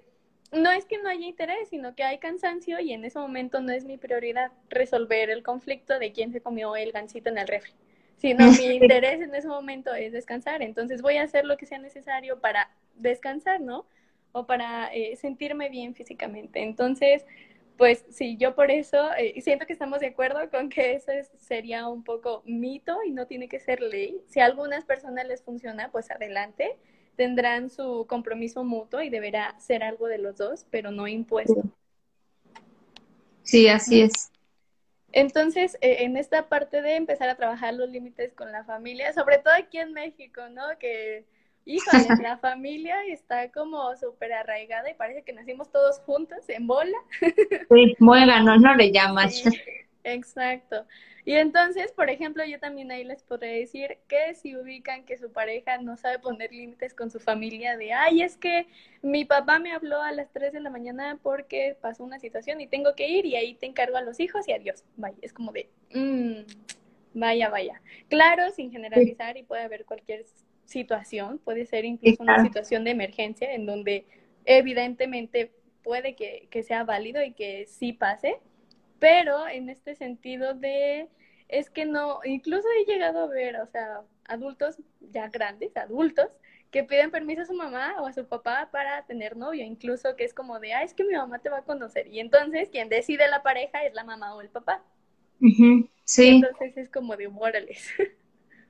no 0.51 0.71
es 0.71 0.85
que 0.85 0.97
no 0.97 1.09
haya 1.09 1.25
interés, 1.25 1.69
sino 1.69 1.95
que 1.95 2.03
hay 2.03 2.17
cansancio 2.17 2.79
y 2.79 2.93
en 2.93 3.05
ese 3.05 3.19
momento 3.19 3.61
no 3.61 3.71
es 3.71 3.85
mi 3.85 3.97
prioridad 3.97 4.51
resolver 4.69 5.29
el 5.29 5.43
conflicto 5.43 5.99
de 5.99 6.11
quién 6.11 6.31
se 6.31 6.41
comió 6.41 6.75
el 6.75 6.91
gansito 6.91 7.29
en 7.29 7.37
el 7.37 7.47
refri. 7.47 7.73
Sino 8.17 8.51
mi 8.51 8.65
interés 8.75 9.21
en 9.21 9.33
ese 9.35 9.47
momento 9.47 9.93
es 9.93 10.11
descansar, 10.11 10.61
entonces 10.61 11.01
voy 11.01 11.17
a 11.17 11.23
hacer 11.23 11.45
lo 11.45 11.57
que 11.57 11.65
sea 11.65 11.79
necesario 11.79 12.39
para 12.39 12.69
descansar, 12.95 13.61
¿no? 13.61 13.85
o 14.31 14.45
para 14.45 14.93
eh, 14.93 15.15
sentirme 15.15 15.69
bien 15.69 15.95
físicamente. 15.95 16.61
Entonces, 16.61 17.25
pues 17.77 18.05
sí, 18.09 18.37
yo 18.37 18.55
por 18.55 18.71
eso 18.71 19.13
eh, 19.17 19.39
siento 19.41 19.65
que 19.65 19.73
estamos 19.73 19.99
de 19.99 20.07
acuerdo 20.07 20.49
con 20.49 20.69
que 20.69 20.93
eso 20.93 21.11
sería 21.37 21.87
un 21.87 22.03
poco 22.03 22.43
mito 22.45 22.97
y 23.05 23.11
no 23.11 23.25
tiene 23.25 23.47
que 23.47 23.59
ser 23.59 23.81
ley. 23.81 24.21
Si 24.27 24.39
a 24.39 24.45
algunas 24.45 24.85
personas 24.85 25.27
les 25.27 25.41
funciona, 25.43 25.89
pues 25.91 26.11
adelante. 26.11 26.77
Tendrán 27.19 27.69
su 27.69 28.05
compromiso 28.07 28.63
mutuo 28.63 29.01
y 29.01 29.09
deberá 29.09 29.53
ser 29.59 29.83
algo 29.83 30.07
de 30.07 30.19
los 30.19 30.37
dos, 30.37 30.65
pero 30.71 30.89
no 30.89 31.05
impuesto. 31.05 31.63
Sí, 33.43 33.67
así 33.67 34.03
es. 34.03 34.31
Entonces, 35.11 35.77
eh, 35.81 36.05
en 36.05 36.15
esta 36.15 36.47
parte 36.47 36.81
de 36.81 36.95
empezar 36.95 37.27
a 37.27 37.35
trabajar 37.35 37.73
los 37.73 37.89
límites 37.89 38.33
con 38.33 38.53
la 38.53 38.63
familia, 38.63 39.11
sobre 39.11 39.39
todo 39.39 39.53
aquí 39.53 39.79
en 39.79 39.91
México, 39.91 40.43
¿no? 40.49 40.63
Que, 40.79 41.25
híjole, 41.65 42.07
la 42.23 42.37
familia 42.37 43.03
está 43.09 43.51
como 43.51 43.93
súper 43.97 44.31
arraigada 44.31 44.89
y 44.89 44.93
parece 44.93 45.23
que 45.23 45.33
nacimos 45.33 45.69
todos 45.73 45.99
juntos 46.05 46.47
en 46.47 46.67
bola. 46.67 46.97
Sí, 47.19 47.97
muégano, 47.99 48.55
no 48.55 48.75
le 48.75 48.93
llamas. 48.93 49.43
Exacto. 50.03 50.85
Y 51.25 51.33
entonces, 51.33 51.91
por 51.91 52.09
ejemplo, 52.09 52.43
yo 52.45 52.59
también 52.59 52.91
ahí 52.91 53.03
les 53.03 53.23
podría 53.23 53.51
decir 53.51 53.97
que 54.07 54.33
si 54.35 54.55
ubican 54.55 55.05
que 55.05 55.17
su 55.17 55.31
pareja 55.31 55.77
no 55.77 55.97
sabe 55.97 56.19
poner 56.19 56.51
límites 56.51 56.93
con 56.93 57.11
su 57.11 57.19
familia 57.19 57.77
de, 57.77 57.93
ay, 57.93 58.21
es 58.21 58.37
que 58.37 58.67
mi 59.01 59.25
papá 59.25 59.59
me 59.59 59.71
habló 59.71 60.01
a 60.01 60.11
las 60.11 60.31
3 60.31 60.53
de 60.53 60.59
la 60.59 60.69
mañana 60.69 61.19
porque 61.21 61.77
pasó 61.79 62.03
una 62.03 62.19
situación 62.19 62.61
y 62.61 62.67
tengo 62.67 62.95
que 62.95 63.07
ir 63.07 63.25
y 63.25 63.35
ahí 63.35 63.53
te 63.53 63.65
encargo 63.65 63.97
a 63.97 64.01
los 64.01 64.19
hijos 64.19 64.47
y 64.47 64.53
adiós. 64.53 64.83
Vaya, 64.95 65.17
es 65.21 65.33
como 65.33 65.51
de, 65.51 65.69
mmm, 65.93 66.41
vaya, 67.13 67.49
vaya. 67.49 67.81
Claro, 68.07 68.49
sin 68.51 68.71
generalizar 68.71 69.37
y 69.37 69.43
puede 69.43 69.63
haber 69.63 69.85
cualquier 69.85 70.25
situación, 70.65 71.39
puede 71.39 71.65
ser 71.65 71.85
incluso 71.85 72.23
una 72.23 72.43
situación 72.43 72.83
de 72.83 72.91
emergencia 72.91 73.53
en 73.53 73.65
donde 73.65 74.05
evidentemente 74.45 75.51
puede 75.83 76.15
que, 76.15 76.47
que 76.49 76.63
sea 76.63 76.83
válido 76.83 77.23
y 77.23 77.33
que 77.33 77.65
sí 77.67 77.93
pase, 77.93 78.39
pero 78.99 79.47
en 79.47 79.69
este 79.69 79.95
sentido 79.95 80.53
de, 80.53 81.09
es 81.47 81.69
que 81.69 81.85
no, 81.85 82.19
incluso 82.23 82.67
he 82.79 82.91
llegado 82.91 83.23
a 83.23 83.27
ver, 83.27 83.57
o 83.57 83.67
sea, 83.67 84.01
adultos 84.25 84.77
ya 85.11 85.29
grandes, 85.29 85.75
adultos, 85.75 86.29
que 86.71 86.83
piden 86.83 87.09
permiso 87.09 87.41
a 87.41 87.45
su 87.45 87.53
mamá 87.53 87.95
o 87.99 88.05
a 88.05 88.13
su 88.13 88.27
papá 88.27 88.69
para 88.71 89.03
tener 89.05 89.35
novio, 89.35 89.63
incluso 89.63 90.15
que 90.15 90.23
es 90.23 90.33
como 90.33 90.59
de, 90.59 90.73
ah, 90.73 90.83
es 90.83 90.93
que 90.93 91.03
mi 91.03 91.13
mamá 91.13 91.39
te 91.39 91.49
va 91.49 91.59
a 91.59 91.63
conocer. 91.63 92.07
Y 92.07 92.19
entonces 92.19 92.69
quien 92.69 92.89
decide 92.89 93.27
la 93.27 93.41
pareja 93.41 93.83
es 93.83 93.93
la 93.93 94.03
mamá 94.03 94.35
o 94.35 94.41
el 94.41 94.49
papá. 94.49 94.83
Sí. 96.03 96.27
entonces 96.27 96.77
es 96.77 96.89
como 96.89 97.15
de, 97.15 97.27
órales. 97.27 97.87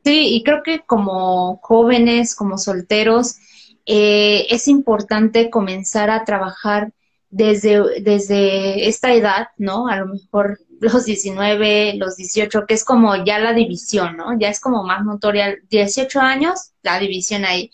Sí, 0.05 0.33
y 0.33 0.43
creo 0.43 0.63
que 0.63 0.79
como 0.79 1.57
jóvenes, 1.57 2.33
como 2.33 2.57
solteros, 2.57 3.37
eh, 3.85 4.47
es 4.49 4.69
importante 4.69 5.49
comenzar 5.49 6.09
a 6.09 6.23
trabajar 6.23 6.93
desde, 7.29 8.01
desde 8.01 8.87
esta 8.87 9.13
edad, 9.13 9.47
¿no? 9.57 9.87
A 9.87 9.97
lo 9.97 10.07
mejor 10.07 10.59
los 10.79 11.05
19, 11.05 11.95
los 11.95 12.15
18, 12.15 12.65
que 12.65 12.73
es 12.73 12.83
como 12.83 13.15
ya 13.23 13.39
la 13.39 13.53
división, 13.53 14.17
¿no? 14.17 14.37
Ya 14.39 14.49
es 14.49 14.59
como 14.59 14.83
más 14.83 15.05
notoria, 15.05 15.55
18 15.69 16.19
años, 16.19 16.71
la 16.81 16.99
división 16.99 17.45
ahí, 17.45 17.71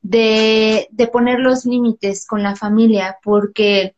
de, 0.00 0.88
de 0.90 1.06
poner 1.08 1.40
los 1.40 1.64
límites 1.64 2.26
con 2.26 2.42
la 2.42 2.56
familia, 2.56 3.18
porque 3.22 3.94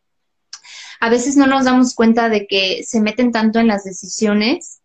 a 0.99 1.09
veces 1.09 1.35
no 1.35 1.47
nos 1.47 1.65
damos 1.65 1.95
cuenta 1.95 2.29
de 2.29 2.45
que 2.47 2.83
se 2.83 3.01
meten 3.01 3.31
tanto 3.31 3.59
en 3.59 3.67
las 3.67 3.83
decisiones 3.83 4.81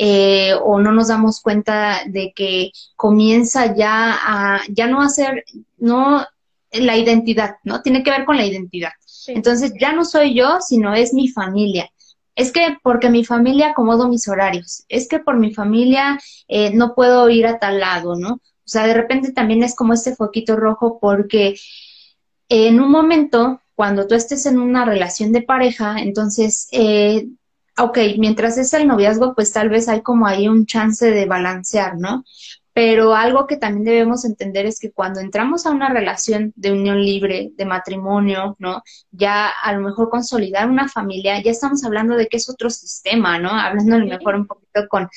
eh, 0.00 0.54
o 0.62 0.80
no 0.80 0.92
nos 0.92 1.08
damos 1.08 1.40
cuenta 1.40 2.02
de 2.06 2.32
que 2.34 2.70
comienza 2.94 3.74
ya 3.74 4.16
a, 4.16 4.60
ya 4.68 4.86
no 4.86 5.02
hacer, 5.02 5.44
no 5.76 6.24
la 6.70 6.96
identidad, 6.96 7.56
¿no? 7.64 7.82
Tiene 7.82 8.02
que 8.02 8.10
ver 8.12 8.24
con 8.24 8.36
la 8.36 8.46
identidad. 8.46 8.92
Entonces 9.28 9.72
ya 9.80 9.92
no 9.92 10.04
soy 10.04 10.34
yo, 10.34 10.58
sino 10.60 10.94
es 10.94 11.12
mi 11.14 11.28
familia. 11.28 11.90
Es 12.34 12.52
que 12.52 12.76
porque 12.82 13.10
mi 13.10 13.24
familia 13.24 13.70
acomodo 13.70 14.08
mis 14.08 14.28
horarios, 14.28 14.84
es 14.88 15.08
que 15.08 15.18
por 15.18 15.38
mi 15.38 15.52
familia 15.52 16.18
eh, 16.46 16.72
no 16.72 16.94
puedo 16.94 17.28
ir 17.30 17.46
a 17.46 17.58
tal 17.58 17.80
lado, 17.80 18.14
¿no? 18.16 18.34
O 18.34 18.70
sea, 18.70 18.86
de 18.86 18.94
repente 18.94 19.32
también 19.32 19.62
es 19.62 19.74
como 19.74 19.92
este 19.92 20.14
foquito 20.14 20.54
rojo 20.54 20.98
porque 21.00 21.56
en 22.48 22.80
un 22.80 22.90
momento, 22.90 23.60
cuando 23.74 24.06
tú 24.06 24.14
estés 24.14 24.46
en 24.46 24.58
una 24.58 24.84
relación 24.84 25.32
de 25.32 25.42
pareja, 25.42 26.00
entonces, 26.00 26.68
eh, 26.72 27.28
ok, 27.78 27.98
mientras 28.18 28.58
es 28.58 28.72
el 28.74 28.86
noviazgo, 28.86 29.34
pues 29.34 29.52
tal 29.52 29.68
vez 29.68 29.88
hay 29.88 30.02
como 30.02 30.26
ahí 30.26 30.48
un 30.48 30.66
chance 30.66 31.10
de 31.10 31.26
balancear, 31.26 31.96
¿no? 31.98 32.24
Pero 32.78 33.16
algo 33.16 33.48
que 33.48 33.56
también 33.56 33.82
debemos 33.82 34.24
entender 34.24 34.64
es 34.64 34.78
que 34.78 34.92
cuando 34.92 35.18
entramos 35.18 35.66
a 35.66 35.72
una 35.72 35.88
relación 35.88 36.52
de 36.54 36.70
unión 36.70 37.04
libre, 37.04 37.50
de 37.56 37.64
matrimonio, 37.64 38.54
¿no? 38.60 38.84
Ya 39.10 39.48
a 39.48 39.72
lo 39.72 39.80
mejor 39.80 40.10
consolidar 40.10 40.70
una 40.70 40.88
familia, 40.88 41.42
ya 41.42 41.50
estamos 41.50 41.82
hablando 41.82 42.14
de 42.14 42.28
que 42.28 42.36
es 42.36 42.48
otro 42.48 42.70
sistema, 42.70 43.36
¿no? 43.40 43.50
Hablando 43.50 43.96
a 43.96 43.98
lo 43.98 44.06
mejor 44.06 44.36
un 44.36 44.46
poquito 44.46 44.86
con 44.88 45.08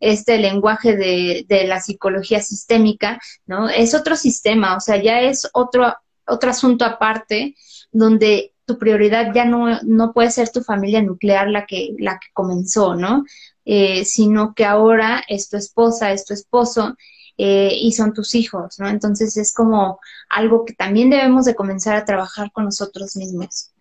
este 0.00 0.38
lenguaje 0.38 0.96
de, 0.96 1.44
de 1.46 1.64
la 1.64 1.82
psicología 1.82 2.40
sistémica, 2.40 3.20
¿no? 3.44 3.68
Es 3.68 3.92
otro 3.92 4.16
sistema, 4.16 4.74
o 4.74 4.80
sea, 4.80 4.96
ya 4.96 5.20
es 5.20 5.46
otro, 5.52 5.94
otro 6.26 6.48
asunto 6.48 6.86
aparte 6.86 7.54
donde 7.92 8.54
tu 8.64 8.78
prioridad 8.78 9.34
ya 9.34 9.44
no, 9.44 9.78
no 9.82 10.14
puede 10.14 10.30
ser 10.30 10.48
tu 10.48 10.62
familia 10.62 11.02
nuclear 11.02 11.50
la 11.50 11.66
que, 11.66 11.90
la 11.98 12.18
que 12.18 12.28
comenzó, 12.32 12.94
¿no? 12.94 13.24
Eh, 13.72 14.04
sino 14.04 14.52
que 14.52 14.64
ahora 14.64 15.22
es 15.28 15.48
tu 15.48 15.56
esposa, 15.56 16.10
es 16.10 16.24
tu 16.24 16.34
esposo 16.34 16.96
eh, 17.38 17.70
y 17.72 17.92
son 17.92 18.12
tus 18.12 18.34
hijos, 18.34 18.80
¿no? 18.80 18.88
Entonces 18.88 19.36
es 19.36 19.54
como 19.54 20.00
algo 20.28 20.64
que 20.64 20.74
también 20.74 21.08
debemos 21.08 21.44
de 21.44 21.54
comenzar 21.54 21.94
a 21.94 22.04
trabajar 22.04 22.50
con 22.50 22.64
nosotros 22.64 23.14
mismos. 23.14 23.72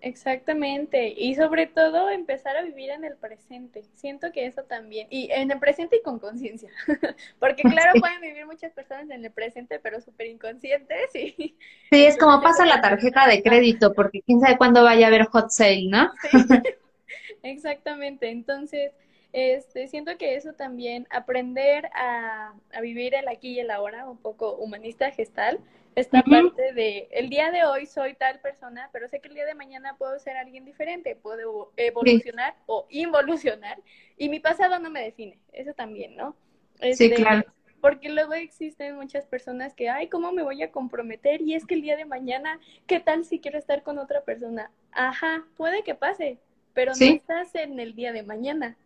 Exactamente, 0.00 1.14
y 1.16 1.36
sobre 1.36 1.68
todo 1.68 2.10
empezar 2.10 2.56
a 2.56 2.62
vivir 2.62 2.90
en 2.90 3.04
el 3.04 3.16
presente. 3.18 3.84
Siento 3.94 4.32
que 4.32 4.46
eso 4.46 4.64
también, 4.64 5.06
y 5.10 5.30
en 5.30 5.52
el 5.52 5.60
presente 5.60 5.98
y 5.98 6.02
con 6.02 6.18
conciencia, 6.18 6.70
porque 7.38 7.62
claro, 7.62 8.00
pueden 8.00 8.20
vivir 8.22 8.46
muchas 8.46 8.72
personas 8.72 9.10
en 9.10 9.24
el 9.24 9.30
presente, 9.30 9.78
pero 9.78 10.00
súper 10.00 10.26
inconscientes. 10.26 11.14
Y, 11.14 11.56
sí, 11.88 12.04
es 12.04 12.18
como 12.18 12.42
pasa 12.42 12.66
la 12.66 12.80
tarjeta 12.80 13.28
de 13.28 13.44
crédito, 13.44 13.92
porque 13.92 14.22
quién 14.22 14.40
sabe 14.40 14.58
cuándo 14.58 14.82
vaya 14.82 15.06
a 15.06 15.08
haber 15.08 15.26
hot 15.26 15.50
sale, 15.50 15.86
¿no? 15.88 16.10
exactamente, 17.44 18.28
entonces 18.28 18.90
este, 19.32 19.86
siento 19.86 20.16
que 20.18 20.34
eso 20.34 20.52
también, 20.54 21.06
aprender 21.10 21.88
a, 21.94 22.54
vivir 22.82 23.14
el 23.14 23.28
aquí 23.28 23.52
y 23.52 23.60
el 23.60 23.70
ahora, 23.70 24.08
un 24.08 24.18
poco 24.18 24.56
humanista 24.56 25.10
gestal, 25.10 25.60
esta 25.94 26.22
parte 26.22 26.72
de 26.72 27.08
el 27.10 27.28
día 27.28 27.50
de 27.50 27.64
hoy 27.64 27.84
soy 27.84 28.14
tal 28.14 28.40
persona, 28.40 28.88
pero 28.92 29.08
sé 29.08 29.20
que 29.20 29.28
el 29.28 29.34
día 29.34 29.44
de 29.44 29.54
mañana 29.54 29.96
puedo 29.96 30.18
ser 30.18 30.36
alguien 30.36 30.64
diferente, 30.64 31.16
puedo 31.16 31.72
evolucionar 31.76 32.54
o 32.66 32.86
involucionar, 32.90 33.78
y 34.16 34.28
mi 34.28 34.40
pasado 34.40 34.78
no 34.78 34.90
me 34.90 35.02
define, 35.02 35.38
eso 35.52 35.74
también, 35.74 36.16
¿no? 36.16 36.36
sí, 36.80 36.88
este, 36.88 37.14
claro. 37.14 37.44
Porque 37.80 38.10
luego 38.10 38.34
existen 38.34 38.96
muchas 38.96 39.26
personas 39.26 39.74
que, 39.74 39.88
ay, 39.88 40.08
¿cómo 40.08 40.32
me 40.32 40.42
voy 40.42 40.62
a 40.62 40.70
comprometer? 40.70 41.40
Y 41.40 41.54
es 41.54 41.64
que 41.64 41.74
el 41.74 41.80
día 41.80 41.96
de 41.96 42.04
mañana, 42.04 42.60
¿qué 42.86 43.00
tal 43.00 43.24
si 43.24 43.40
quiero 43.40 43.58
estar 43.58 43.82
con 43.82 43.98
otra 43.98 44.22
persona? 44.22 44.70
Ajá, 44.92 45.46
puede 45.56 45.82
que 45.82 45.94
pase, 45.94 46.38
pero 46.74 46.92
no 46.92 47.06
estás 47.06 47.54
en 47.54 47.80
el 47.80 47.94
día 47.94 48.12
de 48.12 48.22
mañana 48.22 48.76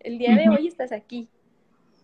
el 0.00 0.18
día 0.18 0.34
de 0.34 0.48
hoy 0.48 0.66
estás 0.66 0.92
aquí. 0.92 1.28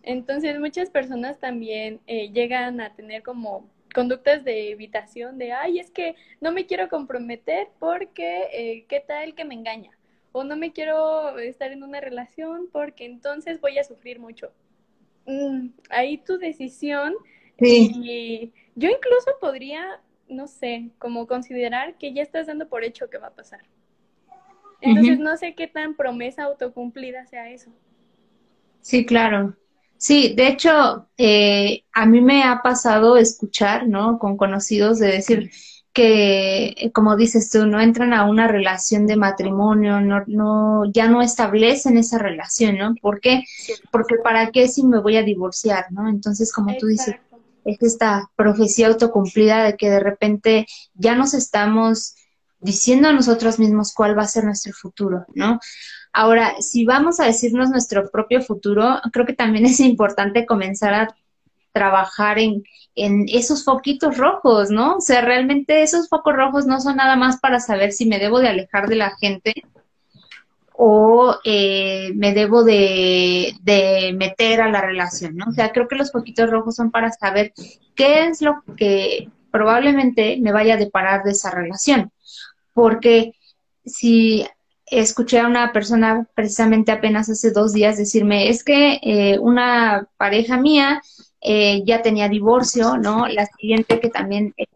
Entonces 0.03 0.59
muchas 0.59 0.89
personas 0.89 1.39
también 1.39 1.99
eh, 2.07 2.31
llegan 2.31 2.79
a 2.79 2.95
tener 2.95 3.23
como 3.23 3.69
conductas 3.93 4.43
de 4.43 4.71
evitación 4.71 5.37
de, 5.37 5.51
ay, 5.51 5.79
es 5.79 5.91
que 5.91 6.15
no 6.39 6.51
me 6.51 6.65
quiero 6.65 6.87
comprometer 6.87 7.69
porque 7.79 8.47
eh, 8.53 8.85
qué 8.87 8.99
tal 8.99 9.35
que 9.35 9.43
me 9.43 9.55
engaña. 9.55 9.91
O 10.31 10.43
no 10.43 10.55
me 10.55 10.71
quiero 10.71 11.37
estar 11.39 11.71
en 11.71 11.83
una 11.83 11.99
relación 11.99 12.69
porque 12.71 13.05
entonces 13.05 13.59
voy 13.59 13.79
a 13.79 13.83
sufrir 13.83 14.19
mucho. 14.19 14.51
Mm, 15.25 15.69
ahí 15.89 16.17
tu 16.17 16.37
decisión. 16.37 17.15
Y 17.59 18.53
yo 18.75 18.89
incluso 18.89 19.31
podría, 19.41 19.99
no 20.29 20.47
sé, 20.47 20.91
como 20.99 21.25
considerar 21.25 21.97
que 21.97 22.13
ya 22.13 22.21
estás 22.21 22.47
dando 22.47 22.69
por 22.69 22.83
hecho 22.83 23.09
que 23.09 23.17
va 23.17 23.27
a 23.27 23.35
pasar. 23.35 23.61
Entonces 24.79 25.17
no 25.17 25.35
sé 25.37 25.55
qué 25.55 25.67
tan 25.67 25.95
promesa 25.95 26.43
autocumplida 26.43 27.25
sea 27.25 27.49
eso. 27.49 27.71
Sí, 28.87 29.05
claro. 29.05 29.53
Sí, 29.97 30.33
de 30.33 30.47
hecho, 30.47 31.09
eh, 31.17 31.83
a 31.91 32.05
mí 32.05 32.21
me 32.21 32.43
ha 32.43 32.61
pasado 32.61 33.17
escuchar, 33.17 33.85
¿no? 33.85 34.17
Con 34.17 34.37
conocidos 34.37 34.97
de 34.99 35.07
decir 35.07 35.51
que, 35.91 36.89
como 36.93 37.17
dices 37.17 37.49
tú, 37.49 37.65
no 37.67 37.81
entran 37.81 38.13
a 38.13 38.23
una 38.23 38.47
relación 38.47 39.05
de 39.05 39.17
matrimonio, 39.17 39.99
no, 39.99 40.23
no, 40.27 40.89
ya 40.93 41.09
no 41.09 41.21
establecen 41.21 41.97
esa 41.97 42.17
relación, 42.17 42.77
¿no? 42.77 42.95
¿Por 43.01 43.19
qué? 43.19 43.43
Porque 43.91 44.15
para 44.23 44.51
qué 44.51 44.69
si 44.69 44.85
me 44.85 45.01
voy 45.01 45.17
a 45.17 45.23
divorciar, 45.23 45.91
¿no? 45.91 46.07
Entonces, 46.07 46.53
como 46.53 46.73
tú 46.77 46.87
dices, 46.87 47.15
es 47.65 47.77
esta 47.81 48.31
profecía 48.37 48.87
autocumplida 48.87 49.65
de 49.65 49.75
que 49.75 49.89
de 49.89 49.99
repente 49.99 50.65
ya 50.93 51.13
nos 51.13 51.33
estamos 51.33 52.15
diciendo 52.61 53.09
a 53.09 53.13
nosotros 53.13 53.59
mismos 53.59 53.93
cuál 53.93 54.17
va 54.17 54.23
a 54.23 54.27
ser 54.27 54.45
nuestro 54.45 54.71
futuro, 54.71 55.25
¿no? 55.35 55.59
Ahora, 56.19 56.59
si 56.61 56.83
vamos 56.83 57.19
a 57.19 57.25
decirnos 57.25 57.69
nuestro 57.69 58.09
propio 58.09 58.41
futuro, 58.41 58.99
creo 59.13 59.27
que 59.27 59.33
también 59.33 59.67
es 59.67 59.79
importante 59.79 60.47
comenzar 60.47 60.91
a 60.95 61.15
trabajar 61.71 62.39
en, 62.39 62.63
esos 62.95 63.63
foquitos 63.63 64.17
rojos, 64.17 64.71
¿no? 64.71 64.95
O 64.95 65.01
sea, 65.01 65.21
realmente 65.21 65.83
esos 65.83 66.09
focos 66.09 66.35
rojos 66.35 66.65
no 66.65 66.81
son 66.81 66.95
nada 66.95 67.15
más 67.15 67.39
para 67.39 67.59
saber 67.59 67.91
si 67.91 68.07
me 68.07 68.17
debo 68.17 68.39
de 68.39 68.47
alejar 68.47 68.87
de 68.87 68.95
la 68.95 69.15
gente 69.17 69.53
o 70.73 71.35
eh, 71.43 72.11
me 72.15 72.33
debo 72.33 72.63
de, 72.63 73.53
de, 73.61 74.15
meter 74.17 74.61
a 74.61 74.71
la 74.71 74.81
relación, 74.81 75.35
¿no? 75.35 75.45
O 75.49 75.51
sea, 75.51 75.71
creo 75.71 75.87
que 75.87 75.97
los 75.97 76.11
foquitos 76.11 76.49
rojos 76.49 76.77
son 76.77 76.89
para 76.89 77.11
saber 77.11 77.53
qué 77.93 78.25
es 78.25 78.41
lo 78.41 78.63
que 78.75 79.29
probablemente 79.51 80.39
me 80.41 80.51
vaya 80.51 80.73
a 80.73 80.77
deparar 80.77 81.23
de 81.23 81.33
esa 81.33 81.51
relación. 81.51 82.11
Porque 82.73 83.33
si 83.85 84.47
escuché 84.87 85.39
a 85.39 85.47
una 85.47 85.73
persona 85.73 86.27
precisamente 86.33 86.91
apenas 86.91 87.29
hace 87.29 87.51
dos 87.51 87.73
días 87.73 87.97
decirme, 87.97 88.49
es 88.49 88.63
que 88.63 88.99
eh, 89.03 89.37
una 89.39 90.07
pareja 90.17 90.57
mía 90.57 91.01
eh, 91.41 91.83
ya 91.85 92.01
tenía 92.01 92.29
divorcio, 92.29 92.97
¿no? 92.97 93.27
La 93.27 93.45
siguiente 93.45 93.99
que 93.99 94.09
también 94.09 94.53
eh, 94.57 94.67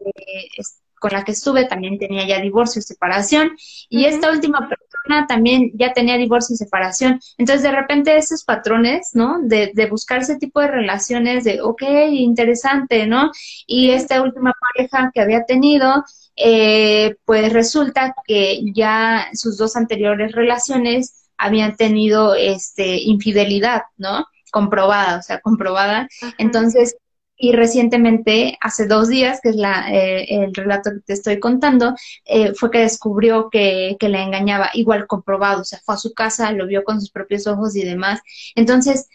con 1.00 1.12
la 1.12 1.24
que 1.24 1.32
estuve 1.32 1.66
también 1.66 1.98
tenía 1.98 2.26
ya 2.26 2.40
divorcio 2.40 2.78
y 2.78 2.82
separación, 2.82 3.56
y 3.88 4.04
esta 4.04 4.30
última 4.30 4.60
persona 4.60 4.91
también 5.28 5.70
ya 5.74 5.92
tenía 5.92 6.16
divorcio 6.16 6.54
y 6.54 6.56
separación. 6.56 7.20
Entonces, 7.38 7.62
de 7.62 7.72
repente, 7.72 8.16
esos 8.16 8.44
patrones, 8.44 9.10
¿no? 9.14 9.38
De, 9.42 9.72
de 9.74 9.86
buscar 9.86 10.22
ese 10.22 10.36
tipo 10.36 10.60
de 10.60 10.68
relaciones 10.68 11.44
de, 11.44 11.60
ok, 11.62 11.82
interesante, 12.10 13.06
¿no? 13.06 13.30
Y 13.66 13.90
esta 13.90 14.22
última 14.22 14.52
pareja 14.74 15.10
que 15.14 15.20
había 15.20 15.44
tenido, 15.44 16.04
eh, 16.36 17.16
pues 17.24 17.52
resulta 17.52 18.14
que 18.26 18.62
ya 18.74 19.28
sus 19.34 19.56
dos 19.58 19.76
anteriores 19.76 20.32
relaciones 20.32 21.28
habían 21.36 21.76
tenido 21.76 22.34
este 22.34 22.98
infidelidad, 22.98 23.82
¿no? 23.96 24.26
comprobada, 24.52 25.18
o 25.18 25.22
sea, 25.22 25.40
comprobada. 25.40 26.08
Entonces, 26.38 26.94
y 27.42 27.50
recientemente, 27.50 28.56
hace 28.60 28.86
dos 28.86 29.08
días, 29.08 29.40
que 29.42 29.48
es 29.48 29.56
la, 29.56 29.92
eh, 29.92 30.26
el 30.28 30.54
relato 30.54 30.92
que 30.92 31.00
te 31.00 31.12
estoy 31.14 31.40
contando, 31.40 31.92
eh, 32.24 32.54
fue 32.54 32.70
que 32.70 32.78
descubrió 32.78 33.50
que, 33.50 33.96
que 33.98 34.08
la 34.08 34.22
engañaba, 34.22 34.70
igual 34.74 35.08
comprobado, 35.08 35.62
o 35.62 35.64
sea, 35.64 35.80
fue 35.84 35.96
a 35.96 35.98
su 35.98 36.14
casa, 36.14 36.52
lo 36.52 36.68
vio 36.68 36.84
con 36.84 37.00
sus 37.00 37.10
propios 37.10 37.48
ojos 37.48 37.74
y 37.74 37.82
demás. 37.82 38.20
Entonces, 38.54 39.08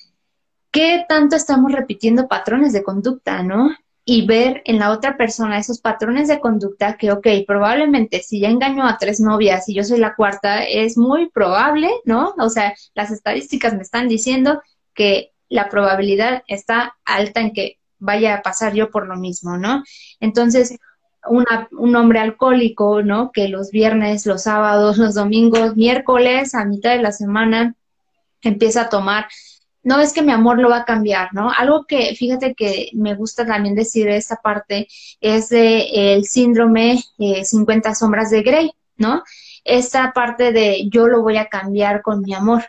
¿qué 0.71 1.05
tanto 1.07 1.38
estamos 1.38 1.71
repitiendo 1.71 2.28
patrones 2.28 2.73
de 2.73 2.84
conducta, 2.84 3.43
no? 3.43 3.69
y 4.03 4.25
ver 4.25 4.61
en 4.65 4.80
la 4.80 4.91
otra 4.91 5.15
persona 5.15 5.57
esos 5.57 5.80
patrones 5.80 6.28
de 6.28 6.41
conducta 6.41 6.97
que, 6.97 7.11
ok, 7.11 7.28
probablemente 7.45 8.21
si 8.23 8.41
ya 8.41 8.49
engañó 8.49 8.86
a 8.88 8.97
tres 8.97 9.21
novias 9.21 9.69
y 9.69 9.73
yo 9.73 9.86
soy 9.86 9.99
la 9.99 10.15
cuarta, 10.15 10.65
es 10.65 10.97
muy 10.97 11.30
probable, 11.30 11.89
¿no? 12.03 12.34
O 12.39 12.49
sea, 12.49 12.73
las 12.93 13.11
estadísticas 13.11 13.73
me 13.73 13.84
están 13.84 14.09
diciendo 14.09 14.61
que 14.93 15.32
la 15.47 15.69
probabilidad 15.69 16.43
está 16.47 16.97
alta 17.05 17.39
en 17.41 17.53
que 17.53 17.78
vaya 18.00 18.36
a 18.36 18.41
pasar 18.41 18.74
yo 18.74 18.89
por 18.89 19.08
lo 19.08 19.16
mismo, 19.16 19.58
¿no? 19.58 19.84
Entonces, 20.20 20.78
un 21.30 21.95
hombre 21.95 22.20
alcohólico, 22.20 23.02
¿no? 23.02 23.32
Que 23.32 23.50
los 23.50 23.72
viernes, 23.72 24.26
los 24.26 24.43
sábados, 24.43 24.98
los 24.98 25.16
domingos, 25.16 25.76
miércoles, 25.76 26.56
a 26.56 26.64
mitad 26.66 26.91
de 26.91 27.02
la 27.02 27.12
semana, 27.12 27.76
empieza 28.41 28.82
a 28.84 28.89
tomar. 28.89 29.28
No 29.84 30.00
es 30.00 30.14
que 30.14 30.22
mi 30.22 30.32
amor 30.32 30.60
lo 30.60 30.70
va 30.70 30.80
a 30.80 30.86
cambiar, 30.86 31.34
¿no? 31.34 31.52
Algo 31.52 31.86
que, 31.86 32.16
fíjate 32.16 32.56
que 32.56 32.89
me 32.93 33.16
gusta 33.16 33.45
también 33.45 33.76
decir 33.76 34.08
esta 34.10 34.38
parte 34.38 34.88
es 35.22 35.50
de 35.50 36.14
el 36.14 36.26
síndrome 36.26 37.04
50 37.18 37.95
sombras 37.95 38.30
de 38.30 38.41
Grey, 38.43 38.72
¿no? 38.98 39.24
Esta 39.64 40.14
parte 40.14 40.52
de 40.52 40.89
yo 40.89 41.08
lo 41.08 41.22
voy 41.22 41.38
a 41.38 41.48
cambiar 41.48 42.02
con 42.02 42.22
mi 42.22 42.34
amor. 42.34 42.64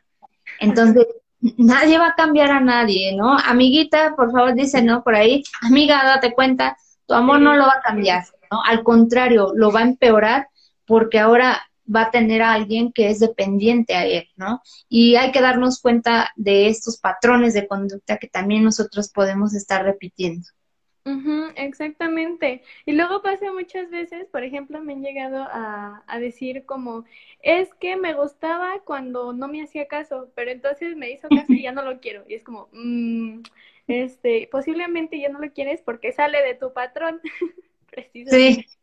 Entonces, 0.60 1.06
nadie 1.40 1.98
va 1.98 2.08
a 2.08 2.14
cambiar 2.14 2.50
a 2.50 2.60
nadie, 2.60 3.14
¿no? 3.16 3.38
Amiguita, 3.38 4.14
por 4.16 4.32
favor, 4.32 4.54
dice, 4.54 4.82
¿no? 4.82 5.02
Por 5.02 5.14
ahí, 5.14 5.42
amiga, 5.62 6.04
date 6.04 6.34
cuenta, 6.34 6.76
tu 7.06 7.14
amor 7.14 7.40
no 7.40 7.54
lo 7.54 7.66
va 7.66 7.74
a 7.78 7.82
cambiar, 7.82 8.24
¿no? 8.50 8.62
Al 8.64 8.82
contrario, 8.82 9.52
lo 9.54 9.72
va 9.72 9.80
a 9.80 9.84
empeorar 9.84 10.48
porque 10.86 11.18
ahora 11.18 11.62
va 11.94 12.02
a 12.02 12.10
tener 12.10 12.42
a 12.42 12.52
alguien 12.52 12.92
que 12.92 13.08
es 13.10 13.20
dependiente 13.20 13.94
a 13.94 14.04
él, 14.04 14.28
¿no? 14.36 14.60
Y 14.88 15.16
hay 15.16 15.32
que 15.32 15.40
darnos 15.40 15.80
cuenta 15.80 16.32
de 16.36 16.68
estos 16.68 16.98
patrones 16.98 17.54
de 17.54 17.66
conducta 17.66 18.18
que 18.18 18.28
también 18.28 18.62
nosotros 18.62 19.10
podemos 19.10 19.54
estar 19.54 19.84
repitiendo 19.84 20.46
exactamente. 21.56 22.62
Y 22.86 22.92
luego 22.92 23.22
pasa 23.22 23.52
muchas 23.52 23.90
veces, 23.90 24.26
por 24.26 24.42
ejemplo, 24.44 24.80
me 24.80 24.92
han 24.92 25.02
llegado 25.02 25.42
a, 25.42 26.02
a, 26.06 26.18
decir 26.18 26.64
como, 26.64 27.04
es 27.42 27.72
que 27.74 27.96
me 27.96 28.14
gustaba 28.14 28.80
cuando 28.84 29.32
no 29.32 29.48
me 29.48 29.62
hacía 29.62 29.88
caso, 29.88 30.30
pero 30.34 30.50
entonces 30.50 30.96
me 30.96 31.10
hizo 31.10 31.28
caso 31.28 31.52
y 31.52 31.62
ya 31.62 31.72
no 31.72 31.82
lo 31.82 32.00
quiero. 32.00 32.24
Y 32.28 32.34
es 32.34 32.44
como, 32.44 32.68
mm, 32.72 33.42
este, 33.88 34.48
posiblemente 34.50 35.18
ya 35.18 35.28
no 35.28 35.40
lo 35.40 35.52
quieres 35.52 35.82
porque 35.82 36.12
sale 36.12 36.42
de 36.42 36.54
tu 36.54 36.72
patrón. 36.72 37.20
Precisamente. 37.90 38.66
Sí. 38.68 38.78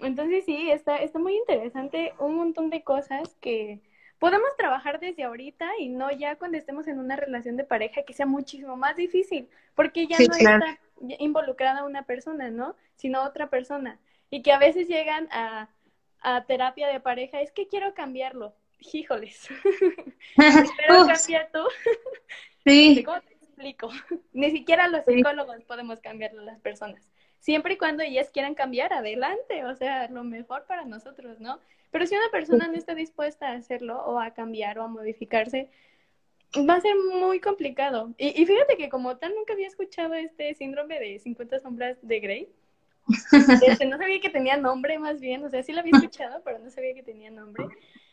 Entonces 0.00 0.44
sí, 0.44 0.70
está, 0.70 0.98
está 0.98 1.18
muy 1.18 1.36
interesante 1.36 2.12
un 2.18 2.36
montón 2.36 2.70
de 2.70 2.82
cosas 2.82 3.34
que, 3.40 3.80
podemos 4.18 4.48
trabajar 4.56 5.00
desde 5.00 5.24
ahorita 5.24 5.70
y 5.78 5.88
no 5.88 6.10
ya 6.10 6.36
cuando 6.36 6.58
estemos 6.58 6.86
en 6.88 6.98
una 6.98 7.16
relación 7.16 7.56
de 7.56 7.64
pareja 7.64 8.02
que 8.02 8.12
sea 8.12 8.26
muchísimo 8.26 8.76
más 8.76 8.96
difícil, 8.96 9.48
porque 9.74 10.06
ya 10.06 10.18
no 10.18 10.34
está 10.34 10.78
involucrada 11.18 11.84
una 11.84 12.04
persona, 12.04 12.50
¿no? 12.50 12.76
Sino 12.96 13.22
otra 13.22 13.50
persona. 13.50 13.98
Y 14.30 14.42
que 14.42 14.52
a 14.52 14.58
veces 14.58 14.88
llegan 14.88 15.28
a, 15.30 15.68
a 16.20 16.44
terapia 16.44 16.88
de 16.88 17.00
pareja, 17.00 17.40
es 17.40 17.52
que 17.52 17.68
quiero 17.68 17.94
cambiarlo. 17.94 18.54
Híjoles. 18.92 19.48
Espero 20.36 21.06
cambiar 21.06 21.50
tú. 21.52 21.60
sí. 22.64 23.02
¿Cómo 23.04 23.20
te 23.20 23.34
explico? 23.34 23.90
Ni 24.32 24.50
siquiera 24.50 24.88
los 24.88 25.04
psicólogos 25.04 25.62
podemos 25.64 26.00
cambiarlo 26.00 26.42
a 26.42 26.44
las 26.44 26.60
personas. 26.60 27.02
Siempre 27.46 27.74
y 27.74 27.76
cuando 27.76 28.02
ellas 28.02 28.28
quieran 28.30 28.56
cambiar, 28.56 28.92
adelante. 28.92 29.64
O 29.66 29.76
sea, 29.76 30.08
lo 30.08 30.24
mejor 30.24 30.64
para 30.66 30.84
nosotros, 30.84 31.38
¿no? 31.38 31.60
Pero 31.92 32.04
si 32.04 32.16
una 32.16 32.28
persona 32.32 32.66
no 32.66 32.74
está 32.74 32.96
dispuesta 32.96 33.50
a 33.50 33.52
hacerlo 33.52 34.04
o 34.04 34.18
a 34.18 34.32
cambiar 34.32 34.80
o 34.80 34.82
a 34.82 34.88
modificarse, 34.88 35.68
va 36.68 36.74
a 36.74 36.80
ser 36.80 36.96
muy 36.96 37.38
complicado. 37.38 38.12
Y, 38.18 38.44
fíjate 38.44 38.76
que 38.76 38.88
como 38.88 39.16
tal 39.18 39.32
nunca 39.36 39.52
había 39.52 39.68
escuchado 39.68 40.14
este 40.14 40.54
síndrome 40.54 40.98
de 40.98 41.20
50 41.20 41.60
sombras 41.60 41.96
de 42.02 42.18
Grey. 42.18 42.48
Este, 43.64 43.86
no 43.86 43.96
sabía 43.96 44.18
que 44.18 44.30
tenía 44.30 44.56
nombre 44.56 44.98
más 44.98 45.20
bien, 45.20 45.44
o 45.44 45.48
sea, 45.48 45.62
sí 45.62 45.72
lo 45.72 45.78
había 45.78 45.92
escuchado, 45.94 46.42
pero 46.44 46.58
no 46.58 46.68
sabía 46.68 46.94
que 46.94 47.04
tenía 47.04 47.30
nombre. 47.30 47.64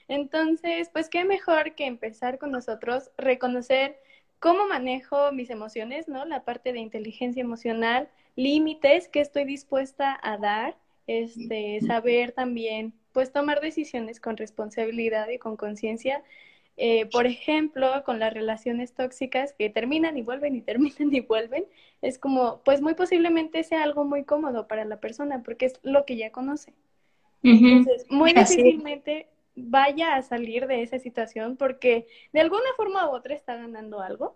Entonces, 0.08 0.90
pues 0.94 1.10
qué 1.10 1.26
mejor 1.26 1.74
que 1.74 1.88
empezar 1.88 2.38
con 2.38 2.52
nosotros, 2.52 3.10
reconocer 3.18 4.00
cómo 4.38 4.68
manejo 4.68 5.32
mis 5.32 5.50
emociones, 5.50 6.08
¿no? 6.08 6.24
La 6.26 6.44
parte 6.44 6.72
de 6.72 6.82
inteligencia 6.82 7.42
emocional, 7.42 8.10
límites 8.36 9.08
que 9.08 9.22
estoy 9.22 9.46
dispuesta 9.46 10.20
a 10.22 10.38
dar, 10.38 10.78
este, 11.08 11.80
saber 11.82 12.32
también 12.32 12.94
pues 13.12 13.32
tomar 13.32 13.62
decisiones 13.62 14.20
con 14.20 14.38
responsabilidad 14.38 15.30
y 15.30 15.38
con 15.38 15.56
conciencia. 15.56 16.24
Eh, 16.76 17.06
por 17.06 17.28
ejemplo, 17.28 18.04
con 18.04 18.20
las 18.20 18.34
relaciones 18.34 18.94
tóxicas 18.94 19.54
que 19.54 19.70
terminan 19.70 20.18
y 20.18 20.24
vuelven 20.24 20.56
y 20.56 20.62
terminan 20.62 21.14
y 21.14 21.20
vuelven, 21.22 21.66
es 22.02 22.18
como, 22.18 22.62
pues 22.66 22.82
muy 22.82 22.96
posiblemente 22.96 23.64
sea 23.64 23.84
algo 23.84 24.06
muy 24.06 24.24
cómodo 24.24 24.68
para 24.68 24.84
la 24.84 25.00
persona 25.00 25.44
porque 25.44 25.68
es 25.68 25.80
lo 25.84 26.06
que 26.06 26.18
ya 26.18 26.32
conoce. 26.32 26.74
Entonces, 27.44 28.06
muy 28.10 28.34
difícilmente 28.34 29.28
vaya 29.56 30.16
a 30.16 30.22
salir 30.22 30.66
de 30.66 30.82
esa 30.82 30.98
situación 30.98 31.58
porque 31.58 32.08
de 32.32 32.40
alguna 32.40 32.70
forma 32.78 33.10
u 33.10 33.14
otra 33.14 33.36
está 33.36 33.56
ganando 33.56 34.00
algo. 34.00 34.36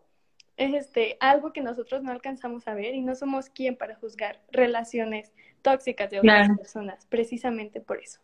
Es 0.57 0.73
este, 0.73 1.17
algo 1.19 1.53
que 1.53 1.61
nosotros 1.61 2.03
no 2.03 2.11
alcanzamos 2.11 2.67
a 2.67 2.73
ver 2.73 2.95
y 2.95 3.01
no 3.01 3.15
somos 3.15 3.49
quien 3.49 3.77
para 3.77 3.95
juzgar 3.95 4.41
relaciones 4.51 5.31
tóxicas 5.61 6.09
de 6.09 6.19
otras 6.19 6.49
personas, 6.57 7.05
precisamente 7.07 7.79
por 7.79 7.99
eso. 7.99 8.19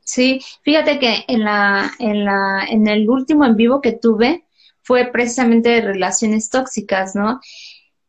Sí, 0.00 0.40
fíjate 0.62 0.98
que 0.98 1.24
en 1.28 1.44
la, 1.44 1.92
en 1.98 2.24
la, 2.24 2.64
en 2.68 2.86
el 2.86 3.10
último 3.10 3.44
en 3.44 3.56
vivo 3.56 3.80
que 3.82 3.92
tuve 3.92 4.44
fue 4.82 5.06
precisamente 5.12 5.68
de 5.68 5.80
relaciones 5.82 6.48
tóxicas, 6.48 7.14
¿no? 7.14 7.40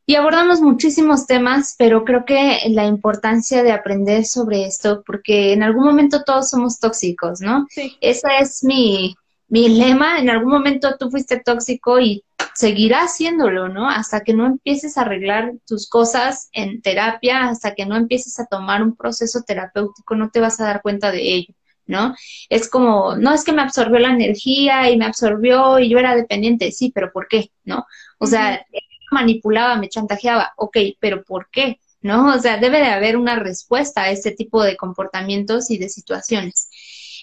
Y 0.05 0.15
abordamos 0.15 0.61
muchísimos 0.61 1.27
temas, 1.27 1.75
pero 1.77 2.05
creo 2.05 2.25
que 2.25 2.61
la 2.69 2.85
importancia 2.85 3.63
de 3.63 3.71
aprender 3.71 4.25
sobre 4.25 4.65
esto, 4.65 5.03
porque 5.05 5.53
en 5.53 5.61
algún 5.61 5.83
momento 5.83 6.23
todos 6.23 6.49
somos 6.49 6.79
tóxicos, 6.79 7.41
¿no? 7.41 7.67
Sí. 7.69 7.95
Ese 8.01 8.27
es 8.39 8.63
mi, 8.63 9.15
mi 9.49 9.69
lema. 9.69 10.19
En 10.19 10.29
algún 10.29 10.51
momento 10.51 10.95
tú 10.97 11.11
fuiste 11.11 11.39
tóxico 11.39 11.99
y 11.99 12.23
seguirás 12.59 13.13
haciéndolo, 13.13 13.69
¿no? 13.69 13.89
Hasta 13.89 14.19
que 14.21 14.33
no 14.33 14.45
empieces 14.45 14.97
a 14.97 15.03
arreglar 15.03 15.53
tus 15.65 15.87
cosas 15.87 16.49
en 16.51 16.81
terapia, 16.81 17.47
hasta 17.47 17.73
que 17.73 17.85
no 17.85 17.95
empieces 17.95 18.37
a 18.37 18.47
tomar 18.47 18.83
un 18.83 18.97
proceso 18.97 19.43
terapéutico, 19.47 20.13
no 20.15 20.29
te 20.29 20.41
vas 20.41 20.59
a 20.59 20.65
dar 20.65 20.81
cuenta 20.81 21.09
de 21.09 21.21
ello. 21.21 21.53
¿no? 21.85 22.13
Es 22.49 22.69
como, 22.69 23.15
no 23.15 23.33
es 23.33 23.45
que 23.45 23.53
me 23.53 23.61
absorbió 23.61 23.97
la 23.99 24.09
energía 24.09 24.91
y 24.91 24.97
me 24.97 25.05
absorbió 25.05 25.79
y 25.79 25.89
yo 25.89 25.97
era 25.99 26.15
dependiente, 26.15 26.71
sí, 26.73 26.91
pero 26.93 27.11
¿por 27.13 27.29
qué? 27.29 27.51
¿No? 27.63 27.85
O 28.19 28.27
sea, 28.27 28.63
manipulaba, 29.09 29.77
me 29.77 29.87
chantajeaba, 29.89 30.51
ok, 30.57 30.77
pero 30.99 31.23
¿por 31.23 31.49
qué? 31.49 31.79
¿No? 32.01 32.35
O 32.35 32.39
sea, 32.39 32.57
debe 32.57 32.79
de 32.79 32.89
haber 32.89 33.15
una 33.15 33.37
respuesta 33.37 34.03
a 34.03 34.11
este 34.11 34.31
tipo 34.31 34.61
de 34.63 34.75
comportamientos 34.75 35.71
y 35.71 35.77
de 35.77 35.87
situaciones. 35.89 36.69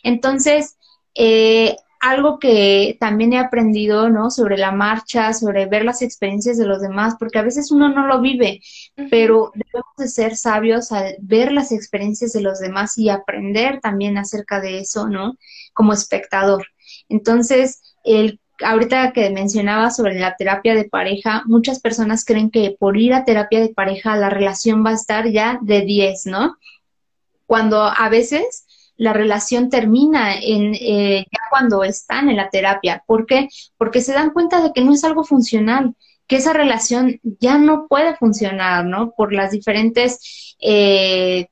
Entonces, 0.03 0.79
eh, 1.15 1.77
algo 2.01 2.39
que 2.39 2.97
también 3.01 3.33
he 3.33 3.39
aprendido, 3.39 4.09
¿no? 4.09 4.31
Sobre 4.31 4.59
la 4.59 4.73
marcha, 4.73 5.33
sobre 5.33 5.67
ver 5.67 5.85
las 5.85 6.03
experiencias 6.03 6.59
de 6.59 6.67
los 6.67 6.81
demás, 6.81 7.15
porque 7.19 7.39
a 7.39 7.43
veces 7.43 7.71
uno 7.71 7.89
no 7.89 8.07
lo 8.07 8.21
vive, 8.21 8.61
pero 9.11 9.53
debemos 9.55 9.95
de 9.97 10.09
ser 10.09 10.37
sabios 10.37 10.93
al 10.93 11.17
ver 11.21 11.53
las 11.53 11.73
experiencias 11.73 12.33
de 12.33 12.43
los 12.43 12.61
demás 12.61 12.97
y 12.99 13.09
aprender 13.09 13.81
también 13.81 14.19
acerca 14.19 14.61
de 14.61 14.81
eso, 14.81 15.09
¿no? 15.09 15.37
Como 15.73 15.93
espectador. 15.93 16.67
Entonces, 17.09 17.81
el 18.05 18.41
ahorita 18.65 19.13
que 19.13 19.31
mencionaba 19.31 19.91
sobre 19.91 20.19
la 20.19 20.37
terapia 20.37 20.75
de 20.75 20.89
pareja, 20.89 21.43
muchas 21.47 21.81
personas 21.81 22.25
creen 22.25 22.51
que 22.51 22.77
por 22.79 22.97
ir 22.97 23.13
a 23.15 23.25
terapia 23.25 23.61
de 23.61 23.75
pareja 23.75 24.17
la 24.17 24.31
relación 24.31 24.85
va 24.85 24.91
a 24.91 24.95
estar 24.95 25.29
ya 25.29 25.59
de 25.63 25.83
10, 25.83 26.27
¿no? 26.27 26.57
Cuando 27.47 27.83
a 27.83 28.09
veces 28.09 28.66
la 28.97 29.13
relación 29.13 29.69
termina 29.71 30.35
en, 30.35 30.75
eh, 30.75 31.27
ya 31.31 31.41
cuando 31.51 31.85
están 31.85 32.29
en 32.29 32.37
la 32.37 32.51
terapia. 32.51 33.03
¿Por 33.07 33.27
qué? 33.27 33.49
Porque 33.77 34.01
se 34.01 34.13
dan 34.13 34.31
cuenta 34.31 34.63
de 34.63 34.73
que 34.73 34.83
no 34.83 34.93
es 34.93 35.05
algo 35.05 35.25
funcional, 35.25 35.95
que 36.27 36.37
esa 36.37 36.53
relación 36.53 37.21
ya 37.41 37.59
no 37.59 37.87
puede 37.89 38.17
funcionar, 38.17 38.85
¿no? 38.85 39.13
Por 39.17 39.33
las 39.33 39.51
diferentes, 39.51 40.57
eh, 40.61 41.49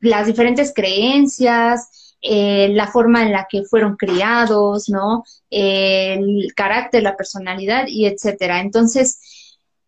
las 0.00 0.26
diferentes 0.26 0.72
creencias, 0.74 2.14
eh, 2.20 2.68
la 2.72 2.86
forma 2.88 3.22
en 3.22 3.32
la 3.32 3.46
que 3.50 3.62
fueron 3.64 3.96
criados, 3.96 4.88
¿no? 4.88 5.24
el 5.50 6.52
carácter, 6.54 7.02
la 7.02 7.16
personalidad 7.16 7.86
y 7.86 8.06
etcétera. 8.06 8.60
Entonces, 8.60 9.20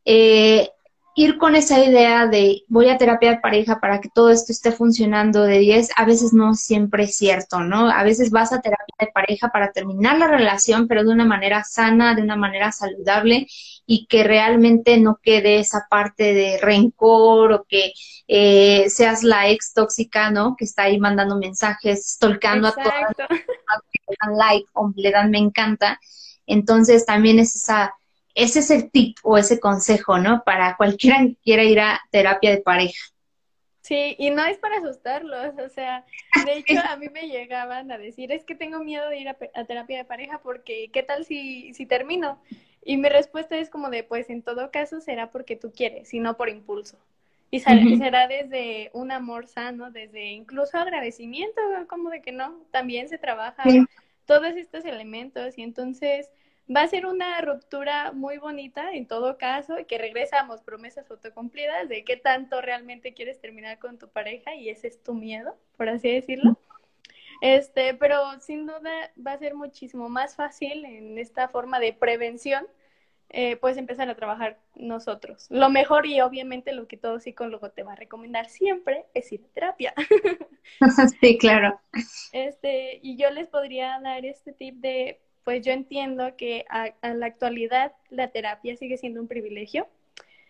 eh, 0.05 0.71
ir 1.19 1.37
con 1.37 1.57
esa 1.57 1.85
idea 1.85 2.29
de 2.29 2.63
voy 2.69 2.89
a 2.89 2.97
terapia 2.97 3.31
de 3.31 3.41
pareja 3.41 3.81
para 3.81 4.01
que 4.01 4.09
todo 4.09 4.31
esto 4.31 4.53
esté 4.53 4.71
funcionando 4.71 5.43
de 5.43 5.59
10, 5.59 5.91
a 5.97 6.05
veces 6.05 6.33
no 6.33 6.55
siempre 6.55 7.05
es 7.05 7.17
cierto, 7.17 7.59
¿no? 7.59 7.91
A 7.91 8.05
veces 8.05 8.31
vas 8.31 8.53
a 8.53 8.61
terapia 8.61 8.95
de 9.01 9.09
pareja 9.09 9.49
para 9.49 9.73
terminar 9.73 10.17
la 10.17 10.29
relación, 10.29 10.87
pero 10.87 11.03
de 11.03 11.11
una 11.11 11.25
manera 11.25 11.65
sana, 11.65 12.15
de 12.15 12.23
una 12.23 12.37
manera 12.37 12.71
saludable 12.71 13.49
y 13.85 14.07
que 14.07 14.23
realmente 14.23 14.97
no 14.99 15.19
quede 15.21 15.59
esa 15.59 15.89
parte 15.91 16.35
de 16.35 16.59
rencor 16.59 17.51
o 17.51 17.67
que 17.69 17.93
eh, 18.29 18.89
seas 18.89 19.25
la 19.25 19.49
ex 19.49 19.73
tóxica, 19.75 20.31
¿no? 20.31 20.55
Que 20.57 20.67
está 20.67 20.85
ahí 20.85 21.01
mandando 21.01 21.37
mensajes, 21.37 22.13
stalkando 22.13 22.69
a 22.69 22.73
todas 22.73 22.95
las 23.19 23.81
que 23.91 24.01
le 24.09 24.17
dan 24.23 24.37
like 24.37 24.69
o 24.73 24.93
le 24.95 25.11
dan 25.11 25.33
me 25.33 25.39
encanta. 25.39 25.99
Entonces 26.47 27.05
también 27.05 27.41
es 27.41 27.57
esa 27.57 27.93
ese 28.35 28.61
es 28.61 28.71
el 28.71 28.91
tip 28.91 29.17
o 29.23 29.39
ese 29.39 29.61
consejo, 29.61 30.19
¿no? 30.19 30.43
Para 30.45 30.77
cualquiera 30.77 31.19
que 31.19 31.37
quiera 31.43 31.65
ir 31.65 31.81
a 31.81 32.01
terapia 32.11 32.51
de 32.51 32.59
pareja. 32.59 33.01
Sí, 33.81 34.17
y 34.19 34.31
no 34.31 34.45
es 34.45 34.59
para 34.59 34.77
asustarlos, 34.77 35.55
o 35.59 35.69
sea, 35.71 36.05
de 36.45 36.53
hecho 36.59 36.79
a 36.87 36.97
mí 36.97 37.09
me 37.09 37.29
llegaban 37.29 37.91
a 37.91 37.99
decir, 37.99 38.33
es 38.33 38.45
que 38.45 38.55
tengo 38.55 38.81
miedo 38.81 39.09
de 39.09 39.19
ir 39.19 39.29
a, 39.29 39.65
terapia 39.65 39.97
de 39.97 40.05
pareja 40.05 40.41
porque, 40.43 40.91
¿qué 40.93 41.03
tal 41.03 41.25
si, 41.25 41.73
si 41.73 41.87
termino? 41.87 42.39
Y 42.85 42.97
mi 42.99 43.09
respuesta 43.09 43.57
es 43.57 43.71
como 43.71 43.89
de, 43.89 44.03
pues 44.03 44.29
en 44.31 44.43
todo 44.43 44.71
caso 44.71 45.01
será 45.01 45.31
porque 45.31 45.57
tú 45.57 45.73
quieres 45.73 46.13
y 46.13 46.21
no 46.21 46.37
por 46.37 46.49
impulso. 46.49 46.99
Y 47.51 47.61
será 47.61 48.29
desde 48.29 48.91
un 48.93 49.11
amor 49.11 49.47
sano, 49.47 49.91
desde 49.91 50.27
incluso 50.33 50.77
agradecimiento, 50.77 51.61
como 51.89 52.11
de 52.11 52.21
que 52.21 52.31
no, 52.31 52.61
también 52.71 53.09
se 53.09 53.17
trabaja 53.17 53.65
todos 54.27 54.55
estos 54.57 54.85
elementos 54.85 55.57
y 55.57 55.63
entonces 55.63 56.31
Va 56.75 56.83
a 56.83 56.89
ser 56.89 57.07
una 57.07 57.41
ruptura 57.41 58.13
muy 58.13 58.37
bonita 58.37 58.93
en 58.93 59.07
todo 59.07 59.39
caso 59.39 59.79
y 59.79 59.87
que 59.87 59.97
regresamos 59.97 60.61
promesas 60.63 61.11
autocumplidas 61.11 61.89
de 61.89 62.05
qué 62.05 62.17
tanto 62.17 62.61
realmente 62.61 63.15
quieres 63.15 63.41
terminar 63.41 63.79
con 63.79 63.99
tu 63.99 64.09
pareja 64.09 64.55
y 64.55 64.69
ese 64.69 64.89
es 64.89 65.03
tu 65.03 65.15
miedo, 65.15 65.57
por 65.77 65.89
así 65.89 66.13
decirlo. 66.13 66.59
Este, 67.41 67.95
pero 67.95 68.19
sin 68.41 68.67
duda 68.67 69.13
va 69.25 69.33
a 69.33 69.39
ser 69.39 69.55
muchísimo 69.55 70.09
más 70.09 70.37
fácil 70.37 70.85
en 70.85 71.19
esta 71.19 71.49
forma 71.49 71.79
de 71.81 71.93
prevención, 71.93 72.67
eh, 73.31 73.57
pues 73.57 73.77
empezar 73.77 74.09
a 74.09 74.17
trabajar 74.17 74.59
nosotros. 74.75 75.47
Lo 75.51 75.71
mejor 75.71 76.07
y 76.07 76.21
obviamente 76.21 76.73
lo 76.73 76.89
que 76.89 76.97
todo 76.97 77.21
psicólogo 77.21 77.71
te 77.71 77.83
va 77.83 77.93
a 77.93 77.97
recomendar 77.97 78.49
siempre 78.49 79.07
es 79.15 79.31
ir 79.33 79.45
a 79.45 79.55
terapia. 79.55 79.95
sí, 81.21 81.39
claro. 81.39 81.81
Este, 82.33 83.01
y 83.03 83.17
yo 83.17 83.31
les 83.31 83.49
podría 83.49 84.01
dar 84.01 84.25
este 84.25 84.53
tip 84.53 84.77
de 84.77 85.21
pues 85.49 85.65
yo 85.65 85.73
entiendo 85.73 86.37
que 86.37 86.67
a, 86.69 86.93
la 87.15 87.25
actualidad 87.25 87.95
la 88.11 88.29
terapia 88.29 88.77
sigue 88.77 88.99
siendo 88.99 89.23
un 89.23 89.29
privilegio. 89.29 89.89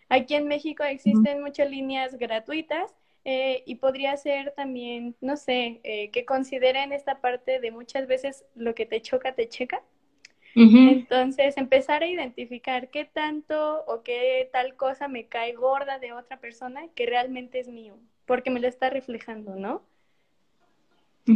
Aquí 0.09 0.35
en 0.35 0.45
México 0.45 0.83
existen 0.83 1.41
muchas 1.41 1.69
líneas 1.69 2.17
gratuitas 2.17 2.93
eh, 3.23 3.63
y 3.65 3.75
podría 3.75 4.17
ser 4.17 4.51
también, 4.57 5.15
no 5.21 5.37
sé, 5.37 5.79
eh, 5.85 6.09
que 6.11 6.25
consideren 6.25 6.91
esta 6.91 7.21
parte 7.21 7.61
de 7.61 7.71
muchas 7.71 8.07
veces 8.07 8.43
lo 8.55 8.75
que 8.75 8.85
te 8.85 9.01
choca, 9.01 9.35
te 9.35 9.47
checa. 9.47 9.81
Entonces, 10.53 11.55
empezar 11.55 12.03
a 12.03 12.07
identificar 12.07 12.89
qué 12.89 13.05
tanto 13.05 13.85
o 13.87 14.03
qué 14.03 14.49
tal 14.51 14.75
cosa 14.75 15.07
me 15.07 15.27
cae 15.27 15.53
gorda 15.53 15.99
de 15.99 16.11
otra 16.11 16.41
persona 16.41 16.89
que 16.93 17.05
realmente 17.05 17.57
es 17.61 17.69
mío, 17.69 17.95
porque 18.25 18.49
me 18.49 18.59
lo 18.59 18.67
está 18.67 18.89
reflejando, 18.89 19.55
¿no? 19.55 19.81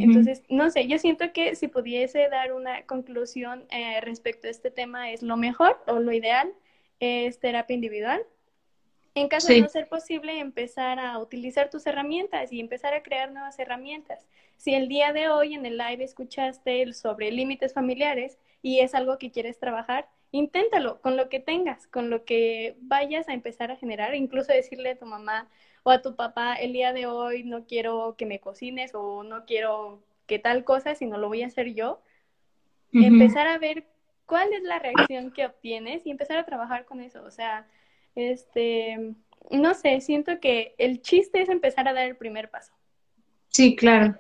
Entonces, 0.02 0.44
no 0.50 0.70
sé, 0.70 0.88
yo 0.88 0.98
siento 0.98 1.32
que 1.34 1.56
si 1.56 1.68
pudiese 1.68 2.28
dar 2.30 2.54
una 2.54 2.84
conclusión 2.84 3.66
eh, 3.70 4.02
respecto 4.02 4.48
a 4.48 4.52
este 4.52 4.72
tema 4.72 5.12
es 5.12 5.22
lo 5.22 5.38
mejor 5.38 5.78
o 5.88 6.00
lo 6.00 6.12
ideal 6.12 6.54
es 7.00 7.40
terapia 7.40 7.74
individual. 7.74 8.24
En 9.16 9.28
caso 9.28 9.50
de 9.50 9.62
no 9.62 9.70
ser 9.70 9.88
posible, 9.88 10.40
empezar 10.40 11.00
a 11.00 11.20
utilizar 11.20 11.70
tus 11.70 11.86
herramientas 11.86 12.52
y 12.52 12.60
empezar 12.60 12.96
a 12.96 13.04
crear 13.04 13.32
nuevas 13.32 13.60
herramientas. 13.60 14.26
Si 14.58 14.74
el 14.74 14.88
día 14.88 15.14
de 15.14 15.30
hoy 15.30 15.54
en 15.54 15.66
el 15.66 15.78
live 15.78 16.04
escuchaste 16.04 16.92
sobre 16.94 17.32
límites 17.32 17.74
familiares 17.74 18.40
y 18.64 18.80
es 18.80 18.96
algo 18.96 19.20
que 19.20 19.30
quieres 19.30 19.60
trabajar, 19.60 20.08
inténtalo 20.32 21.00
con 21.02 21.16
lo 21.16 21.30
que 21.30 21.40
tengas, 21.40 21.86
con 21.86 22.10
lo 22.10 22.26
que 22.26 22.76
vayas 22.82 23.30
a 23.30 23.34
empezar 23.34 23.70
a 23.70 23.76
generar, 23.76 24.16
incluso 24.16 24.52
decirle 24.52 24.92
a 24.92 24.98
tu 24.98 25.06
mamá, 25.06 25.48
o 25.84 25.92
a 25.92 26.02
tu 26.02 26.16
papá, 26.16 26.56
el 26.56 26.74
día 26.74 26.94
de 26.94 27.06
hoy 27.06 27.44
no 27.44 27.66
quiero 27.66 28.16
que 28.18 28.26
me 28.26 28.40
cocines 28.40 28.92
o 28.96 29.24
no 29.24 29.46
quiero 29.46 30.02
que 30.26 30.40
tal 30.40 30.64
cosa, 30.64 30.96
sino 30.96 31.18
lo 31.18 31.28
voy 31.28 31.44
a 31.44 31.48
hacer 31.48 31.74
yo. 31.74 32.02
Empezar 32.94 33.48
a 33.48 33.58
ver 33.58 33.86
cuál 34.26 34.54
es 34.54 34.64
la 34.64 34.80
reacción 34.80 35.32
que 35.32 35.46
obtienes 35.46 36.06
y 36.06 36.12
empezar 36.12 36.38
a 36.38 36.46
trabajar 36.46 36.86
con 36.86 37.02
eso. 37.02 37.24
O 37.24 37.32
sea, 37.32 37.68
este, 38.16 39.16
no 39.50 39.74
sé, 39.74 40.00
siento 40.00 40.40
que 40.40 40.76
el 40.78 41.02
chiste 41.02 41.42
es 41.42 41.50
empezar 41.50 41.88
a 41.88 41.94
dar 41.94 42.06
el 42.06 42.16
primer 42.16 42.50
paso. 42.50 42.74
Sí, 43.50 43.76
claro. 43.76 44.16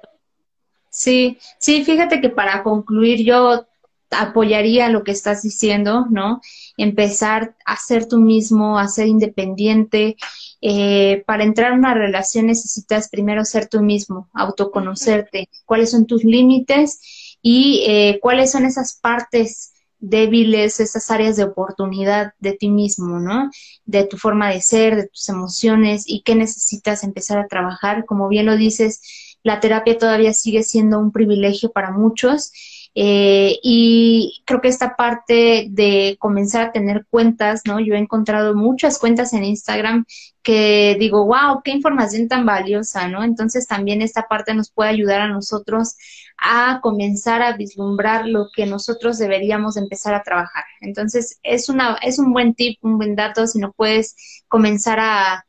Sí, 0.89 1.37
sí, 1.59 1.83
fíjate 1.85 2.19
que 2.19 2.29
para 2.29 2.61
concluir 2.63 3.23
yo 3.23 3.67
apoyaría 4.09 4.89
lo 4.89 5.03
que 5.03 5.11
estás 5.11 5.41
diciendo, 5.41 6.05
¿no? 6.09 6.41
Empezar 6.77 7.55
a 7.65 7.77
ser 7.77 8.07
tú 8.07 8.17
mismo, 8.19 8.77
a 8.77 8.87
ser 8.87 9.07
independiente. 9.07 10.17
Eh, 10.61 11.23
para 11.27 11.43
entrar 11.43 11.73
en 11.73 11.79
una 11.79 11.93
relación 11.93 12.47
necesitas 12.47 13.09
primero 13.09 13.43
ser 13.45 13.67
tú 13.67 13.81
mismo, 13.81 14.29
autoconocerte, 14.33 15.49
cuáles 15.65 15.91
son 15.91 16.05
tus 16.07 16.23
límites 16.23 17.37
y 17.41 17.83
eh, 17.87 18.19
cuáles 18.21 18.51
son 18.51 18.65
esas 18.65 18.97
partes 19.01 19.73
débiles, 19.99 20.81
esas 20.81 21.09
áreas 21.11 21.37
de 21.37 21.45
oportunidad 21.45 22.33
de 22.39 22.53
ti 22.53 22.69
mismo, 22.69 23.19
¿no? 23.19 23.49
De 23.85 24.03
tu 24.05 24.17
forma 24.17 24.49
de 24.49 24.61
ser, 24.61 24.97
de 24.97 25.07
tus 25.07 25.29
emociones 25.29 26.03
y 26.05 26.23
qué 26.23 26.35
necesitas 26.35 27.03
empezar 27.03 27.39
a 27.39 27.47
trabajar. 27.47 28.05
Como 28.05 28.27
bien 28.27 28.45
lo 28.45 28.57
dices, 28.57 29.37
la 29.43 29.61
terapia 29.61 29.97
todavía 29.97 30.33
sigue 30.33 30.63
siendo 30.63 30.99
un 30.99 31.11
privilegio 31.11 31.71
para 31.71 31.91
muchos 31.91 32.51
eh, 32.95 33.57
y 33.63 34.43
creo 34.45 34.61
que 34.61 34.67
esta 34.67 34.95
parte 34.95 35.67
de 35.69 36.15
comenzar 36.19 36.67
a 36.67 36.71
tener 36.71 37.05
cuentas, 37.09 37.61
¿no? 37.65 37.79
Yo 37.79 37.95
he 37.95 37.97
encontrado 37.97 38.55
muchas 38.55 38.99
cuentas 38.99 39.33
en 39.33 39.43
Instagram 39.43 40.05
que 40.43 40.95
digo, 40.99 41.25
wow, 41.25 41.61
qué 41.63 41.71
información 41.71 42.27
tan 42.27 42.45
valiosa, 42.45 43.07
¿no? 43.07 43.23
Entonces 43.23 43.67
también 43.67 44.01
esta 44.01 44.27
parte 44.27 44.53
nos 44.53 44.71
puede 44.71 44.91
ayudar 44.91 45.21
a 45.21 45.27
nosotros 45.27 45.95
a 46.37 46.79
comenzar 46.81 47.41
a 47.41 47.55
vislumbrar 47.57 48.27
lo 48.27 48.49
que 48.55 48.65
nosotros 48.65 49.17
deberíamos 49.17 49.77
empezar 49.77 50.13
a 50.13 50.23
trabajar. 50.23 50.65
Entonces 50.81 51.39
es 51.43 51.69
una, 51.69 51.97
es 52.01 52.19
un 52.19 52.33
buen 52.33 52.53
tip, 52.53 52.77
un 52.83 52.97
buen 52.97 53.15
dato 53.15 53.47
si 53.47 53.59
no 53.59 53.71
puedes 53.71 54.15
comenzar 54.47 54.99
a, 54.99 55.45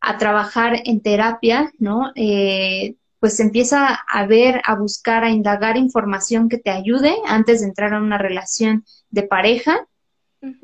a 0.00 0.18
trabajar 0.18 0.82
en 0.84 1.00
terapia, 1.00 1.72
¿no? 1.78 2.12
Eh, 2.14 2.96
pues 3.20 3.38
empieza 3.38 3.94
a 3.94 4.26
ver, 4.26 4.62
a 4.64 4.74
buscar, 4.74 5.24
a 5.24 5.30
indagar 5.30 5.76
información 5.76 6.48
que 6.48 6.58
te 6.58 6.70
ayude 6.70 7.14
antes 7.26 7.60
de 7.60 7.68
entrar 7.68 7.94
a 7.94 8.00
una 8.00 8.18
relación 8.18 8.84
de 9.10 9.22
pareja 9.24 9.86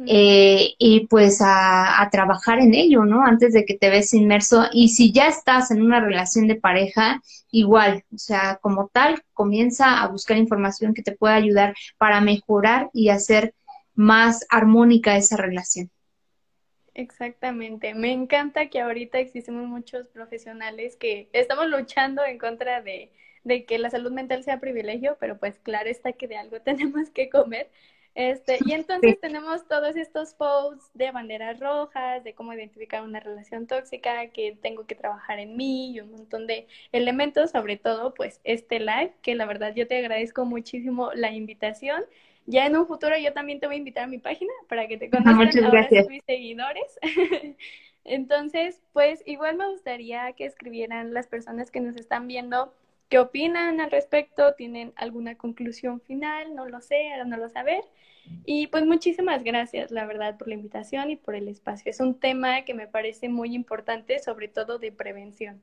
eh, 0.07 0.75
y 0.79 1.07
pues 1.07 1.41
a, 1.43 2.09
trabajar 2.11 2.61
en 2.61 2.75
ello, 2.75 3.05
¿no? 3.05 3.23
Antes 3.23 3.53
de 3.53 3.67
que 3.67 3.75
te 3.75 3.91
ves 3.91 4.15
inmerso. 4.15 4.65
Y 4.73 4.89
si 4.89 5.13
ya 5.13 5.29
estás 5.29 5.71
en 5.71 5.83
una 5.83 6.01
relación 6.01 6.47
de 6.47 6.55
pareja, 6.55 7.21
igual, 7.51 8.05
o 8.13 8.19
sea, 8.19 8.59
como 8.63 8.89
tal, 8.89 9.23
comienza 9.35 10.03
a 10.03 10.09
buscar 10.09 10.39
información 10.39 10.95
que 10.95 11.03
te 11.03 11.13
pueda 11.13 11.35
ayudar 11.35 11.75
para 11.99 12.23
mejorar 12.23 12.89
y 12.95 13.11
hacer 13.11 13.55
más 13.95 14.47
armónica 14.49 15.17
esa 15.17 15.37
relación. 15.37 15.91
Exactamente. 16.99 17.95
Me 17.95 18.11
encanta 18.13 18.71
que 18.71 18.81
ahorita 18.81 19.19
existimos 19.19 19.67
muchos 19.69 20.07
profesionales 20.09 20.97
que 20.97 21.29
estamos 21.35 21.67
luchando 21.69 22.25
en 22.25 22.39
contra 22.39 22.81
de, 22.81 23.13
de 23.45 23.67
que 23.67 23.79
la 23.79 23.91
salud 23.91 24.13
mental 24.13 24.43
sea 24.45 24.61
privilegio, 24.61 25.17
pero 25.21 25.39
pues 25.39 25.59
claro 25.59 25.91
está 25.91 26.15
que 26.15 26.27
de 26.27 26.39
algo 26.39 26.59
tenemos 26.63 27.11
que 27.11 27.29
comer. 27.29 27.71
Este, 28.15 28.63
y 28.65 28.73
entonces 28.73 29.21
tenemos 29.21 29.69
todos 29.69 29.95
estos 29.95 30.33
posts 30.33 30.91
de 30.95 31.11
banderas 31.11 31.61
rojas, 31.61 32.25
de 32.25 32.35
cómo 32.35 32.55
identificar 32.55 33.03
una 33.03 33.21
relación 33.21 33.67
tóxica, 33.67 34.29
que 34.29 34.57
tengo 34.63 34.87
que 34.87 34.95
trabajar 34.95 35.39
en 35.39 35.55
mí 35.55 35.93
y 35.93 36.01
un 36.01 36.13
montón 36.13 36.47
de 36.47 36.67
elementos, 36.93 37.51
sobre 37.51 37.77
todo 37.77 38.15
pues 38.15 38.41
este 38.45 38.81
live, 38.81 39.13
que 39.21 39.35
la 39.35 39.45
verdad 39.45 39.75
yo 39.75 39.87
te 39.87 39.99
agradezco 39.99 40.47
muchísimo 40.47 41.13
la 41.13 41.31
invitación. 41.33 42.05
Ya 42.47 42.67
en 42.67 42.77
un 42.77 42.87
futuro 42.87 43.17
yo 43.19 43.33
también 43.33 43.61
te 43.61 43.67
voy 43.67 43.77
a 43.77 43.79
invitar 43.79 44.05
a 44.05 44.07
mi 44.07 44.19
página 44.19 44.53
para 44.69 44.87
que 44.87 44.97
te 44.97 45.11
conozcan 45.11 45.65
ahora 45.65 45.89
mis 46.09 46.23
seguidores. 46.25 46.99
Entonces, 48.05 48.81
pues 48.93 49.23
igual 49.27 49.57
me 49.57 49.69
gustaría 49.69 50.33
que 50.35 50.47
escribieran 50.47 51.13
las 51.13 51.27
personas 51.27 51.73
que 51.73 51.81
nos 51.81 51.97
están 51.97 52.29
viendo 52.29 52.73
qué 53.09 53.19
opinan 53.19 53.81
al 53.81 53.91
respecto, 53.91 54.55
tienen 54.55 54.93
alguna 54.97 55.37
conclusión 55.37 56.01
final, 56.01 56.55
no 56.55 56.67
lo 56.67 56.81
sé, 56.81 57.13
háganoslo 57.13 57.49
saber. 57.49 57.83
Y 58.45 58.67
pues 58.69 58.85
muchísimas 58.85 59.45
gracias, 59.45 59.93
la 59.93 60.05
verdad, 60.05 60.37
por 60.37 60.49
la 60.49 60.55
invitación 60.55 61.11
y 61.11 61.17
por 61.17 61.37
el 61.37 61.47
espacio. 61.49 61.91
Es 61.91 62.01
un 62.01 62.19
tema 62.19 62.63
que 62.63 62.75
me 62.75 62.89
parece 62.89 63.29
muy 63.29 63.55
importante, 63.55 64.19
sobre 64.19 64.49
todo 64.49 64.79
de 64.79 64.91
prevención. 64.91 65.63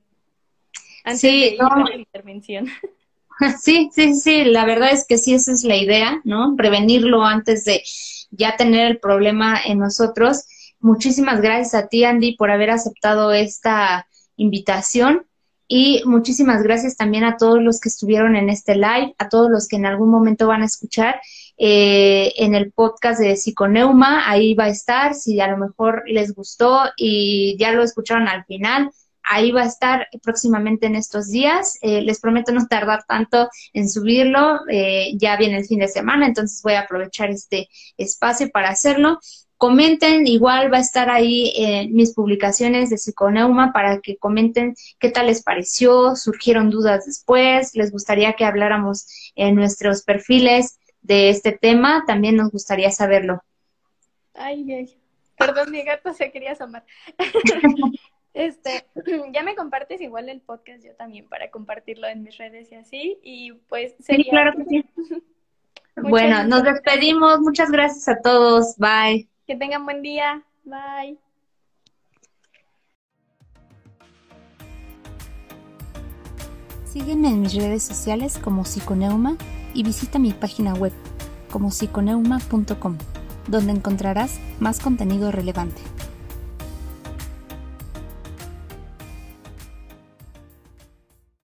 Antes 1.03 1.19
sí, 1.19 1.41
de 1.41 1.55
ir 1.55 1.61
a 1.61 1.79
la 1.79 1.95
intervención. 1.95 2.67
Sí, 3.61 3.89
sí, 3.93 4.15
sí, 4.15 4.45
la 4.45 4.65
verdad 4.65 4.91
es 4.91 5.05
que 5.07 5.17
sí, 5.17 5.34
esa 5.34 5.51
es 5.51 5.63
la 5.63 5.75
idea, 5.75 6.21
¿no? 6.23 6.55
Prevenirlo 6.55 7.23
antes 7.23 7.65
de 7.65 7.84
ya 8.31 8.55
tener 8.57 8.88
el 8.88 8.99
problema 8.99 9.59
en 9.63 9.79
nosotros. 9.79 10.45
Muchísimas 10.79 11.41
gracias 11.41 11.73
a 11.73 11.88
ti, 11.88 12.03
Andy, 12.03 12.36
por 12.36 12.51
haber 12.51 12.69
aceptado 12.69 13.31
esta 13.31 14.07
invitación. 14.36 15.25
Y 15.67 16.03
muchísimas 16.05 16.61
gracias 16.61 16.97
también 16.97 17.23
a 17.23 17.38
todos 17.38 17.61
los 17.61 17.79
que 17.79 17.89
estuvieron 17.89 18.36
en 18.36 18.49
este 18.49 18.75
live, 18.75 19.15
a 19.17 19.29
todos 19.29 19.49
los 19.49 19.67
que 19.67 19.77
en 19.77 19.86
algún 19.86 20.09
momento 20.09 20.47
van 20.47 20.61
a 20.61 20.65
escuchar 20.65 21.19
eh, 21.57 22.34
en 22.36 22.53
el 22.53 22.71
podcast 22.71 23.19
de 23.19 23.36
Psiconeuma. 23.36 24.29
Ahí 24.29 24.53
va 24.55 24.65
a 24.65 24.69
estar, 24.69 25.15
si 25.15 25.39
a 25.39 25.47
lo 25.47 25.57
mejor 25.57 26.03
les 26.05 26.36
gustó 26.36 26.81
y 26.97 27.55
ya 27.57 27.71
lo 27.71 27.81
escucharon 27.81 28.27
al 28.27 28.43
final, 28.45 28.91
ahí 29.24 29.51
va 29.51 29.63
a 29.63 29.67
estar 29.67 30.07
próximamente 30.21 30.86
en 30.86 30.95
estos 30.95 31.30
días. 31.30 31.78
Eh, 31.82 32.01
les 32.01 32.19
prometo 32.19 32.51
no 32.51 32.67
tardar 32.67 33.03
tanto 33.05 33.49
en 33.74 33.89
subirlo. 33.89 34.59
Eh, 34.69 35.13
ya 35.17 35.38
viene 35.38 35.57
el 35.57 35.65
fin 35.65 35.80
de 35.80 35.88
semana, 35.88 36.28
entonces 36.28 36.61
voy 36.61 36.74
a 36.74 36.82
aprovechar 36.82 37.30
este 37.30 37.69
espacio 37.97 38.49
para 38.49 38.69
hacerlo. 38.69 39.19
Comenten, 39.57 40.28
igual 40.28 40.74
va 40.74 40.78
a 40.78 40.82
estar 40.82 41.09
ahí 41.09 41.53
en 41.55 41.93
mis 41.93 42.13
publicaciones 42.13 42.89
de 42.89 42.97
Psiconeuma 42.97 43.71
para 43.71 44.01
que 44.01 44.17
comenten 44.17 44.76
qué 44.99 45.09
tal 45.09 45.28
les 45.28 45.41
pareció, 45.41 46.17
surgieron 46.17 46.69
dudas 46.69 47.05
después, 47.05 47.74
les 47.74 47.91
gustaría 47.91 48.34
que 48.34 48.43
habláramos 48.43 49.32
en 49.36 49.55
nuestros 49.55 50.03
perfiles 50.03 50.80
de 51.01 51.30
este 51.30 51.53
tema, 51.53 52.03
también 52.05 52.36
nos 52.36 52.51
gustaría 52.51 52.91
saberlo. 52.91 53.41
Ay, 54.34 54.69
ay. 54.74 54.97
Perdón, 55.38 55.71
mi 55.71 55.84
gato 55.84 56.13
se 56.13 56.32
quería 56.32 56.53
asomar. 56.53 56.84
Este, 58.34 58.86
ya 59.31 59.43
me 59.43 59.55
compartes 59.55 60.01
igual 60.01 60.29
el 60.29 60.41
podcast 60.41 60.84
yo 60.84 60.95
también 60.95 61.27
para 61.27 61.51
compartirlo 61.51 62.07
en 62.07 62.23
mis 62.23 62.38
redes 62.38 62.71
y 62.71 62.75
así. 62.75 63.19
Y 63.23 63.53
pues 63.69 63.95
sería. 63.99 64.25
Sí, 64.25 64.29
claro 64.29 64.53
que 64.57 64.65
sí. 64.65 64.86
bueno, 65.95 66.43
nos 66.45 66.63
despedimos. 66.63 67.39
Muchas 67.39 67.71
gracias 67.71 68.07
a 68.07 68.21
todos. 68.21 68.75
Bye. 68.77 69.27
Que 69.45 69.55
tengan 69.55 69.86
buen 69.86 70.01
día. 70.01 70.43
Bye. 70.63 71.17
Sígueme 76.86 77.29
en 77.29 77.41
mis 77.41 77.55
redes 77.55 77.81
sociales 77.81 78.38
como 78.38 78.65
Psiconeuma 78.65 79.36
y 79.73 79.81
visita 79.81 80.19
mi 80.19 80.31
página 80.31 80.75
web 80.75 80.93
como 81.51 81.71
psiconeuma.com, 81.71 82.97
donde 83.47 83.71
encontrarás 83.71 84.39
más 84.59 84.79
contenido 84.79 85.31
relevante. 85.31 85.81